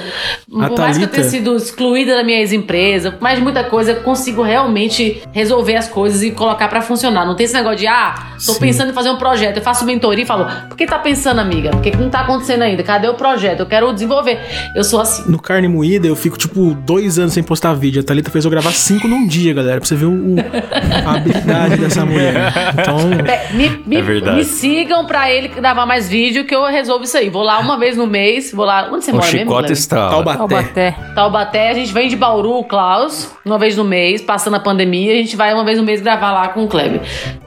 A 0.60 0.68
Por 0.68 0.78
mais 0.78 0.96
que 0.96 1.04
eu 1.04 1.08
Thalita- 1.08 1.08
tenha 1.08 1.24
sido 1.28 1.56
excluída 1.56 2.16
da 2.16 2.24
minha 2.24 2.38
ex-empresa, 2.38 3.16
mais 3.20 3.38
muita 3.40 3.64
coisa, 3.64 3.92
eu 3.92 3.96
consigo 4.02 4.42
realmente 4.42 5.22
resolver 5.32 5.76
as 5.76 5.88
coisas 5.88 6.22
e 6.22 6.30
colocar 6.30 6.68
pra 6.68 6.80
funcionar. 6.80 7.26
Não 7.26 7.34
tem 7.34 7.44
esse 7.44 7.54
negócio 7.54 7.78
de, 7.78 7.86
ah, 7.86 8.14
tô 8.44 8.52
Sim. 8.54 8.60
pensando 8.60 8.90
em 8.90 8.94
fazer 8.94 9.10
um 9.10 9.16
projeto. 9.16 9.56
Eu 9.58 9.62
faço 9.62 9.84
mentoria 9.84 10.24
e 10.24 10.26
falo, 10.26 10.46
por 10.68 10.76
que 10.76 10.86
tá 10.86 10.98
pensando, 10.98 11.40
amiga? 11.40 11.70
Por 11.70 11.80
que, 11.82 11.90
que 11.90 11.96
não 11.96 12.10
tá 12.10 12.20
acontecendo 12.20 12.62
ainda? 12.62 12.82
Cadê 12.82 13.08
o 13.08 13.14
projeto? 13.14 13.60
Eu 13.60 13.66
quero 13.66 13.92
desenvolver. 13.92 14.38
Eu 14.74 14.84
sou 14.84 15.00
assim. 15.00 15.30
No 15.30 15.40
carne 15.40 15.68
moída, 15.68 16.06
eu 16.06 16.16
fico, 16.16 16.36
tipo, 16.38 16.74
dois 16.74 17.18
anos 17.18 17.32
sem 17.32 17.42
postar 17.42 17.74
vídeo. 17.74 18.00
A 18.00 18.04
Thalita 18.04 18.30
fez 18.30 18.44
eu 18.44 18.50
gravar 18.50 18.72
cinco 18.72 19.06
num 19.08 19.26
dia, 19.26 19.52
galera. 19.54 19.78
Pra 19.80 19.88
você 19.88 19.94
ver 19.94 20.06
o, 20.06 20.12
o- 20.34 20.36
a 21.06 21.18
habilidade 21.22 21.76
dessa 21.76 22.04
mulher. 22.04 22.52
Então, 22.72 22.98
É, 23.26 23.52
me, 23.52 23.68
me- 23.86 23.96
É 23.96 24.02
verdade. 24.02 24.36
me 24.36 24.44
sigam 24.44 25.04
pra 25.06 25.30
ele 25.30 25.48
gravar 25.48 25.84
mais 25.86 26.08
vídeo 26.08 26.44
que 26.44 26.54
eu 26.54 26.64
resolvo 26.66 27.04
isso 27.04 27.16
aí. 27.16 27.28
Vou 27.28 27.42
lá 27.42 27.58
uma 27.58 27.78
vez 27.78 27.96
no 27.96 28.06
mês, 28.06 28.52
vou 28.52 28.64
lá. 28.64 28.88
Onde 28.92 29.04
você 29.04 29.10
O 29.12 29.14
mora 29.16 29.26
mesmo? 29.30 29.38
chicote 29.40 29.72
estrala. 29.72 30.10
Taubaté. 30.10 30.38
Taubaté. 30.38 30.96
Taubaté, 31.14 31.70
a 31.70 31.74
gente 31.74 31.92
vem 31.92 32.08
de 32.08 32.16
Bauru, 32.16 32.58
o 32.58 32.64
Klaus, 32.64 33.30
uma 33.44 33.58
vez 33.58 33.76
no 33.76 33.84
mês, 33.84 34.20
passando 34.22 34.54
a 34.56 34.60
pandemia, 34.60 35.12
a 35.12 35.16
gente 35.16 35.36
vai 35.36 35.52
uma 35.52 35.64
vez 35.64 35.78
no 35.78 35.84
mês 35.84 36.00
gravar 36.00 36.32
lá 36.32 36.48
com 36.48 36.64
o 36.64 36.68
Kleber. 36.68 37.00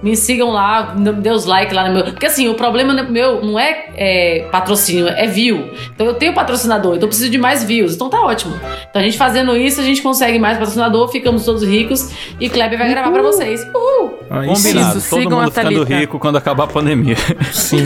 Me 0.04 0.16
sigam 0.16 0.52
lá, 0.52 0.94
dê 1.18 1.32
os 1.32 1.46
like 1.46 1.74
lá 1.74 1.88
no 1.88 1.94
meu. 1.96 2.04
Porque 2.06 2.26
assim, 2.28 2.48
o 2.48 2.54
problema 2.54 2.94
meu 3.04 3.44
não 3.44 3.60
é, 3.60 3.86
é 3.96 4.48
patrocínio, 4.52 5.08
é 5.10 5.26
view. 5.28 5.70
Então 5.94 6.06
eu 6.06 6.14
tenho 6.14 6.34
patrocinador, 6.34 6.94
então 6.96 7.04
eu 7.06 7.08
preciso 7.10 7.30
de 7.30 7.38
mais 7.38 7.64
views. 7.64 7.96
Então 7.96 8.10
tá 8.10 8.22
ótimo. 8.22 8.54
Então 8.90 9.02
a 9.02 9.06
gente 9.06 9.18
fazendo 9.18 9.56
isso, 9.58 9.82
a 9.82 9.84
gente 9.84 10.02
consegue 10.02 10.38
mais 10.40 10.58
patrocinador, 10.58 11.08
ficamos 11.10 11.44
todos 11.44 11.64
ricos 11.64 12.12
e 12.40 12.50
Kleber 12.50 12.78
vai 12.78 12.90
gravar 12.90 13.12
pra 13.12 13.22
vocês. 13.22 13.65
Uhul! 13.74 14.20
aí 14.30 14.56
sim. 14.56 14.70
Combinado, 14.74 14.98
Isso, 14.98 15.10
todo 15.10 15.30
mundo 15.30 15.52
ficando 15.52 15.84
rico 15.84 16.20
quando 16.20 16.38
acabar 16.38 16.64
a 16.64 16.68
pandemia. 16.68 17.16
sim. 17.52 17.86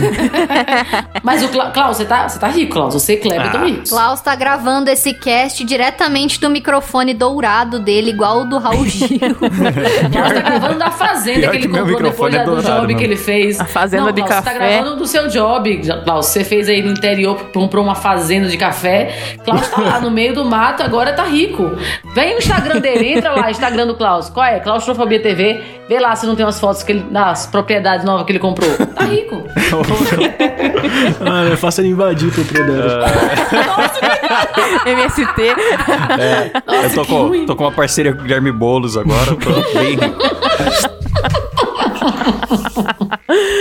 Mas 1.22 1.42
o 1.42 1.48
Cla- 1.48 1.70
Klaus, 1.70 1.96
você 1.96 2.04
tá, 2.04 2.28
você 2.28 2.38
tá 2.38 2.48
rico, 2.48 2.72
Klaus. 2.72 2.94
Você 2.94 3.14
e 3.14 3.16
Kleber 3.18 3.42
Ah. 3.42 3.46
estão 3.46 3.64
ricos. 3.66 3.90
Klaus 3.90 4.20
tá 4.20 4.34
gravando 4.34 4.90
esse 4.90 5.12
cast 5.14 5.64
diretamente 5.64 6.40
do 6.40 6.48
microfone 6.50 7.14
dourado 7.14 7.78
dele, 7.80 8.10
igual 8.10 8.40
o 8.42 8.44
do 8.44 8.58
Raul 8.58 8.84
Gil. 8.86 9.08
Klaus 10.12 10.32
tá 10.32 10.40
gravando 10.40 10.78
da 10.78 10.90
fazenda 10.90 11.40
Pior 11.40 11.50
que 11.50 11.56
ele 11.56 11.66
que 11.68 11.68
comprou 11.68 11.86
depois 11.86 12.02
microfone 12.02 12.36
é 12.36 12.44
do 12.44 12.50
dourado 12.62 12.80
job 12.80 12.94
que 12.94 13.04
ele 13.04 13.16
fez. 13.16 13.60
A 13.60 13.64
fazenda 13.64 14.04
Não, 14.06 14.12
de 14.12 14.22
Klaus, 14.22 14.34
Você 14.36 14.50
tá 14.50 14.52
café. 14.58 14.76
gravando 14.78 14.96
do 14.96 15.06
seu 15.06 15.28
job, 15.28 15.80
Klaus. 16.04 16.26
Você 16.26 16.44
fez 16.44 16.68
aí 16.68 16.82
no 16.82 16.90
interior, 16.92 17.36
comprou 17.52 17.84
uma 17.84 17.94
fazenda 17.94 18.48
de 18.48 18.56
café. 18.56 19.36
Klaus 19.44 19.68
tá 19.68 19.80
lá 19.80 20.00
no 20.00 20.10
meio 20.10 20.34
do 20.34 20.44
mato, 20.44 20.82
agora 20.82 21.12
tá 21.12 21.24
rico. 21.24 21.70
Vem 22.14 22.34
o 22.34 22.38
Instagram 22.38 22.80
dele, 22.80 23.12
entra 23.14 23.32
lá, 23.32 23.50
Instagram 23.50 23.86
do 23.86 23.94
Klaus. 23.94 24.28
Qual 24.30 24.44
é? 24.44 24.58
Claustrofobia 24.60 25.20
TV. 25.20 25.60
Vê 25.88 25.98
lá 25.98 26.14
se 26.14 26.26
não 26.26 26.36
tem 26.36 26.44
umas 26.44 26.60
fotos 26.60 26.82
que 26.82 26.92
ele, 26.92 27.00
das 27.10 27.46
propriedades 27.46 28.04
novas 28.04 28.24
que 28.26 28.32
ele 28.32 28.38
comprou. 28.38 28.70
Tá 28.94 29.04
rico. 29.04 29.42
Ah, 31.20 31.44
eu 31.48 31.56
faço 31.56 31.80
ele 31.80 31.88
invadir 31.88 32.30
propriedade. 32.32 33.12
MST. 34.86 35.42
É, 36.18 36.50
eu 36.84 36.94
tô 36.94 37.04
com, 37.06 37.22
ruim. 37.28 37.46
tô 37.46 37.56
com 37.56 37.64
uma 37.64 37.72
parceria 37.72 38.12
com 38.12 38.20
o 38.20 38.22
Guilherme 38.22 38.52
Boulos 38.52 38.96
agora, 38.96 39.34
tô 39.36 39.50
bem. 39.78 39.98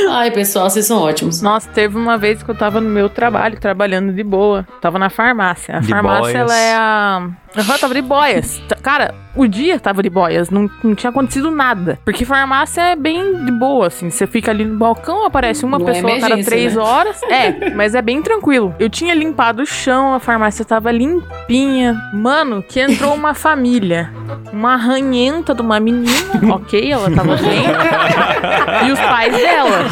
Ai, 0.09 0.31
pessoal, 0.31 0.69
vocês 0.69 0.85
são 0.85 1.01
ótimos. 1.01 1.41
Nossa, 1.41 1.69
teve 1.69 1.97
uma 1.97 2.17
vez 2.17 2.41
que 2.43 2.49
eu 2.49 2.55
tava 2.55 2.81
no 2.81 2.89
meu 2.89 3.09
trabalho, 3.09 3.59
trabalhando 3.59 4.11
de 4.11 4.23
boa. 4.23 4.67
Tava 4.81 4.97
na 4.99 5.09
farmácia. 5.09 5.77
A 5.77 5.79
De 5.79 5.87
farmácia, 5.87 6.21
boias. 6.21 6.35
ela 6.35 6.55
é 6.57 6.75
a. 6.75 7.29
Eu 7.55 7.77
tava 7.79 7.93
de 7.93 8.01
boias. 8.01 8.61
Cara, 8.81 9.13
o 9.35 9.47
dia 9.47 9.79
tava 9.79 10.03
de 10.03 10.09
boias, 10.09 10.49
não, 10.49 10.69
não 10.83 10.93
tinha 10.93 11.09
acontecido 11.09 11.49
nada. 11.49 11.99
Porque 12.05 12.25
farmácia 12.25 12.81
é 12.81 12.95
bem 12.95 13.45
de 13.45 13.51
boa, 13.51 13.87
assim. 13.87 14.09
Você 14.09 14.27
fica 14.27 14.51
ali 14.51 14.65
no 14.65 14.77
balcão, 14.77 15.25
aparece 15.25 15.65
uma 15.65 15.79
Não 15.79 15.89
é 15.89 15.93
pessoa 15.93 16.11
a 16.11 16.15
cada 16.15 16.25
emergência, 16.33 16.51
três 16.51 16.75
né? 16.75 16.81
horas. 16.81 17.23
É, 17.23 17.69
mas 17.71 17.95
é 17.95 18.01
bem 18.01 18.21
tranquilo. 18.21 18.75
Eu 18.79 18.89
tinha 18.89 19.13
limpado 19.13 19.63
o 19.63 19.65
chão, 19.65 20.13
a 20.13 20.19
farmácia 20.19 20.63
tava 20.63 20.91
limpinha. 20.91 21.95
Mano, 22.13 22.61
que 22.61 22.79
entrou 22.79 23.13
uma 23.13 23.33
família. 23.33 24.11
Uma 24.53 24.75
ranhenta 24.75 25.53
de 25.53 25.61
uma 25.61 25.79
menina. 25.79 26.09
ok, 26.53 26.91
ela 26.91 27.09
tava 27.11 27.35
bem. 27.35 27.63
e 28.87 28.91
os 28.91 28.99
pais 28.99 29.33
dela. 29.33 29.85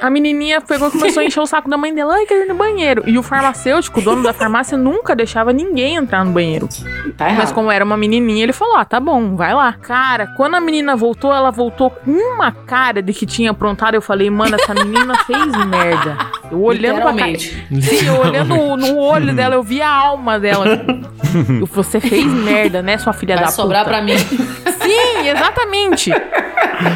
A 0.00 0.10
menininha 0.10 0.60
pegou 0.60 0.88
e 0.88 0.90
começou 0.90 1.22
a 1.22 1.26
encher 1.26 1.40
o 1.40 1.46
saco 1.46 1.68
da 1.68 1.76
mãe 1.76 1.94
dela. 1.94 2.14
Ai, 2.14 2.26
quero 2.26 2.44
ir 2.44 2.48
no 2.48 2.54
banheiro. 2.54 3.02
E 3.06 3.18
o 3.18 3.22
farmacêutico, 3.22 4.00
o 4.00 4.02
dono 4.02 4.22
da 4.22 4.32
farmácia, 4.32 4.76
nunca 4.76 5.14
deixava 5.14 5.52
ninguém 5.52 5.96
entrar 5.96 6.24
no 6.24 6.32
banheiro. 6.32 6.68
Tá. 7.16 7.30
Mas 7.32 7.52
como 7.52 7.70
era 7.70 7.84
uma 7.84 7.96
menininha, 7.96 8.42
ele 8.42 8.52
falou: 8.52 8.76
ah, 8.76 8.84
tá 8.84 9.00
bom, 9.00 9.36
vai 9.36 9.54
lá. 9.54 9.72
Cara, 9.72 10.28
quando 10.36 10.54
a 10.54 10.60
menina 10.60 10.96
voltou, 10.96 11.32
ela 11.32 11.50
voltou 11.50 11.90
com 11.90 12.10
uma 12.10 12.52
cara 12.52 13.02
de 13.02 13.12
que 13.12 13.26
tinha 13.26 13.50
aprontado. 13.50 13.94
Eu 13.94 14.02
falei, 14.02 14.30
mano, 14.30 14.56
essa 14.56 14.74
menina 14.74 15.16
fez 15.24 15.46
merda. 15.66 16.16
Eu 16.50 16.62
olhando 16.62 17.00
pra 17.02 17.12
cara. 17.14 17.38
Sim, 17.38 18.06
eu 18.06 18.20
olhando 18.20 18.76
no 18.76 18.96
olho 18.98 19.34
dela, 19.34 19.54
eu 19.54 19.62
vi 19.62 19.80
a 19.82 19.88
alma 19.90 20.38
dela. 20.38 20.66
Eu, 21.60 21.66
Você 21.66 22.00
fez 22.00 22.24
merda, 22.24 22.80
né, 22.80 22.96
sua 22.96 23.12
filha 23.12 23.34
Vai 23.34 23.44
da 23.44 23.50
sobrar 23.50 23.84
puta? 23.84 23.96
pra 23.96 24.02
mim. 24.02 24.16
Sim, 24.16 25.28
exatamente. 25.28 26.10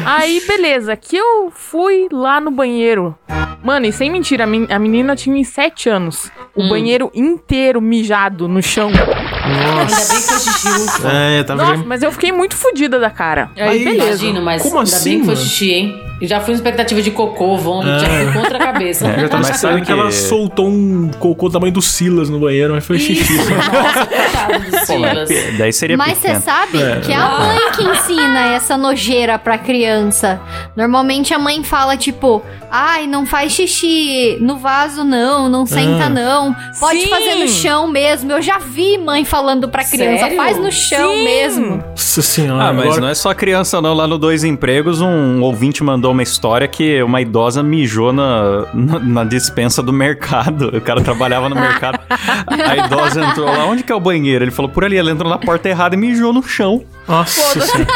Aí, 0.05 0.41
beleza, 0.47 0.95
que 0.95 1.15
eu 1.15 1.51
fui 1.53 2.07
lá 2.11 2.39
no 2.41 2.49
banheiro. 2.49 3.15
Mano, 3.63 3.85
e 3.85 3.91
sem 3.91 4.09
mentira, 4.09 4.45
a 4.45 4.47
men- 4.47 4.67
a 4.71 4.79
menina 4.79 5.15
tinha 5.15 5.35
uns 5.35 5.47
7 5.49 5.89
anos. 5.89 6.31
O 6.55 6.63
Hum. 6.63 6.69
banheiro 6.69 7.11
inteiro 7.13 7.79
mijado 7.79 8.47
no 8.47 8.63
chão. 8.63 8.87
Ainda 8.89 9.85
bem 9.85 9.85
que 10.17 10.27
foi 10.27 10.39
xixi. 10.39 10.67
ufa. 10.67 11.09
É, 11.11 11.43
tava 11.43 11.63
Nossa, 11.63 11.77
já... 11.77 11.83
mas 11.85 12.01
eu 12.01 12.11
fiquei 12.11 12.31
muito 12.31 12.55
fodida 12.55 12.99
da 12.99 13.09
cara. 13.11 13.51
Aí, 13.55 13.69
Aí, 13.69 13.83
beleza. 13.83 14.05
Imagino, 14.25 14.41
mas 14.41 14.63
Como 14.63 14.77
ainda 14.79 14.89
assim, 14.89 15.09
bem 15.11 15.19
que 15.19 15.25
foi 15.25 15.35
mano? 15.35 15.45
xixi, 15.45 15.71
hein? 15.71 16.01
E 16.21 16.27
já 16.27 16.39
fui 16.39 16.53
em 16.53 16.55
expectativa 16.55 17.01
de 17.01 17.09
cocô, 17.11 17.57
vômito, 17.57 17.99
já 17.99 18.07
fui 18.07 18.33
contra 18.41 18.57
a 18.57 18.61
cabeça. 18.71 19.07
É, 19.07 19.27
tava 19.27 19.41
esperando 19.41 19.55
sabe 19.57 19.81
que 19.81 19.91
ela 19.91 20.11
soltou 20.11 20.67
um 20.67 21.09
cocô 21.19 21.47
do 21.47 21.53
tamanho 21.53 21.73
do 21.73 21.81
Silas 21.81 22.29
no 22.29 22.39
banheiro, 22.39 22.73
mas 22.73 22.85
foi 22.85 22.99
xixi. 22.99 23.33
Nossa, 23.43 24.05
coitado 24.05 24.53
Pô, 24.53 24.69
mas 24.69 24.85
Silas. 24.85 25.29
daí 25.57 25.73
seria 25.73 25.97
Mas 25.97 26.17
você 26.19 26.39
sabe 26.39 26.81
É. 26.81 26.99
que 26.99 27.11
é 27.11 27.15
a 27.15 27.27
mãe 27.39 27.57
que 27.75 27.83
ensina 27.83 28.53
essa 28.53 28.77
nojeira 28.77 29.39
pra 29.39 29.57
criança. 29.57 30.39
Normalmente 30.75 31.33
a 31.33 31.39
mãe 31.39 31.63
fala, 31.63 31.97
tipo, 31.97 32.41
ai, 32.69 33.07
não 33.07 33.25
faz 33.25 33.51
xixi 33.53 34.37
no 34.41 34.57
vaso, 34.57 35.03
não, 35.03 35.49
não 35.49 35.65
senta, 35.65 36.05
Ah. 36.05 36.09
não. 36.09 36.55
Pode 36.79 37.01
Sim. 37.01 37.07
fazer 37.09 37.35
no 37.35 37.47
chão 37.47 37.87
mesmo. 37.87 38.31
Eu 38.31 38.41
já 38.41 38.59
vi 38.59 38.97
mãe 38.97 39.25
falando 39.25 39.67
pra 39.69 39.83
criança, 39.83 40.23
Sério? 40.23 40.37
faz 40.37 40.57
no 40.57 40.71
chão 40.71 41.11
Sim. 41.13 41.23
mesmo. 41.23 41.83
Nossa 41.91 42.21
senhora. 42.21 42.63
Ah, 42.65 42.73
mas 42.73 42.85
agora... 42.85 43.01
não 43.01 43.07
é 43.09 43.15
só 43.15 43.33
criança 43.33 43.81
não. 43.81 43.93
Lá 43.93 44.07
no 44.07 44.17
Dois 44.17 44.43
Empregos, 44.43 45.01
um 45.01 45.41
ouvinte 45.41 45.83
mandou 45.83 46.10
uma 46.11 46.23
história 46.23 46.67
que 46.67 47.01
uma 47.03 47.21
idosa 47.21 47.63
mijou 47.63 48.13
na, 48.13 48.65
na, 48.73 48.99
na 48.99 49.23
dispensa 49.23 49.81
do 49.81 49.91
mercado. 49.93 50.69
O 50.77 50.81
cara 50.81 51.01
trabalhava 51.01 51.49
no 51.49 51.55
mercado. 51.55 51.99
A 52.47 52.77
idosa 52.77 53.23
entrou 53.23 53.45
lá, 53.45 53.65
onde 53.65 53.83
que 53.83 53.91
é 53.91 53.95
o 53.95 53.99
banheiro? 53.99 54.43
Ele 54.43 54.51
falou, 54.51 54.69
por 54.69 54.83
ali. 54.83 54.97
Ela 54.97 55.11
entrou 55.11 55.29
na 55.29 55.37
porta 55.37 55.69
errada 55.69 55.95
e 55.95 55.97
mijou 55.97 56.31
no 56.33 56.43
chão. 56.43 56.83
Nossa 57.07 57.59
senhora. 57.59 57.87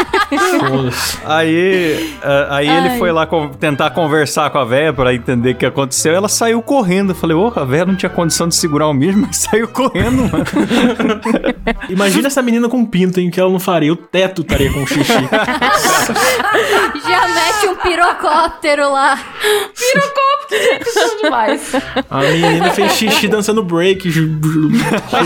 Foda-se. 0.59 1.17
Aí, 1.25 2.15
aí 2.49 2.67
ele 2.67 2.97
foi 2.97 3.11
lá 3.11 3.27
tentar 3.59 3.91
conversar 3.91 4.49
com 4.49 4.57
a 4.57 4.65
véia 4.65 4.91
pra 4.91 5.13
entender 5.13 5.51
o 5.51 5.55
que 5.55 5.65
aconteceu. 5.65 6.13
Ela 6.13 6.27
saiu 6.27 6.61
correndo. 6.61 7.11
Eu 7.11 7.15
falei, 7.15 7.35
ô, 7.35 7.51
a 7.55 7.63
véia 7.63 7.85
não 7.85 7.95
tinha 7.95 8.09
condição 8.09 8.47
de 8.47 8.55
segurar 8.55 8.87
o 8.87 8.93
mijo, 8.93 9.17
mas 9.17 9.37
saiu 9.37 9.67
correndo, 9.67 10.23
mano. 10.23 10.45
Imagina 11.89 12.27
essa 12.27 12.41
menina 12.41 12.67
com 12.67 12.85
pinto, 12.85 13.19
hein, 13.19 13.29
que 13.29 13.39
ela 13.39 13.49
não 13.49 13.59
faria. 13.59 13.93
O 13.93 13.95
teto 13.95 14.41
estaria 14.41 14.71
com 14.71 14.85
xixi. 14.85 15.13
Já 17.07 17.27
mete 17.27 17.67
um 17.67 17.75
pirocóptero 18.13 18.91
lá. 18.91 19.17
Isso 20.85 21.17
demais. 21.23 21.71
A 22.09 22.19
menina 22.21 22.69
fez 22.71 22.91
xixi 22.93 23.27
dançando 23.27 23.63
break. 23.63 24.09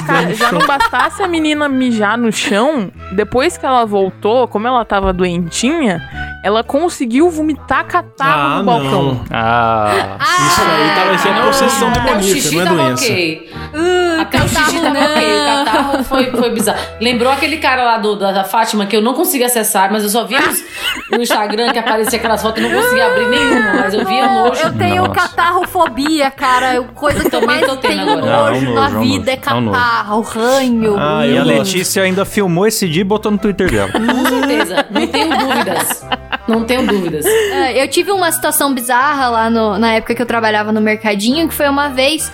Cara, 0.06 0.34
já 0.34 0.52
não 0.52 0.66
bastasse 0.66 1.22
a 1.22 1.28
menina 1.28 1.68
mijar 1.68 2.18
no 2.18 2.32
chão, 2.32 2.92
depois 3.12 3.58
que 3.58 3.66
ela 3.66 3.86
voltou, 3.86 4.48
como 4.48 4.68
ela 4.68 4.84
tava 4.86 5.12
doentinha, 5.12 6.02
ela 6.44 6.64
conseguiu 6.64 7.30
vomitar 7.30 7.86
catarro 7.86 8.42
Ah, 8.54 8.58
no 8.60 8.64
balcão. 8.64 9.04
não. 9.14 9.26
Ah, 9.32 10.18
Isso 10.48 10.62
aí 10.62 10.96
tava 10.96 11.18
sendo 11.18 11.42
possessão 11.48 11.90
Até 11.90 12.00
o 12.00 12.04
demoníaca, 12.04 12.40
xixi 12.42 12.56
não 12.56 12.62
é 12.64 12.66
doença. 12.86 13.04
ok. 13.06 13.52
Uh, 13.74 14.09
Até 14.30 14.44
o 14.46 14.48
xixi 14.48 14.80
tava 14.80 14.96
catarro 14.96 15.12
ok. 15.16 15.26
O 15.30 15.44
não. 15.44 15.66
catarro 15.66 16.04
foi, 16.04 16.32
foi 16.32 16.50
bizarro. 16.52 16.80
Lembrou 17.02 17.32
aquele 17.32 17.58
cara 17.58 17.84
lá 17.84 17.98
do, 17.98 18.16
da, 18.16 18.32
da 18.32 18.44
Fátima 18.44 18.86
que 18.86 18.96
eu 18.96 19.02
não 19.02 19.14
consegui 19.14 19.44
acessar, 19.44 19.92
mas 19.92 20.04
eu 20.04 20.10
só 20.10 20.24
nos- 20.24 20.64
no 21.12 21.22
Instagram 21.22 21.72
que 21.72 21.80
aparecia 21.80 22.18
aquelas 22.20 22.42
fotos 22.42 22.64
e 22.64 22.68
não 22.68 22.82
conseguia 22.82 23.06
abrir 23.08 23.28
nenhuma, 23.28 23.74
mas 23.74 23.94
eu 23.94 24.06
via 24.06 24.28
Não, 24.28 24.48
nojo. 24.48 24.62
eu 24.62 24.78
tenho 24.78 25.04
Nossa. 25.08 25.14
catarrofobia, 25.16 26.32
cara. 26.32 26.82
Coisa 26.96 27.20
que 27.22 27.26
eu 27.36 27.42
também 27.42 27.48
mais 27.62 27.80
tenho 27.82 28.02
agora. 28.02 28.22
nojo 28.22 28.26
Não, 28.26 28.48
é 28.48 28.52
um 28.52 28.74
na 28.76 28.82
nojo, 28.82 28.96
é 28.96 29.00
um 29.00 29.02
vida 29.02 29.32
é 29.32 29.36
nojo, 29.36 29.50
é 29.50 29.62
nojo. 29.62 29.72
catarro, 29.80 30.22
ranho. 30.22 30.96
Ah, 31.00 31.28
e 31.28 31.38
a. 31.38 31.44
Letícia 31.44 32.04
ainda 32.04 32.24
filmou 32.26 32.68
esse 32.68 32.88
dia 32.88 33.02
e 33.02 33.04
botou 33.04 33.32
no 33.32 33.38
Twitter 33.38 33.72
dela. 33.72 33.92
Com 33.92 34.26
certeza. 34.30 34.86
Não 34.92 35.08
tenho 35.08 35.38
dúvidas. 35.38 36.06
Não 36.50 36.64
tenho 36.66 36.86
dúvidas. 36.86 37.26
É, 37.60 37.84
Eu 37.84 37.88
tive 37.90 38.12
uma 38.12 38.32
situação 38.32 38.74
bizarra 38.74 39.28
lá 39.30 39.50
no- 39.50 39.78
na 39.78 39.94
época 39.96 40.16
que 40.16 40.22
eu 40.22 40.26
trabalhava 40.26 40.72
no 40.72 40.80
mercadinho, 40.80 41.48
que 41.48 41.54
foi 41.54 41.68
uma 41.68 41.90
vez 41.90 42.32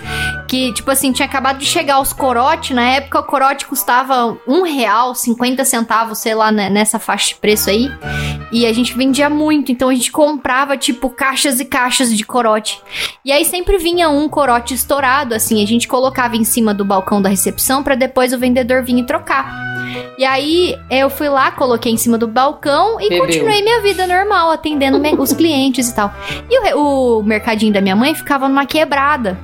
que, 0.48 0.72
tipo 0.72 0.90
assim, 0.90 1.10
tinha 1.12 1.26
acabado 1.26 1.58
de 1.58 1.66
chegar 1.66 2.00
os 2.00 2.12
corote. 2.12 2.72
Na 2.74 2.82
época, 2.82 3.18
o 3.20 3.22
corote 3.24 3.66
custava 3.66 4.36
um 4.46 4.62
real, 4.62 5.14
50 5.14 5.64
centavos, 5.64 6.18
sei 6.18 6.34
lá, 6.34 6.52
né, 6.52 6.68
nessa 6.70 6.98
faixa 6.98 7.28
de 7.30 7.34
preço 7.36 7.68
aí. 7.70 7.90
E 8.52 8.64
a 8.66 8.72
gente 8.72 8.94
vendia 8.96 9.28
muito, 9.28 9.72
então 9.72 9.88
a 9.88 9.94
gente 9.94 10.12
comprava, 10.12 10.76
tipo, 10.76 11.10
caixas 11.10 11.58
e 11.58 11.64
caixas 11.64 12.16
de 12.16 12.24
corote. 12.24 12.80
E 13.24 13.32
aí 13.32 13.44
sempre 13.44 13.76
vinha 13.78 14.08
um 14.08 14.28
corote 14.28 14.74
estourado, 14.74 15.34
assim, 15.34 15.62
a 15.62 15.66
gente 15.66 15.88
colocava 15.88 16.36
em 16.36 16.44
cima 16.44 16.72
do 16.72 16.84
balcão 16.84 17.20
da 17.20 17.28
recepção 17.28 17.82
pra 17.82 17.94
depois 17.96 18.32
o 18.32 18.38
vendedor 18.38 18.82
vir 18.84 18.98
e 18.98 19.04
trocar. 19.04 19.66
E 20.18 20.24
aí 20.24 20.76
eu 20.90 21.10
fui 21.10 21.28
lá, 21.28 21.50
coloquei 21.50 21.92
em 21.92 21.96
cima 21.96 22.16
do 22.16 22.26
balcão 22.28 23.00
e 23.00 23.08
Bebeu. 23.08 23.24
continuei 23.26 23.62
minha 23.62 23.80
vida 23.82 24.05
normal, 24.06 24.50
atendendo 24.50 25.00
os 25.20 25.32
clientes 25.32 25.88
e 25.88 25.94
tal. 25.94 26.12
E 26.50 26.74
o, 26.74 27.18
o 27.18 27.22
mercadinho 27.22 27.72
da 27.72 27.80
minha 27.80 27.96
mãe 27.96 28.14
ficava 28.14 28.48
numa 28.48 28.66
quebrada. 28.66 29.38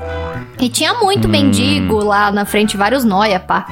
E 0.60 0.68
tinha 0.68 0.94
muito 0.94 1.26
Hum. 1.26 1.30
mendigo 1.30 2.04
lá 2.04 2.30
na 2.30 2.44
frente, 2.44 2.76
vários 2.76 3.04
nóia, 3.04 3.40
pá. 3.40 3.66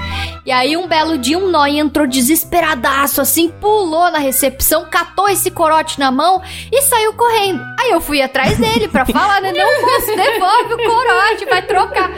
E 0.45 0.51
aí 0.51 0.77
um 0.77 0.87
belo 0.89 1.17
dia 1.19 1.39
um 1.39 1.49
nóia 1.49 1.79
entrou 1.81 2.07
desesperadaço, 2.07 3.21
assim, 3.21 3.49
pulou 3.49 4.11
na 4.11 4.19
recepção, 4.19 4.85
catou 4.91 5.29
esse 5.29 5.51
corote 5.51 5.99
na 6.01 6.11
mão 6.11 6.43
e 6.73 6.83
saiu 6.83 7.13
correndo. 7.13 7.61
Aí 7.79 7.91
eu 7.91 8.01
fui 8.01 8.21
atrás 8.21 8.59
dele 8.59 8.89
pra 8.89 9.05
falar, 9.07 9.41
né? 9.41 9.53
Não, 9.53 9.83
moço, 9.83 10.07
devolve 10.17 10.75
o 10.75 10.77
corote, 10.79 11.45
vai 11.49 11.63
trocar. 11.63 12.11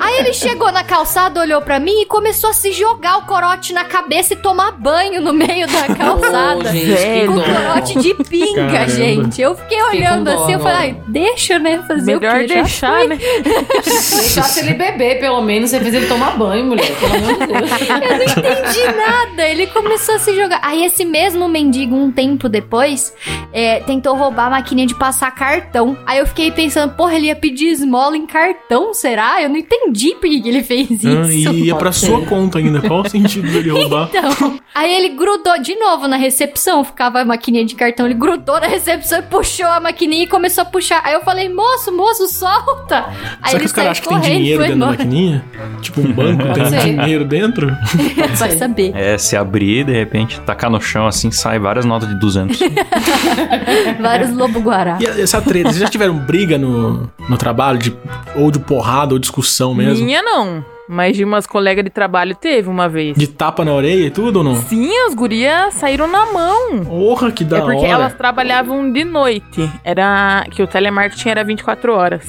Aí 0.00 0.18
ele 0.18 0.32
chegou 0.32 0.70
na 0.72 0.82
calçada, 0.84 1.40
olhou 1.40 1.60
pra 1.60 1.78
mim 1.78 2.02
e 2.02 2.06
começou 2.06 2.50
a 2.50 2.54
se 2.54 2.72
jogar 2.72 3.18
o 3.18 3.22
corote 3.22 3.72
na 3.72 3.84
cabeça 3.84 4.32
e 4.32 4.36
tomar 4.36 4.72
banho 4.72 5.20
no 5.20 5.32
meio 5.32 5.66
da 5.66 5.94
calçada. 5.94 6.70
Ô, 6.70 6.72
gente, 6.72 7.26
com 7.26 7.34
dó. 7.36 7.42
corote 7.42 7.98
de 8.14 8.24
pinga, 8.24 8.66
Caramba. 8.66 8.88
gente. 8.88 9.40
Eu 9.40 9.54
fiquei 9.56 9.82
olhando 9.82 10.28
assim, 10.28 10.52
eu 10.52 10.60
falei, 10.60 10.76
ai, 10.76 10.96
deixa, 11.08 11.58
né? 11.58 11.82
Fazer 11.86 12.18
Melhor 12.18 12.36
o 12.36 12.46
quê? 12.46 12.54
Deixar, 12.54 13.04
né? 13.06 13.18
Deixasse 13.84 14.60
ele 14.60 14.74
beber, 14.74 15.18
pelo 15.18 15.40
menos. 15.42 15.70
Você 15.70 15.80
fez 15.80 15.94
ele 15.94 16.06
tomar 16.06 16.36
banho, 16.36 16.64
mulher. 16.64 16.90
Pelo 16.98 17.14
amor 17.14 17.32
de 17.38 17.46
Deus. 17.46 17.70
Eu 17.80 18.00
não 18.00 18.24
entendi 18.24 18.96
nada. 18.96 19.48
Ele 19.48 19.66
começou 19.68 20.16
a 20.16 20.18
se 20.18 20.34
jogar. 20.34 20.60
Aí 20.62 20.84
esse 20.84 21.04
mesmo 21.04 21.48
mendigo, 21.48 21.96
um 21.96 22.10
tempo 22.10 22.48
depois, 22.48 23.14
é, 23.52 23.80
tentou 23.80 24.14
roubar 24.16 24.46
a 24.46 24.50
maquininha 24.50 24.86
de 24.86 24.94
passar 24.94 25.30
cartão. 25.34 25.96
Aí 26.06 26.18
eu 26.18 26.26
fiquei 26.26 26.50
pensando, 26.50 26.94
porra, 26.94 27.14
ele 27.14 27.26
ia 27.26 27.36
pedir 27.36 27.68
esmola 27.68 28.16
em 28.16 28.26
cartão, 28.26 28.92
será? 28.92 29.42
Eu 29.42 29.48
não 29.48 29.56
entendi 29.56 30.12
por 30.12 30.28
que 30.28 30.48
ele 30.48 30.62
fez 30.62 30.90
isso. 30.90 31.08
Ah, 31.08 31.32
e 31.32 31.66
ia 31.66 31.74
pra 31.74 31.92
sua 31.92 32.24
conta 32.26 32.58
ainda. 32.58 32.80
Qual 32.80 33.00
o 33.02 33.08
sentido 33.08 33.50
dele 33.50 33.70
roubar? 33.76 34.08
Então, 34.08 34.58
aí 34.74 34.92
ele 34.92 35.10
grudou 35.10 35.58
de 35.60 35.74
novo 35.76 36.06
na 36.08 36.16
recepção, 36.16 36.84
ficava 36.84 37.20
a 37.20 37.24
maquininha 37.24 37.64
de 37.64 37.74
cartão, 37.74 37.95
ele 38.04 38.14
grudou 38.14 38.60
na 38.60 38.66
recepção 38.66 39.20
e 39.20 39.22
puxou 39.22 39.66
a 39.66 39.80
maquininha 39.80 40.24
e 40.24 40.26
começou 40.26 40.62
a 40.62 40.64
puxar. 40.64 41.00
Aí 41.04 41.14
eu 41.14 41.22
falei, 41.22 41.48
moço, 41.48 41.90
moço, 41.90 42.28
solta! 42.28 43.06
Aí 43.40 43.50
Será 43.50 43.50
ele 43.52 43.58
que 43.60 43.64
os 43.66 43.72
caras 43.72 43.74
saiu 43.74 43.90
acham 43.90 44.02
que 44.02 44.08
tem 44.08 44.18
correndo, 44.18 44.36
dinheiro 44.38 44.62
dentro 44.62 44.78
da 44.78 44.86
embora. 44.86 44.98
maquininha? 44.98 45.44
Tipo 45.80 46.00
um 46.00 46.12
banco 46.12 46.52
tem 46.52 46.66
ser. 46.66 46.80
dinheiro 46.80 47.24
dentro? 47.24 47.76
Vai 48.36 48.50
saber. 48.50 48.92
É, 48.94 49.16
se 49.16 49.36
abrir, 49.36 49.84
de 49.84 49.92
repente, 49.92 50.40
tacar 50.40 50.68
no 50.70 50.80
chão 50.80 51.06
assim, 51.06 51.30
sai 51.30 51.58
várias 51.58 51.84
notas 51.84 52.08
de 52.08 52.18
200. 52.18 52.58
Vários 54.00 54.32
lobo-guará. 54.32 54.98
E 55.00 55.06
essa 55.06 55.40
treta, 55.40 55.68
vocês 55.70 55.80
já 55.80 55.88
tiveram 55.88 56.16
briga 56.18 56.58
no, 56.58 57.10
no 57.28 57.36
trabalho? 57.36 57.78
De, 57.78 57.96
ou 58.34 58.50
de 58.50 58.58
porrada 58.58 59.14
ou 59.14 59.18
discussão 59.18 59.74
mesmo? 59.74 60.04
Minha 60.04 60.22
não. 60.22 60.64
Mas 60.88 61.16
de 61.16 61.24
umas 61.24 61.46
colegas 61.46 61.84
de 61.84 61.90
trabalho 61.90 62.34
teve 62.34 62.68
uma 62.68 62.88
vez. 62.88 63.16
De 63.16 63.26
tapa 63.26 63.64
na 63.64 63.72
orelha 63.72 64.06
e 64.06 64.10
tudo 64.10 64.38
ou 64.38 64.44
não? 64.44 64.54
Sim, 64.54 64.90
as 65.06 65.14
gurias 65.14 65.74
saíram 65.74 66.06
na 66.06 66.26
mão. 66.32 66.84
Porra, 66.84 67.30
que 67.32 67.44
da 67.44 67.58
é 67.58 67.60
porque 67.60 67.78
hora. 67.78 67.88
elas 67.88 68.14
trabalhavam 68.14 68.90
de 68.92 69.04
noite. 69.04 69.68
Era 69.82 70.44
que 70.50 70.62
o 70.62 70.66
telemarketing 70.66 71.28
era 71.28 71.42
24 71.44 71.92
horas. 71.92 72.26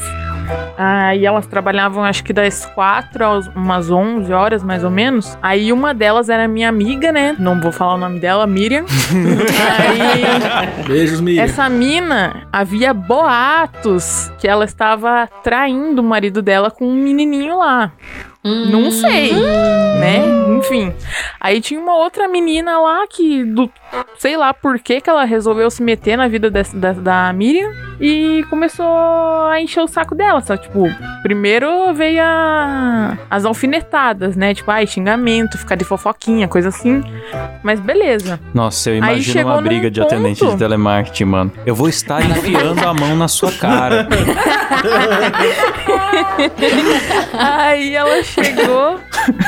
Aí 0.77 1.25
elas 1.25 1.45
trabalhavam 1.45 2.03
acho 2.03 2.23
que 2.23 2.31
das 2.31 2.65
4 2.67 3.25
às 3.25 3.47
umas 3.47 3.89
11 3.91 4.31
horas 4.31 4.63
mais 4.63 4.83
ou 4.83 4.89
menos. 4.89 5.37
Aí 5.41 5.73
uma 5.73 5.93
delas 5.93 6.29
era 6.29 6.47
minha 6.47 6.69
amiga, 6.69 7.11
né? 7.11 7.35
Não 7.37 7.59
vou 7.59 7.71
falar 7.71 7.95
o 7.95 7.97
nome 7.97 8.19
dela, 8.19 8.47
Miriam. 8.47 8.85
Aí 9.77 10.83
Beijos, 10.87 11.19
Miriam. 11.19 11.43
essa 11.43 11.67
mina 11.69 12.47
havia 12.51 12.93
boatos 12.93 14.31
que 14.39 14.47
ela 14.47 14.65
estava 14.65 15.27
traindo 15.43 16.01
o 16.01 16.05
marido 16.05 16.41
dela 16.41 16.71
com 16.71 16.85
um 16.87 16.95
menininho 16.95 17.57
lá. 17.57 17.91
Não 18.43 18.89
sei, 18.91 19.33
né? 19.33 20.19
Enfim. 20.57 20.93
Aí 21.39 21.59
tinha 21.59 21.79
uma 21.79 21.95
outra 21.97 22.27
menina 22.27 22.79
lá 22.79 23.05
que, 23.09 23.43
do, 23.43 23.69
sei 24.17 24.37
lá 24.37 24.53
por 24.53 24.79
que 24.79 25.01
que 25.01 25.09
ela 25.09 25.23
resolveu 25.25 25.69
se 25.69 25.83
meter 25.83 26.15
na 26.17 26.27
vida 26.27 26.49
dessa- 26.49 26.75
da, 26.77 26.93
da 26.93 27.33
Miriam. 27.33 27.69
e 27.99 28.45
começou 28.49 28.85
a 29.49 29.59
encher 29.59 29.81
o 29.81 29.87
saco 29.87 30.13
dela. 30.15 30.39
Só, 30.41 30.55
tipo, 30.55 30.83
primeiro 31.23 31.93
veio 31.93 32.21
a... 32.23 33.17
as 33.29 33.43
alfinetadas, 33.43 34.35
né? 34.35 34.53
Tipo, 34.53 34.69
ai, 34.71 34.85
xingamento, 34.87 35.57
ficar 35.57 35.75
de 35.75 35.83
fofoquinha, 35.83 36.47
coisa 36.47 36.69
assim. 36.69 37.03
Mas 37.63 37.79
beleza. 37.79 38.39
Nossa, 38.53 38.91
eu 38.91 38.97
imagino 38.97 39.45
uma 39.49 39.61
briga 39.61 39.89
de 39.91 39.99
atendente 40.01 40.39
ponto- 40.39 40.51
de 40.53 40.57
telemarketing, 40.57 41.25
mano. 41.25 41.51
Eu 41.65 41.73
vou 41.75 41.89
estar 41.89 42.21
enfiando 42.23 42.87
a 42.87 42.93
mão 42.93 43.15
na 43.15 43.27
sua 43.27 43.51
cara. 43.51 44.07
Aí 47.33 47.95
ela 47.95 48.15
chegou. 48.43 48.99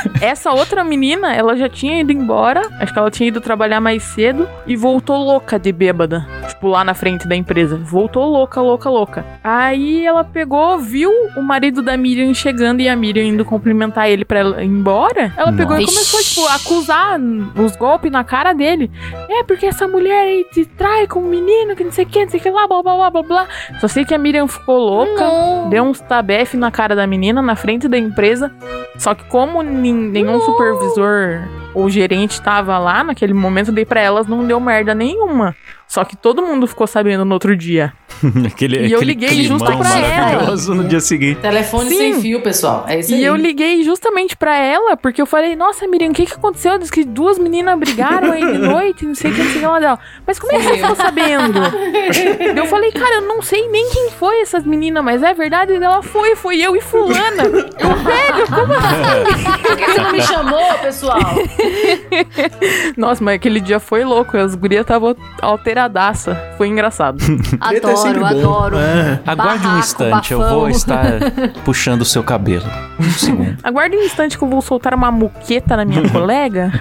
Essa 0.21 0.51
outra 0.51 0.83
menina, 0.83 1.33
ela 1.33 1.55
já 1.55 1.69
tinha 1.69 2.01
ido 2.01 2.11
embora. 2.11 2.61
Acho 2.79 2.91
que 2.91 2.99
ela 2.99 3.09
tinha 3.09 3.27
ido 3.29 3.39
trabalhar 3.39 3.79
mais 3.79 4.03
cedo. 4.03 4.47
E 4.67 4.75
voltou 4.75 5.17
louca 5.23 5.57
de 5.57 5.71
bêbada. 5.71 6.27
Tipo, 6.47 6.67
lá 6.67 6.83
na 6.83 6.93
frente 6.93 7.27
da 7.27 7.35
empresa. 7.35 7.77
Voltou 7.77 8.25
louca, 8.25 8.59
louca, 8.61 8.89
louca. 8.89 9.25
Aí 9.43 10.05
ela 10.05 10.23
pegou, 10.23 10.77
viu 10.77 11.09
o 11.37 11.41
marido 11.41 11.81
da 11.81 11.95
Miriam 11.95 12.33
chegando 12.33 12.81
e 12.81 12.89
a 12.89 12.95
Miriam 12.95 13.23
indo 13.23 13.45
cumprimentar 13.45 14.09
ele 14.09 14.25
pra 14.25 14.39
ela 14.39 14.61
ir 14.63 14.67
embora. 14.67 15.31
Ela 15.37 15.53
pegou 15.53 15.77
e 15.77 15.81
Nossa. 15.81 15.93
começou, 15.93 16.19
tipo, 16.21 16.47
a 16.47 16.55
acusar 16.55 17.19
os 17.55 17.75
golpes 17.77 18.11
na 18.11 18.23
cara 18.23 18.53
dele. 18.53 18.91
É, 19.29 19.43
porque 19.43 19.65
essa 19.67 19.87
mulher 19.87 20.23
aí 20.25 20.45
te 20.51 20.65
trai 20.65 21.07
com 21.07 21.19
um 21.21 21.27
menino, 21.29 21.75
que 21.75 21.83
não 21.83 21.91
sei 21.91 22.03
o 22.03 22.07
que, 22.07 22.23
não 22.23 22.29
sei 22.29 22.39
o 22.39 22.43
que 22.43 22.49
lá, 22.49 22.67
blá 22.67 22.83
blá 22.83 22.95
blá 22.95 23.09
blá 23.09 23.23
blá. 23.23 23.47
Só 23.79 23.87
sei 23.87 24.03
que 24.03 24.13
a 24.13 24.17
Miriam 24.17 24.47
ficou 24.47 24.77
louca. 24.77 25.23
Não. 25.23 25.69
Deu 25.69 25.83
uns 25.83 25.99
tabef 26.01 26.55
na 26.57 26.69
cara 26.71 26.95
da 26.95 27.07
menina 27.07 27.41
na 27.41 27.55
frente 27.55 27.87
da 27.87 27.97
empresa. 27.97 28.51
Só 28.97 29.15
que 29.15 29.23
como 29.25 29.61
nin- 29.61 30.08
nenhum 30.11 30.41
supervisor 30.41 31.47
ou 31.73 31.89
gerente 31.89 32.41
tava 32.41 32.77
lá 32.77 33.03
naquele 33.03 33.33
momento, 33.33 33.71
dei 33.71 33.85
pra 33.85 34.01
elas, 34.01 34.27
não 34.27 34.45
deu 34.45 34.59
merda 34.59 34.93
nenhuma. 34.93 35.55
Só 35.89 36.05
que 36.05 36.15
todo 36.15 36.43
mundo 36.43 36.67
ficou 36.67 36.85
sabendo 36.85 37.25
no 37.25 37.33
outro 37.33 37.57
dia. 37.57 37.91
aquele, 38.45 38.85
E 38.87 38.91
eu 38.91 39.01
liguei 39.01 39.41
justo 39.41 39.65
pra 39.65 39.97
ela. 39.99 40.55
no 40.55 40.83
dia 40.83 40.99
seguinte. 40.99 41.39
Telefone 41.39 41.89
Sim. 41.89 41.97
sem 41.97 42.21
fio, 42.21 42.41
pessoal. 42.41 42.85
É 42.87 42.99
isso 42.99 43.11
aí. 43.11 43.21
E 43.21 43.25
eu 43.25 43.35
liguei 43.35 43.83
justamente 43.83 44.37
pra 44.37 44.55
ela, 44.55 44.95
porque 44.95 45.19
eu 45.19 45.25
falei, 45.25 45.55
nossa, 45.55 45.87
Miriam, 45.87 46.11
o 46.11 46.13
que 46.13 46.27
que 46.27 46.33
aconteceu? 46.33 46.77
Diz 46.77 46.91
que 46.91 47.03
duas 47.03 47.39
meninas 47.39 47.77
brigaram 47.79 48.31
aí 48.33 48.45
de 48.51 48.57
noite, 48.59 49.03
não 49.03 49.15
sei 49.15 49.31
o 49.31 49.33
que, 49.33 49.41
não 49.41 49.49
sei 49.49 49.57
o 49.57 49.61
que 49.61 49.67
lá 49.67 49.79
dela. 49.79 49.99
Mas 50.27 50.37
como 50.37 50.53
é 50.53 50.59
que 50.59 50.63
você 50.63 50.77
ficou 50.77 50.95
sabendo? 50.95 51.59
eu 52.55 52.65
falei, 52.67 52.91
cara, 52.91 53.15
eu 53.15 53.21
não 53.21 53.41
sei 53.41 53.67
nem 53.69 53.89
quem 53.89 54.11
foi 54.11 54.41
essas 54.41 54.63
meninas, 54.63 55.03
mas 55.03 55.23
é 55.23 55.33
verdade? 55.33 55.73
E 55.73 55.83
ela 55.83 56.03
foi, 56.03 56.35
foi 56.35 56.59
eu 56.59 56.75
e 56.75 56.81
fulana. 56.81 57.43
Eu, 57.45 57.95
velho, 57.95 58.47
como 58.47 58.73
assim? 58.73 59.63
Por 59.63 59.75
que 59.75 59.85
você 59.91 60.01
não 60.01 60.11
me 60.11 60.21
chamou, 60.21 60.73
pessoal? 60.83 61.19
Nossa, 62.97 63.23
mas 63.23 63.35
aquele 63.35 63.59
dia 63.59 63.79
foi 63.79 64.03
louco, 64.03 64.37
as 64.37 64.55
gurias 64.55 64.81
estavam 64.81 65.15
alteradaça. 65.41 66.35
Foi 66.57 66.67
engraçado. 66.67 67.19
É 67.71 67.77
Adoro, 67.77 68.19
bom. 68.19 68.25
adoro. 68.25 68.77
É. 68.77 69.19
Aguarde 69.25 69.59
um 69.59 69.69
Barraco, 69.69 69.79
instante, 69.79 70.33
eu 70.33 70.39
bafão. 70.39 70.59
vou 70.59 70.69
estar 70.69 71.03
puxando 71.65 72.01
o 72.01 72.05
seu 72.05 72.23
cabelo. 72.23 72.65
Um 72.99 73.09
segundo. 73.11 73.57
Aguarde 73.63 73.95
um 73.97 74.01
instante 74.01 74.37
que 74.37 74.43
eu 74.43 74.47
vou 74.47 74.61
soltar 74.61 74.93
uma 74.93 75.11
muqueta 75.11 75.75
na 75.77 75.85
minha 75.85 76.07
colega. 76.09 76.71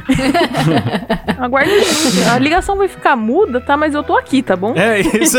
Aguarde 1.38 1.70
um 1.70 1.76
instante. 1.78 2.28
A 2.28 2.38
ligação 2.38 2.76
vai 2.76 2.88
ficar 2.88 3.16
muda, 3.16 3.60
tá? 3.60 3.76
Mas 3.76 3.94
eu 3.94 4.02
tô 4.02 4.16
aqui, 4.16 4.42
tá 4.42 4.56
bom? 4.56 4.74
É 4.76 5.00
isso. 5.00 5.38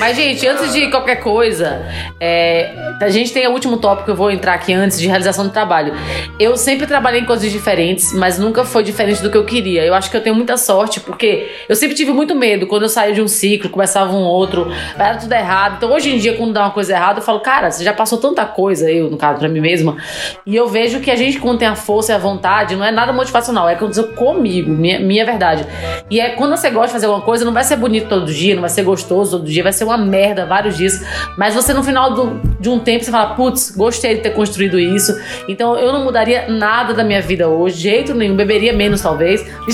Mas, 0.00 0.16
gente, 0.16 0.46
antes 0.46 0.72
de 0.72 0.90
qualquer 0.90 1.16
coisa, 1.16 1.82
é, 2.20 2.74
a 3.00 3.08
gente 3.08 3.32
tem 3.32 3.46
o 3.48 3.52
último 3.52 3.78
tópico 3.78 4.04
que 4.06 4.10
eu 4.10 4.16
vou 4.16 4.30
entrar 4.30 4.54
aqui 4.54 4.72
antes 4.72 4.98
de 4.98 5.06
realização 5.06 5.44
do 5.46 5.50
trabalho. 5.52 5.94
Eu 6.38 6.56
sempre 6.58 6.86
trabalhei 6.86 7.20
em 7.20 7.24
coisas 7.24 7.50
diferentes, 7.50 8.12
mas 8.12 8.38
nunca 8.38 8.64
foi 8.64 8.82
diferente 8.82 9.22
do 9.22 9.30
que 9.30 9.36
eu 9.36 9.44
queria. 9.44 9.84
Eu 9.84 9.94
acho 9.94 10.10
que 10.10 10.16
eu 10.16 10.20
tenho 10.22 10.34
muita 10.34 10.56
sorte, 10.56 11.00
porque 11.00 11.48
eu 11.68 11.74
sempre 11.76 11.96
tive 11.96 12.12
muito 12.12 12.34
medo. 12.34 12.66
Quando 12.66 12.82
eu 12.82 12.88
saía 12.88 13.14
de 13.14 13.22
um 13.22 13.28
ciclo, 13.28 13.70
começava 13.70 14.12
um 14.12 14.22
outro, 14.22 14.70
era 14.98 15.16
tudo 15.16 15.32
errado. 15.32 15.76
Então, 15.78 15.92
hoje 15.92 16.10
em 16.14 16.18
dia, 16.18 16.34
quando 16.36 16.52
dá 16.52 16.62
uma 16.62 16.70
coisa 16.70 16.92
errada, 16.92 17.20
eu 17.20 17.22
falo, 17.22 17.40
cara, 17.40 17.70
você 17.70 17.82
já 17.84 17.92
passou 17.92 18.18
tanta 18.18 18.44
coisa, 18.44 18.90
eu, 18.90 19.08
no 19.10 19.16
caso, 19.16 19.38
pra 19.38 19.48
mim 19.48 19.60
mesma. 19.60 19.96
E 20.44 20.54
eu 20.56 20.68
vejo 20.68 21.00
que 21.00 21.10
a 21.10 21.16
gente, 21.16 21.38
quando 21.38 21.58
tem 21.58 21.68
a 21.68 21.76
força 21.76 22.12
e 22.12 22.14
a 22.14 22.18
vontade, 22.18 22.74
não 22.76 22.84
é 22.84 22.90
nada 22.90 23.12
motivacional, 23.12 23.68
é 23.68 23.74
aconteceu 23.74 24.08
comigo, 24.08 24.70
minha, 24.70 24.98
minha 24.98 25.24
verdade. 25.24 25.64
E 26.10 26.20
é 26.20 26.30
quando 26.30 26.56
você 26.56 26.68
gosta 26.70 26.88
de 26.88 26.92
fazer 26.94 27.06
alguma 27.06 27.24
coisa, 27.24 27.44
não 27.44 27.52
vai 27.52 27.64
ser 27.64 27.76
bonito 27.76 28.08
todo 28.08 28.26
dia, 28.26 28.54
não 28.54 28.60
vai 28.62 28.70
ser 28.70 28.82
gostoso 28.82 29.38
todo 29.38 29.46
dia, 29.48 29.62
vai 29.62 29.72
ser 29.72 29.84
uma 29.84 29.96
merda 29.96 30.44
vários 30.44 30.76
dias. 30.76 31.00
Mas 31.36 31.54
você, 31.54 31.72
no 31.72 31.82
final 31.84 32.12
do- 32.14 32.40
de 32.58 32.68
um 32.68 32.78
tempo, 32.78 33.04
você 33.04 33.10
fala, 33.10 33.34
putz, 33.34 33.70
gostei 33.76 34.16
de 34.16 34.20
ter 34.22 34.30
construído 34.30 34.78
isso. 34.80 35.16
Então 35.48 35.76
eu 35.78 35.92
não 35.92 36.04
mudaria 36.04 36.47
nada 36.48 36.94
da 36.94 37.04
minha 37.04 37.20
vida 37.20 37.48
hoje, 37.48 37.76
de 37.76 37.82
jeito 37.82 38.14
nenhum, 38.14 38.34
beberia 38.36 38.72
menos, 38.72 39.00
talvez. 39.00 39.44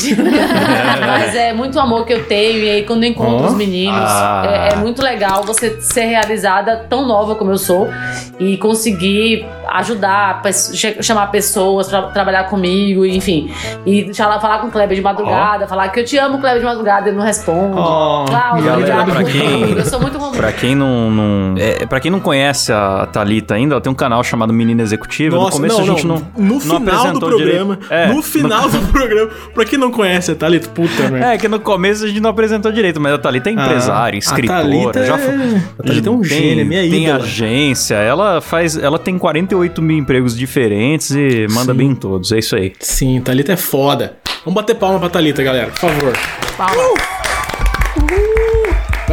Mas 1.07 1.35
é 1.35 1.53
muito 1.53 1.79
amor 1.79 2.05
que 2.05 2.12
eu 2.12 2.25
tenho, 2.25 2.59
e 2.59 2.70
aí 2.70 2.83
quando 2.85 3.05
eu 3.05 3.11
encontro 3.11 3.45
Ó. 3.47 3.49
os 3.49 3.55
meninos, 3.55 4.01
Ah. 4.01 4.43
é, 4.47 4.72
é 4.72 4.77
muito 4.77 5.03
legal 5.03 5.43
você 5.45 5.81
ser 5.81 6.05
realizada 6.05 6.85
tão 6.89 7.07
nova 7.07 7.35
como 7.35 7.51
eu 7.51 7.59
sou 7.59 7.89
e 8.39 8.57
conseguir 8.57 9.47
ajudar, 9.68 10.43
chamar 11.01 11.29
pessoas 11.29 11.89
pra 11.89 12.03
trabalhar 12.03 12.45
comigo, 12.45 13.05
enfim. 13.05 13.51
E 13.87 14.12
falar, 14.14 14.41
falar 14.41 14.59
com 14.59 14.68
o 14.68 14.70
Kleber 14.70 14.95
de 14.97 15.03
madrugada, 15.03 15.66
falar 15.66 15.89
que 15.89 16.01
eu 16.01 16.05
te 16.05 16.16
amo, 16.18 16.39
Kleber 16.39 16.61
de 16.61 16.64
madrugada, 16.66 17.09
ele 17.09 17.16
não 17.16 17.25
responde. 17.25 17.77
Oh, 17.79 18.25
Cláudio, 18.27 18.64
galera, 18.64 18.75
obrigada 19.03 19.12
pra 19.12 19.25
quem-. 19.25 19.70
Eu 19.72 19.85
sou 19.85 20.01
muito. 20.01 20.14
Pra 20.37 20.53
quem 20.53 20.75
não, 20.75 21.11
não 21.11 21.55
é, 21.59 21.87
para 21.87 22.01
quem 22.01 22.11
não 22.11 22.20
conhece 22.20 22.72
a 22.72 23.07
Thalita 23.12 23.55
ainda, 23.55 23.75
ela 23.75 23.81
tem 23.81 23.91
um 23.93 23.95
canal 23.95 24.22
chamado 24.25 24.53
Menina 24.53 24.83
Executiva. 24.83 25.37
no 25.37 25.43
Nossa, 25.43 25.57
começo 25.57 25.77
não, 25.77 25.83
a 25.83 25.87
gente 25.87 26.07
não, 26.07 26.16
no 26.37 26.55
não 26.55 26.61
final 26.69 27.12
do 27.12 27.21
programa. 27.21 27.79
É, 27.91 28.09
no 28.12 28.23
final 28.23 28.69
do 28.69 28.79
programa, 28.93 29.31
pra 29.55 29.65
quem 29.65 29.79
não 29.79 29.91
conhece 29.91 30.31
a 30.33 30.35
Thalita, 30.35 30.69
puta, 30.69 31.11
merda. 31.11 31.35
É, 31.35 31.39
que 31.39 31.49
no 31.49 31.61
começo 31.61 32.05
a 32.05 32.09
gente 32.09 32.21
não 32.21 32.31
apresentou 32.31 32.71
direito, 32.73 33.01
mas 33.01 33.12
a 33.12 33.19
Thalita 33.19 33.51
é 33.51 33.53
empresária, 33.53 34.17
Ah, 34.17 34.19
escritora, 34.19 34.59
A 34.59 34.62
Thalita, 34.62 35.07
já 35.07 35.15
é... 35.15 35.19
foi. 35.19 35.35
a 35.79 35.83
Thalita 35.83 36.09
é 36.09 36.12
um 36.12 36.21
tem, 36.21 36.29
gênio, 36.31 36.61
é 36.61 36.65
minha 36.65 36.81
Tem 36.91 37.05
ídola. 37.05 37.19
agência, 37.25 37.95
ela 37.97 38.41
faz. 38.41 38.77
Ela 38.77 38.99
tem 38.99 39.19
48 39.19 39.81
mil 39.83 39.97
empregos 39.99 40.37
diferentes 40.37 41.11
e 41.11 41.47
manda 41.51 41.73
Sim. 41.73 41.79
bem 41.79 41.89
em 41.89 41.95
todos. 41.95 42.33
É 42.33 42.39
isso 42.39 42.57
aí. 42.57 42.73
Sim, 42.81 43.21
Thalita 43.21 43.53
é 43.53 43.57
foda. 43.57 44.17
Vamos 44.45 44.55
bater 44.55 44.75
palma 44.77 44.99
pra 45.01 45.09
Thalita, 45.09 45.43
galera, 45.43 45.69
por 45.71 45.79
favor. 45.79 46.12
Palma. 46.57 46.83
O 47.97 48.43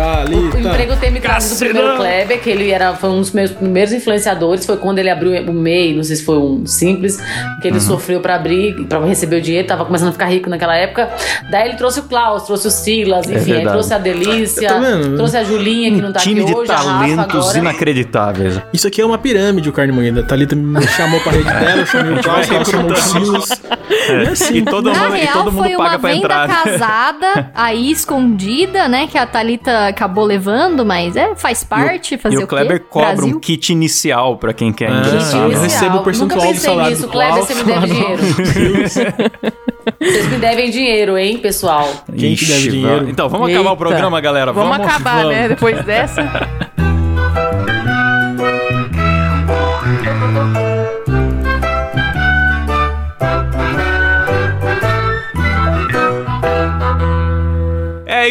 Thalita. 0.01 0.59
emprego 0.59 0.95
ter 0.97 1.11
me 1.11 1.19
trazido 1.19 1.55
o 1.55 1.59
primeiro 1.59 1.95
Kleber, 1.97 2.41
que 2.41 2.49
ele 2.49 2.71
era, 2.71 2.93
foi 2.95 3.09
um 3.09 3.19
dos 3.19 3.31
meus 3.31 3.51
primeiros 3.51 3.93
influenciadores, 3.93 4.65
foi 4.65 4.77
quando 4.77 4.99
ele 4.99 5.09
abriu 5.09 5.31
o 5.49 5.53
MEI, 5.53 5.93
não 5.95 6.03
sei 6.03 6.15
se 6.15 6.23
foi 6.23 6.37
um 6.37 6.65
simples, 6.65 7.17
que 7.17 7.23
Uhum. 7.23 7.75
ele 7.75 7.79
sofreu 7.81 8.19
pra 8.19 8.35
abrir, 8.35 8.73
pra 8.87 8.99
receber 9.05 9.37
o 9.37 9.41
dinheiro, 9.41 9.67
tava 9.67 9.85
começando 9.85 10.09
a 10.09 10.11
ficar 10.11 10.25
rico 10.25 10.49
naquela 10.49 10.75
época. 10.75 11.09
Daí 11.49 11.69
ele 11.69 11.77
trouxe 11.77 11.99
o 11.99 12.03
Klaus, 12.03 12.43
trouxe 12.43 12.67
o 12.67 12.71
Silas, 12.71 13.29
enfim, 13.29 13.53
aí 13.53 13.65
É 13.65 13.69
trouxe 13.69 13.93
a 13.93 13.97
Delícia, 13.97 14.67
Tá 14.67 14.79
trouxe 15.15 15.37
a 15.37 15.43
Julinha, 15.43 15.91
que 15.91 16.01
não 16.01 16.11
tá 16.11 16.19
Um 16.19 16.23
time 16.23 16.41
aqui 16.41 16.51
de 16.51 16.57
hoje, 16.57 16.67
talentos 16.71 17.55
inacreditáveis. 17.55 18.59
Isso 18.73 18.87
aqui 18.87 19.01
é 19.01 19.05
uma 19.05 19.17
pirâmide, 19.17 19.69
o 19.69 19.73
carne 19.73 19.91
moída. 19.93 20.21
A 20.21 20.23
Thalita 20.23 20.55
me 20.55 20.87
chamou 20.87 21.19
pra 21.21 21.31
rede 21.31 21.43
dela, 21.45 21.81
eu 21.81 21.85
chamei 21.85 22.13
o 22.13 22.21
Klaus, 22.23 22.49
ela 22.49 22.65
chamou 22.65 22.91
o 22.91 22.95
Silas. 22.95 23.49
É 24.09 24.29
assim. 24.29 24.57
E 24.57 24.61
todo 24.65 24.91
Na 24.91 24.99
mundo, 25.05 25.15
e 25.15 25.19
real, 25.19 25.33
todo 25.33 25.51
mundo 25.51 25.63
foi 25.63 25.75
uma 25.75 25.85
paga 25.85 25.99
pra 25.99 26.09
venda 26.11 26.23
entrar. 26.25 26.47
né? 26.47 26.53
casada, 26.63 27.51
aí 27.55 27.91
escondida, 27.91 28.87
né? 28.87 29.07
Que 29.07 29.17
a 29.17 29.25
Thalita 29.25 29.90
acabou 29.91 30.25
levando, 30.25 30.83
mas 30.85 31.15
é, 31.15 31.35
faz 31.35 31.63
parte, 31.63 32.17
fazer 32.17 32.35
E 32.35 32.39
o, 32.39 32.43
o 32.43 32.47
Kleber 32.47 32.79
quê? 32.79 32.85
cobra 32.89 33.13
Brasil. 33.15 33.35
um 33.35 33.39
kit 33.39 33.71
inicial 33.71 34.37
pra 34.37 34.51
quem 34.53 34.73
quer 34.73 34.89
Ah, 34.89 34.99
ingressar. 34.99 35.41
eu 35.43 35.49
né? 35.49 35.59
recebo 35.61 35.97
o 35.97 36.03
percentual 36.03 36.51
do 36.53 36.59
salário 36.59 36.89
nisso, 36.91 37.03
do 37.03 37.07
Kleber, 37.09 37.33
Klaus. 37.35 37.47
você 37.47 37.55
me 37.55 37.63
deve 37.63 37.87
dinheiro. 37.93 38.21
Vocês 39.99 40.29
me 40.29 40.37
devem 40.37 40.69
dinheiro, 40.71 41.17
hein, 41.17 41.37
pessoal? 41.37 41.87
Quem 42.17 42.35
que 42.35 42.45
deve 42.45 42.59
Ixi, 42.59 42.71
dinheiro? 42.71 43.09
Então, 43.09 43.29
vamos 43.29 43.47
Eita. 43.49 43.59
acabar 43.59 43.73
o 43.73 43.77
programa, 43.77 44.19
galera. 44.21 44.51
Vamos, 44.51 44.75
acabar, 44.79 45.17
vamos. 45.23 45.31
né? 45.35 45.47
Depois 45.49 45.83
dessa. 45.85 46.21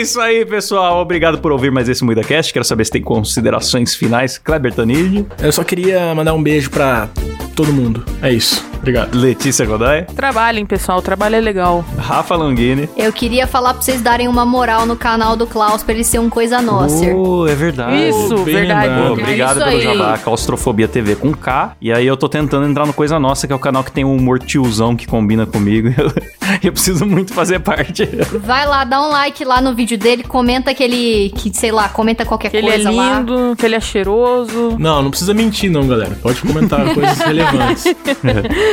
isso 0.00 0.20
aí, 0.20 0.44
pessoal. 0.44 1.00
Obrigado 1.00 1.38
por 1.38 1.52
ouvir 1.52 1.70
mais 1.70 1.88
esse 1.88 2.04
MuidaCast. 2.04 2.52
Quero 2.52 2.64
saber 2.64 2.84
se 2.84 2.90
tem 2.90 3.02
considerações 3.02 3.94
finais. 3.94 4.38
Kleber 4.38 4.72
Tanid, 4.72 5.26
Eu 5.42 5.52
só 5.52 5.62
queria 5.64 6.14
mandar 6.14 6.34
um 6.34 6.42
beijo 6.42 6.70
pra 6.70 7.08
todo 7.54 7.72
mundo. 7.72 8.04
É 8.22 8.32
isso. 8.32 8.68
Obrigado. 8.80 9.14
Letícia 9.14 9.66
Godoy, 9.66 10.04
Trabalhem, 10.16 10.64
pessoal. 10.64 11.00
O 11.00 11.02
trabalho 11.02 11.36
é 11.36 11.40
legal. 11.40 11.84
Rafa 11.98 12.34
Longini. 12.34 12.88
Eu 12.96 13.12
queria 13.12 13.46
falar 13.46 13.74
pra 13.74 13.82
vocês 13.82 14.00
darem 14.00 14.26
uma 14.26 14.46
moral 14.46 14.86
no 14.86 14.96
canal 14.96 15.36
do 15.36 15.46
Klaus 15.46 15.82
pra 15.82 15.92
ele 15.94 16.02
ser 16.02 16.18
um 16.18 16.30
coisa 16.30 16.62
nossa. 16.62 17.04
Oh, 17.14 17.46
é 17.46 17.54
verdade. 17.54 18.08
Isso, 18.08 18.36
bem 18.36 18.54
verdade. 18.54 18.88
lembrado. 18.88 19.06
Pô, 19.08 19.12
obrigado 19.12 19.60
É 19.60 19.64
pelo 19.64 19.78
isso 19.78 19.88
aí. 19.90 19.98
jabá, 19.98 20.16
Claustrofobia 20.18 20.88
TV 20.88 21.14
com 21.14 21.30
K. 21.34 21.76
E 21.78 21.92
aí 21.92 22.06
eu 22.06 22.16
tô 22.16 22.26
tentando 22.26 22.66
entrar 22.66 22.86
no 22.86 22.94
Coisa 22.94 23.18
Nossa, 23.18 23.46
que 23.46 23.52
é 23.52 23.56
o 23.56 23.58
canal 23.58 23.84
que 23.84 23.92
tem 23.92 24.02
um 24.02 24.16
humor 24.16 24.38
tiozão 24.38 24.96
que 24.96 25.06
combina 25.06 25.44
comigo. 25.44 25.88
Eu, 25.98 26.10
eu 26.64 26.72
preciso 26.72 27.04
muito 27.04 27.34
fazer 27.34 27.58
parte. 27.60 28.06
Vai 28.42 28.66
lá, 28.66 28.84
dá 28.84 29.02
um 29.02 29.10
like 29.10 29.44
lá 29.44 29.60
no 29.60 29.74
vídeo 29.74 29.98
dele, 29.98 30.22
comenta 30.22 30.72
que 30.72 30.82
ele, 30.82 31.30
que 31.36 31.52
sei 31.54 31.70
lá, 31.70 31.90
comenta 31.90 32.24
qualquer 32.24 32.50
Que 32.50 32.56
ele 32.56 32.68
é 32.68 32.72
coisa 32.76 32.90
lá. 32.90 33.18
lindo, 33.18 33.54
que 33.58 33.66
ele 33.66 33.74
é 33.74 33.80
cheiroso. 33.80 34.76
Não, 34.78 35.02
não 35.02 35.10
precisa 35.10 35.34
mentir 35.34 35.70
não, 35.70 35.86
galera. 35.86 36.16
Pode 36.22 36.40
comentar 36.40 36.82
coisas 36.94 37.18
relevantes. 37.44 37.84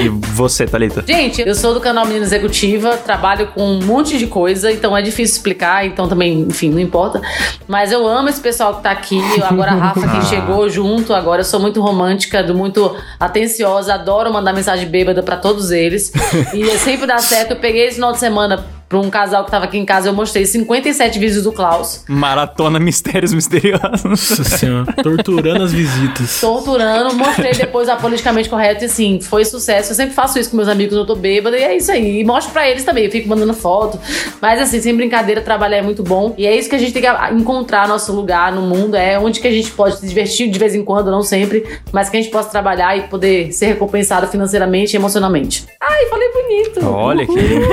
E 0.01 0.09
você, 0.09 0.65
Thalita? 0.65 1.03
Gente, 1.07 1.41
eu 1.41 1.55
sou 1.55 1.73
do 1.73 1.79
canal 1.79 2.05
Menina 2.05 2.25
Executiva, 2.25 2.97
trabalho 2.97 3.47
com 3.47 3.63
um 3.63 3.83
monte 3.83 4.17
de 4.17 4.27
coisa, 4.27 4.71
então 4.71 4.95
é 4.95 5.01
difícil 5.01 5.35
explicar, 5.35 5.85
então 5.85 6.07
também, 6.07 6.41
enfim, 6.41 6.69
não 6.69 6.79
importa. 6.79 7.21
Mas 7.67 7.91
eu 7.91 8.07
amo 8.07 8.29
esse 8.29 8.39
pessoal 8.39 8.75
que 8.75 8.83
tá 8.83 8.91
aqui, 8.91 9.21
agora 9.43 9.71
a 9.71 9.75
Rafa 9.87 10.07
que 10.07 10.25
chegou 10.27 10.69
junto, 10.69 11.13
agora 11.13 11.41
eu 11.41 11.45
sou 11.45 11.59
muito 11.59 11.81
romântica, 11.81 12.43
do 12.43 12.53
muito 12.53 12.95
atenciosa, 13.19 13.93
adoro 13.93 14.31
mandar 14.31 14.53
mensagem 14.53 14.87
bêbada 14.87 15.23
pra 15.23 15.37
todos 15.37 15.71
eles. 15.71 16.11
E 16.53 16.65
sempre 16.77 17.07
dá 17.07 17.17
certo. 17.19 17.51
Eu 17.51 17.57
peguei 17.57 17.85
esse 17.85 17.95
final 17.95 18.11
de 18.11 18.19
semana 18.19 18.65
pra 18.87 18.99
um 18.99 19.09
casal 19.09 19.43
que 19.43 19.51
tava 19.51 19.65
aqui 19.65 19.77
em 19.77 19.85
casa, 19.85 20.09
eu 20.09 20.13
mostrei 20.13 20.45
57 20.45 21.19
vídeos 21.19 21.43
do 21.43 21.51
Klaus. 21.51 22.03
Maratona 22.07 22.79
Mistérios 22.79 23.33
Misteriosos. 23.33 24.03
Nossa 24.03 24.43
senhora. 24.43 24.91
Torturando 25.03 25.63
as 25.63 25.73
visitas. 25.73 26.39
torturando, 26.39 27.15
mostrei 27.15 27.51
depois 27.51 27.89
a 27.89 27.95
politicamente 27.95 28.49
correto 28.49 28.83
e 28.83 28.85
assim, 28.85 29.19
foi 29.21 29.43
sucesso. 29.43 29.91
Eu 29.91 29.95
sempre 29.95 30.13
faço 30.13 30.39
isso 30.39 30.49
com 30.49 30.57
meus 30.57 30.69
amigos, 30.69 30.95
eu 30.95 31.05
tô 31.05 31.15
bêbada 31.15 31.57
e 31.57 31.63
é 31.63 31.75
isso 31.75 31.91
aí. 31.91 32.21
E 32.21 32.23
mostro 32.23 32.53
pra 32.53 32.67
eles 32.69 32.83
também, 32.83 33.05
eu 33.05 33.11
fico 33.11 33.27
mandando 33.27 33.53
foto. 33.53 33.99
Mas 34.41 34.61
assim, 34.61 34.79
sem 34.81 34.95
brincadeira, 34.95 35.41
trabalhar 35.41 35.77
é 35.77 35.81
muito 35.81 36.03
bom. 36.03 36.33
E 36.37 36.45
é 36.45 36.57
isso 36.57 36.69
que 36.69 36.75
a 36.75 36.79
gente 36.79 36.93
tem 36.93 37.01
que 37.01 37.33
encontrar 37.33 37.87
nosso 37.87 38.13
lugar 38.13 38.51
no 38.51 38.61
mundo, 38.61 38.95
é 38.95 39.19
onde 39.19 39.39
que 39.39 39.47
a 39.47 39.51
gente 39.51 39.71
pode 39.71 39.97
se 39.99 40.07
divertir 40.07 40.49
de 40.49 40.59
vez 40.59 40.73
em 40.73 40.83
quando, 40.83 41.11
não 41.11 41.21
sempre, 41.21 41.79
mas 41.91 42.09
que 42.09 42.17
a 42.17 42.21
gente 42.21 42.31
possa 42.31 42.49
trabalhar 42.49 42.97
e 42.97 43.01
poder 43.03 43.51
ser 43.51 43.67
recompensado 43.67 44.27
financeiramente 44.27 44.95
e 44.95 44.97
emocionalmente. 44.97 45.65
Ai, 45.99 46.05
falei 46.07 46.29
bonito. 46.31 46.85
Olha 46.85 47.25
que 47.25 47.33
lindo. 47.33 47.67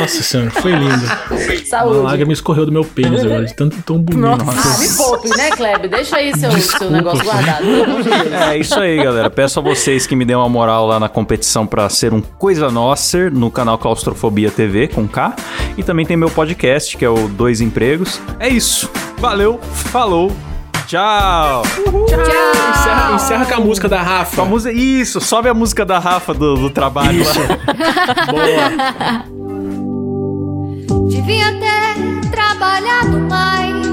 Nossa 0.00 0.22
senhora, 0.22 0.50
foi 0.50 0.72
lindo. 0.72 1.04
Uma 1.30 1.64
Saúde. 1.66 1.98
lágrima 1.98 2.32
escorreu 2.32 2.64
do 2.64 2.72
meu 2.72 2.84
pênis 2.84 3.22
agora, 3.24 3.44
de 3.44 3.54
tanto 3.54 3.80
tão 3.82 3.98
bonito. 3.98 4.42
Ah, 4.48 4.78
me 4.78 4.88
poupe, 4.96 5.28
né, 5.36 5.50
Kleber? 5.50 5.90
Deixa 5.90 6.16
aí 6.16 6.32
seu, 6.32 6.50
seu 6.50 6.58
Desculpa. 6.58 6.92
negócio 6.94 7.24
guardado. 7.24 7.64
É 8.50 8.56
isso 8.56 8.78
aí, 8.78 9.02
galera. 9.02 9.28
Peço 9.28 9.58
a 9.58 9.62
vocês 9.62 10.06
que 10.06 10.16
me 10.16 10.24
dêem 10.24 10.36
uma 10.38 10.48
moral 10.48 10.86
lá 10.86 10.98
na 10.98 11.08
competição 11.08 11.66
pra 11.66 11.88
ser 11.88 12.14
um 12.14 12.20
Coisa 12.22 12.70
Nossa 12.70 13.28
no 13.30 13.50
canal 13.50 13.76
Claustrofobia 13.76 14.50
TV 14.50 14.88
com 14.88 15.06
K. 15.06 15.34
E 15.76 15.82
também 15.82 16.06
tem 16.06 16.16
meu 16.16 16.30
podcast, 16.30 16.96
que 16.96 17.04
é 17.04 17.08
o 17.10 17.28
Dois 17.28 17.60
Empregos. 17.60 18.20
É 18.38 18.48
isso. 18.48 18.90
Valeu, 19.18 19.60
falou, 19.62 20.32
tchau. 20.92 21.62
Encerra, 22.70 23.14
encerra 23.14 23.46
com 23.46 23.54
a 23.54 23.60
música 23.60 23.88
da 23.88 24.02
Rafa. 24.02 24.36
Com 24.36 24.42
a 24.42 24.44
música, 24.44 24.74
isso, 24.74 25.20
sobe 25.20 25.48
a 25.48 25.54
música 25.54 25.86
da 25.86 25.98
Rafa 25.98 26.34
do, 26.34 26.54
do 26.56 26.68
trabalho 26.68 27.22
Isso. 27.22 27.38
lá. 27.40 27.46
Boa. 28.30 29.24
Devia 31.08 31.50
ter 31.52 32.30
trabalhado 32.30 33.18
mais, 33.30 33.86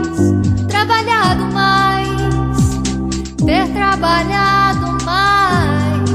trabalhado 0.67 1.45
mais, 1.53 2.09
ter 3.45 3.67
trabalhado 3.73 5.05
mais. 5.05 6.09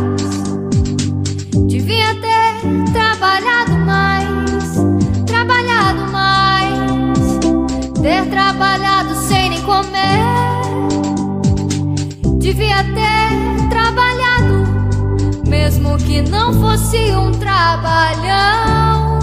Devia 1.67 2.15
ter 2.17 2.93
trabalhado 2.93 3.73
mais, 3.87 4.75
trabalhado 5.27 6.13
mais, 6.13 7.39
ter 8.03 8.27
trabalhado 8.29 9.15
sem 9.15 9.49
nem 9.49 9.63
comer. 9.63 10.24
Devia 12.45 12.85
ter 12.85 13.69
trabalhado, 13.71 14.69
mesmo 15.49 15.97
que 15.97 16.21
não 16.21 16.53
fosse 16.53 16.99
um 17.17 17.33
trabalhão. 17.33 19.19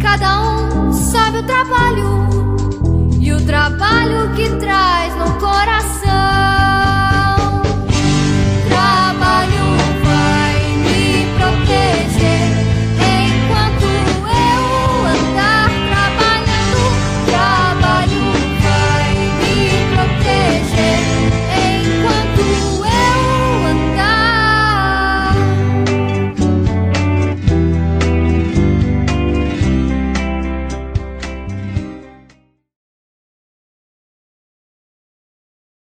Cada 0.00 0.40
um 0.40 0.92
sabe 0.92 1.38
o 1.38 1.42
trabalho 1.42 2.28
e 3.20 3.32
o 3.32 3.44
trabalho 3.44 4.32
que 4.36 4.48
traz 4.50 5.16
no 5.16 5.32
coração. 5.40 7.15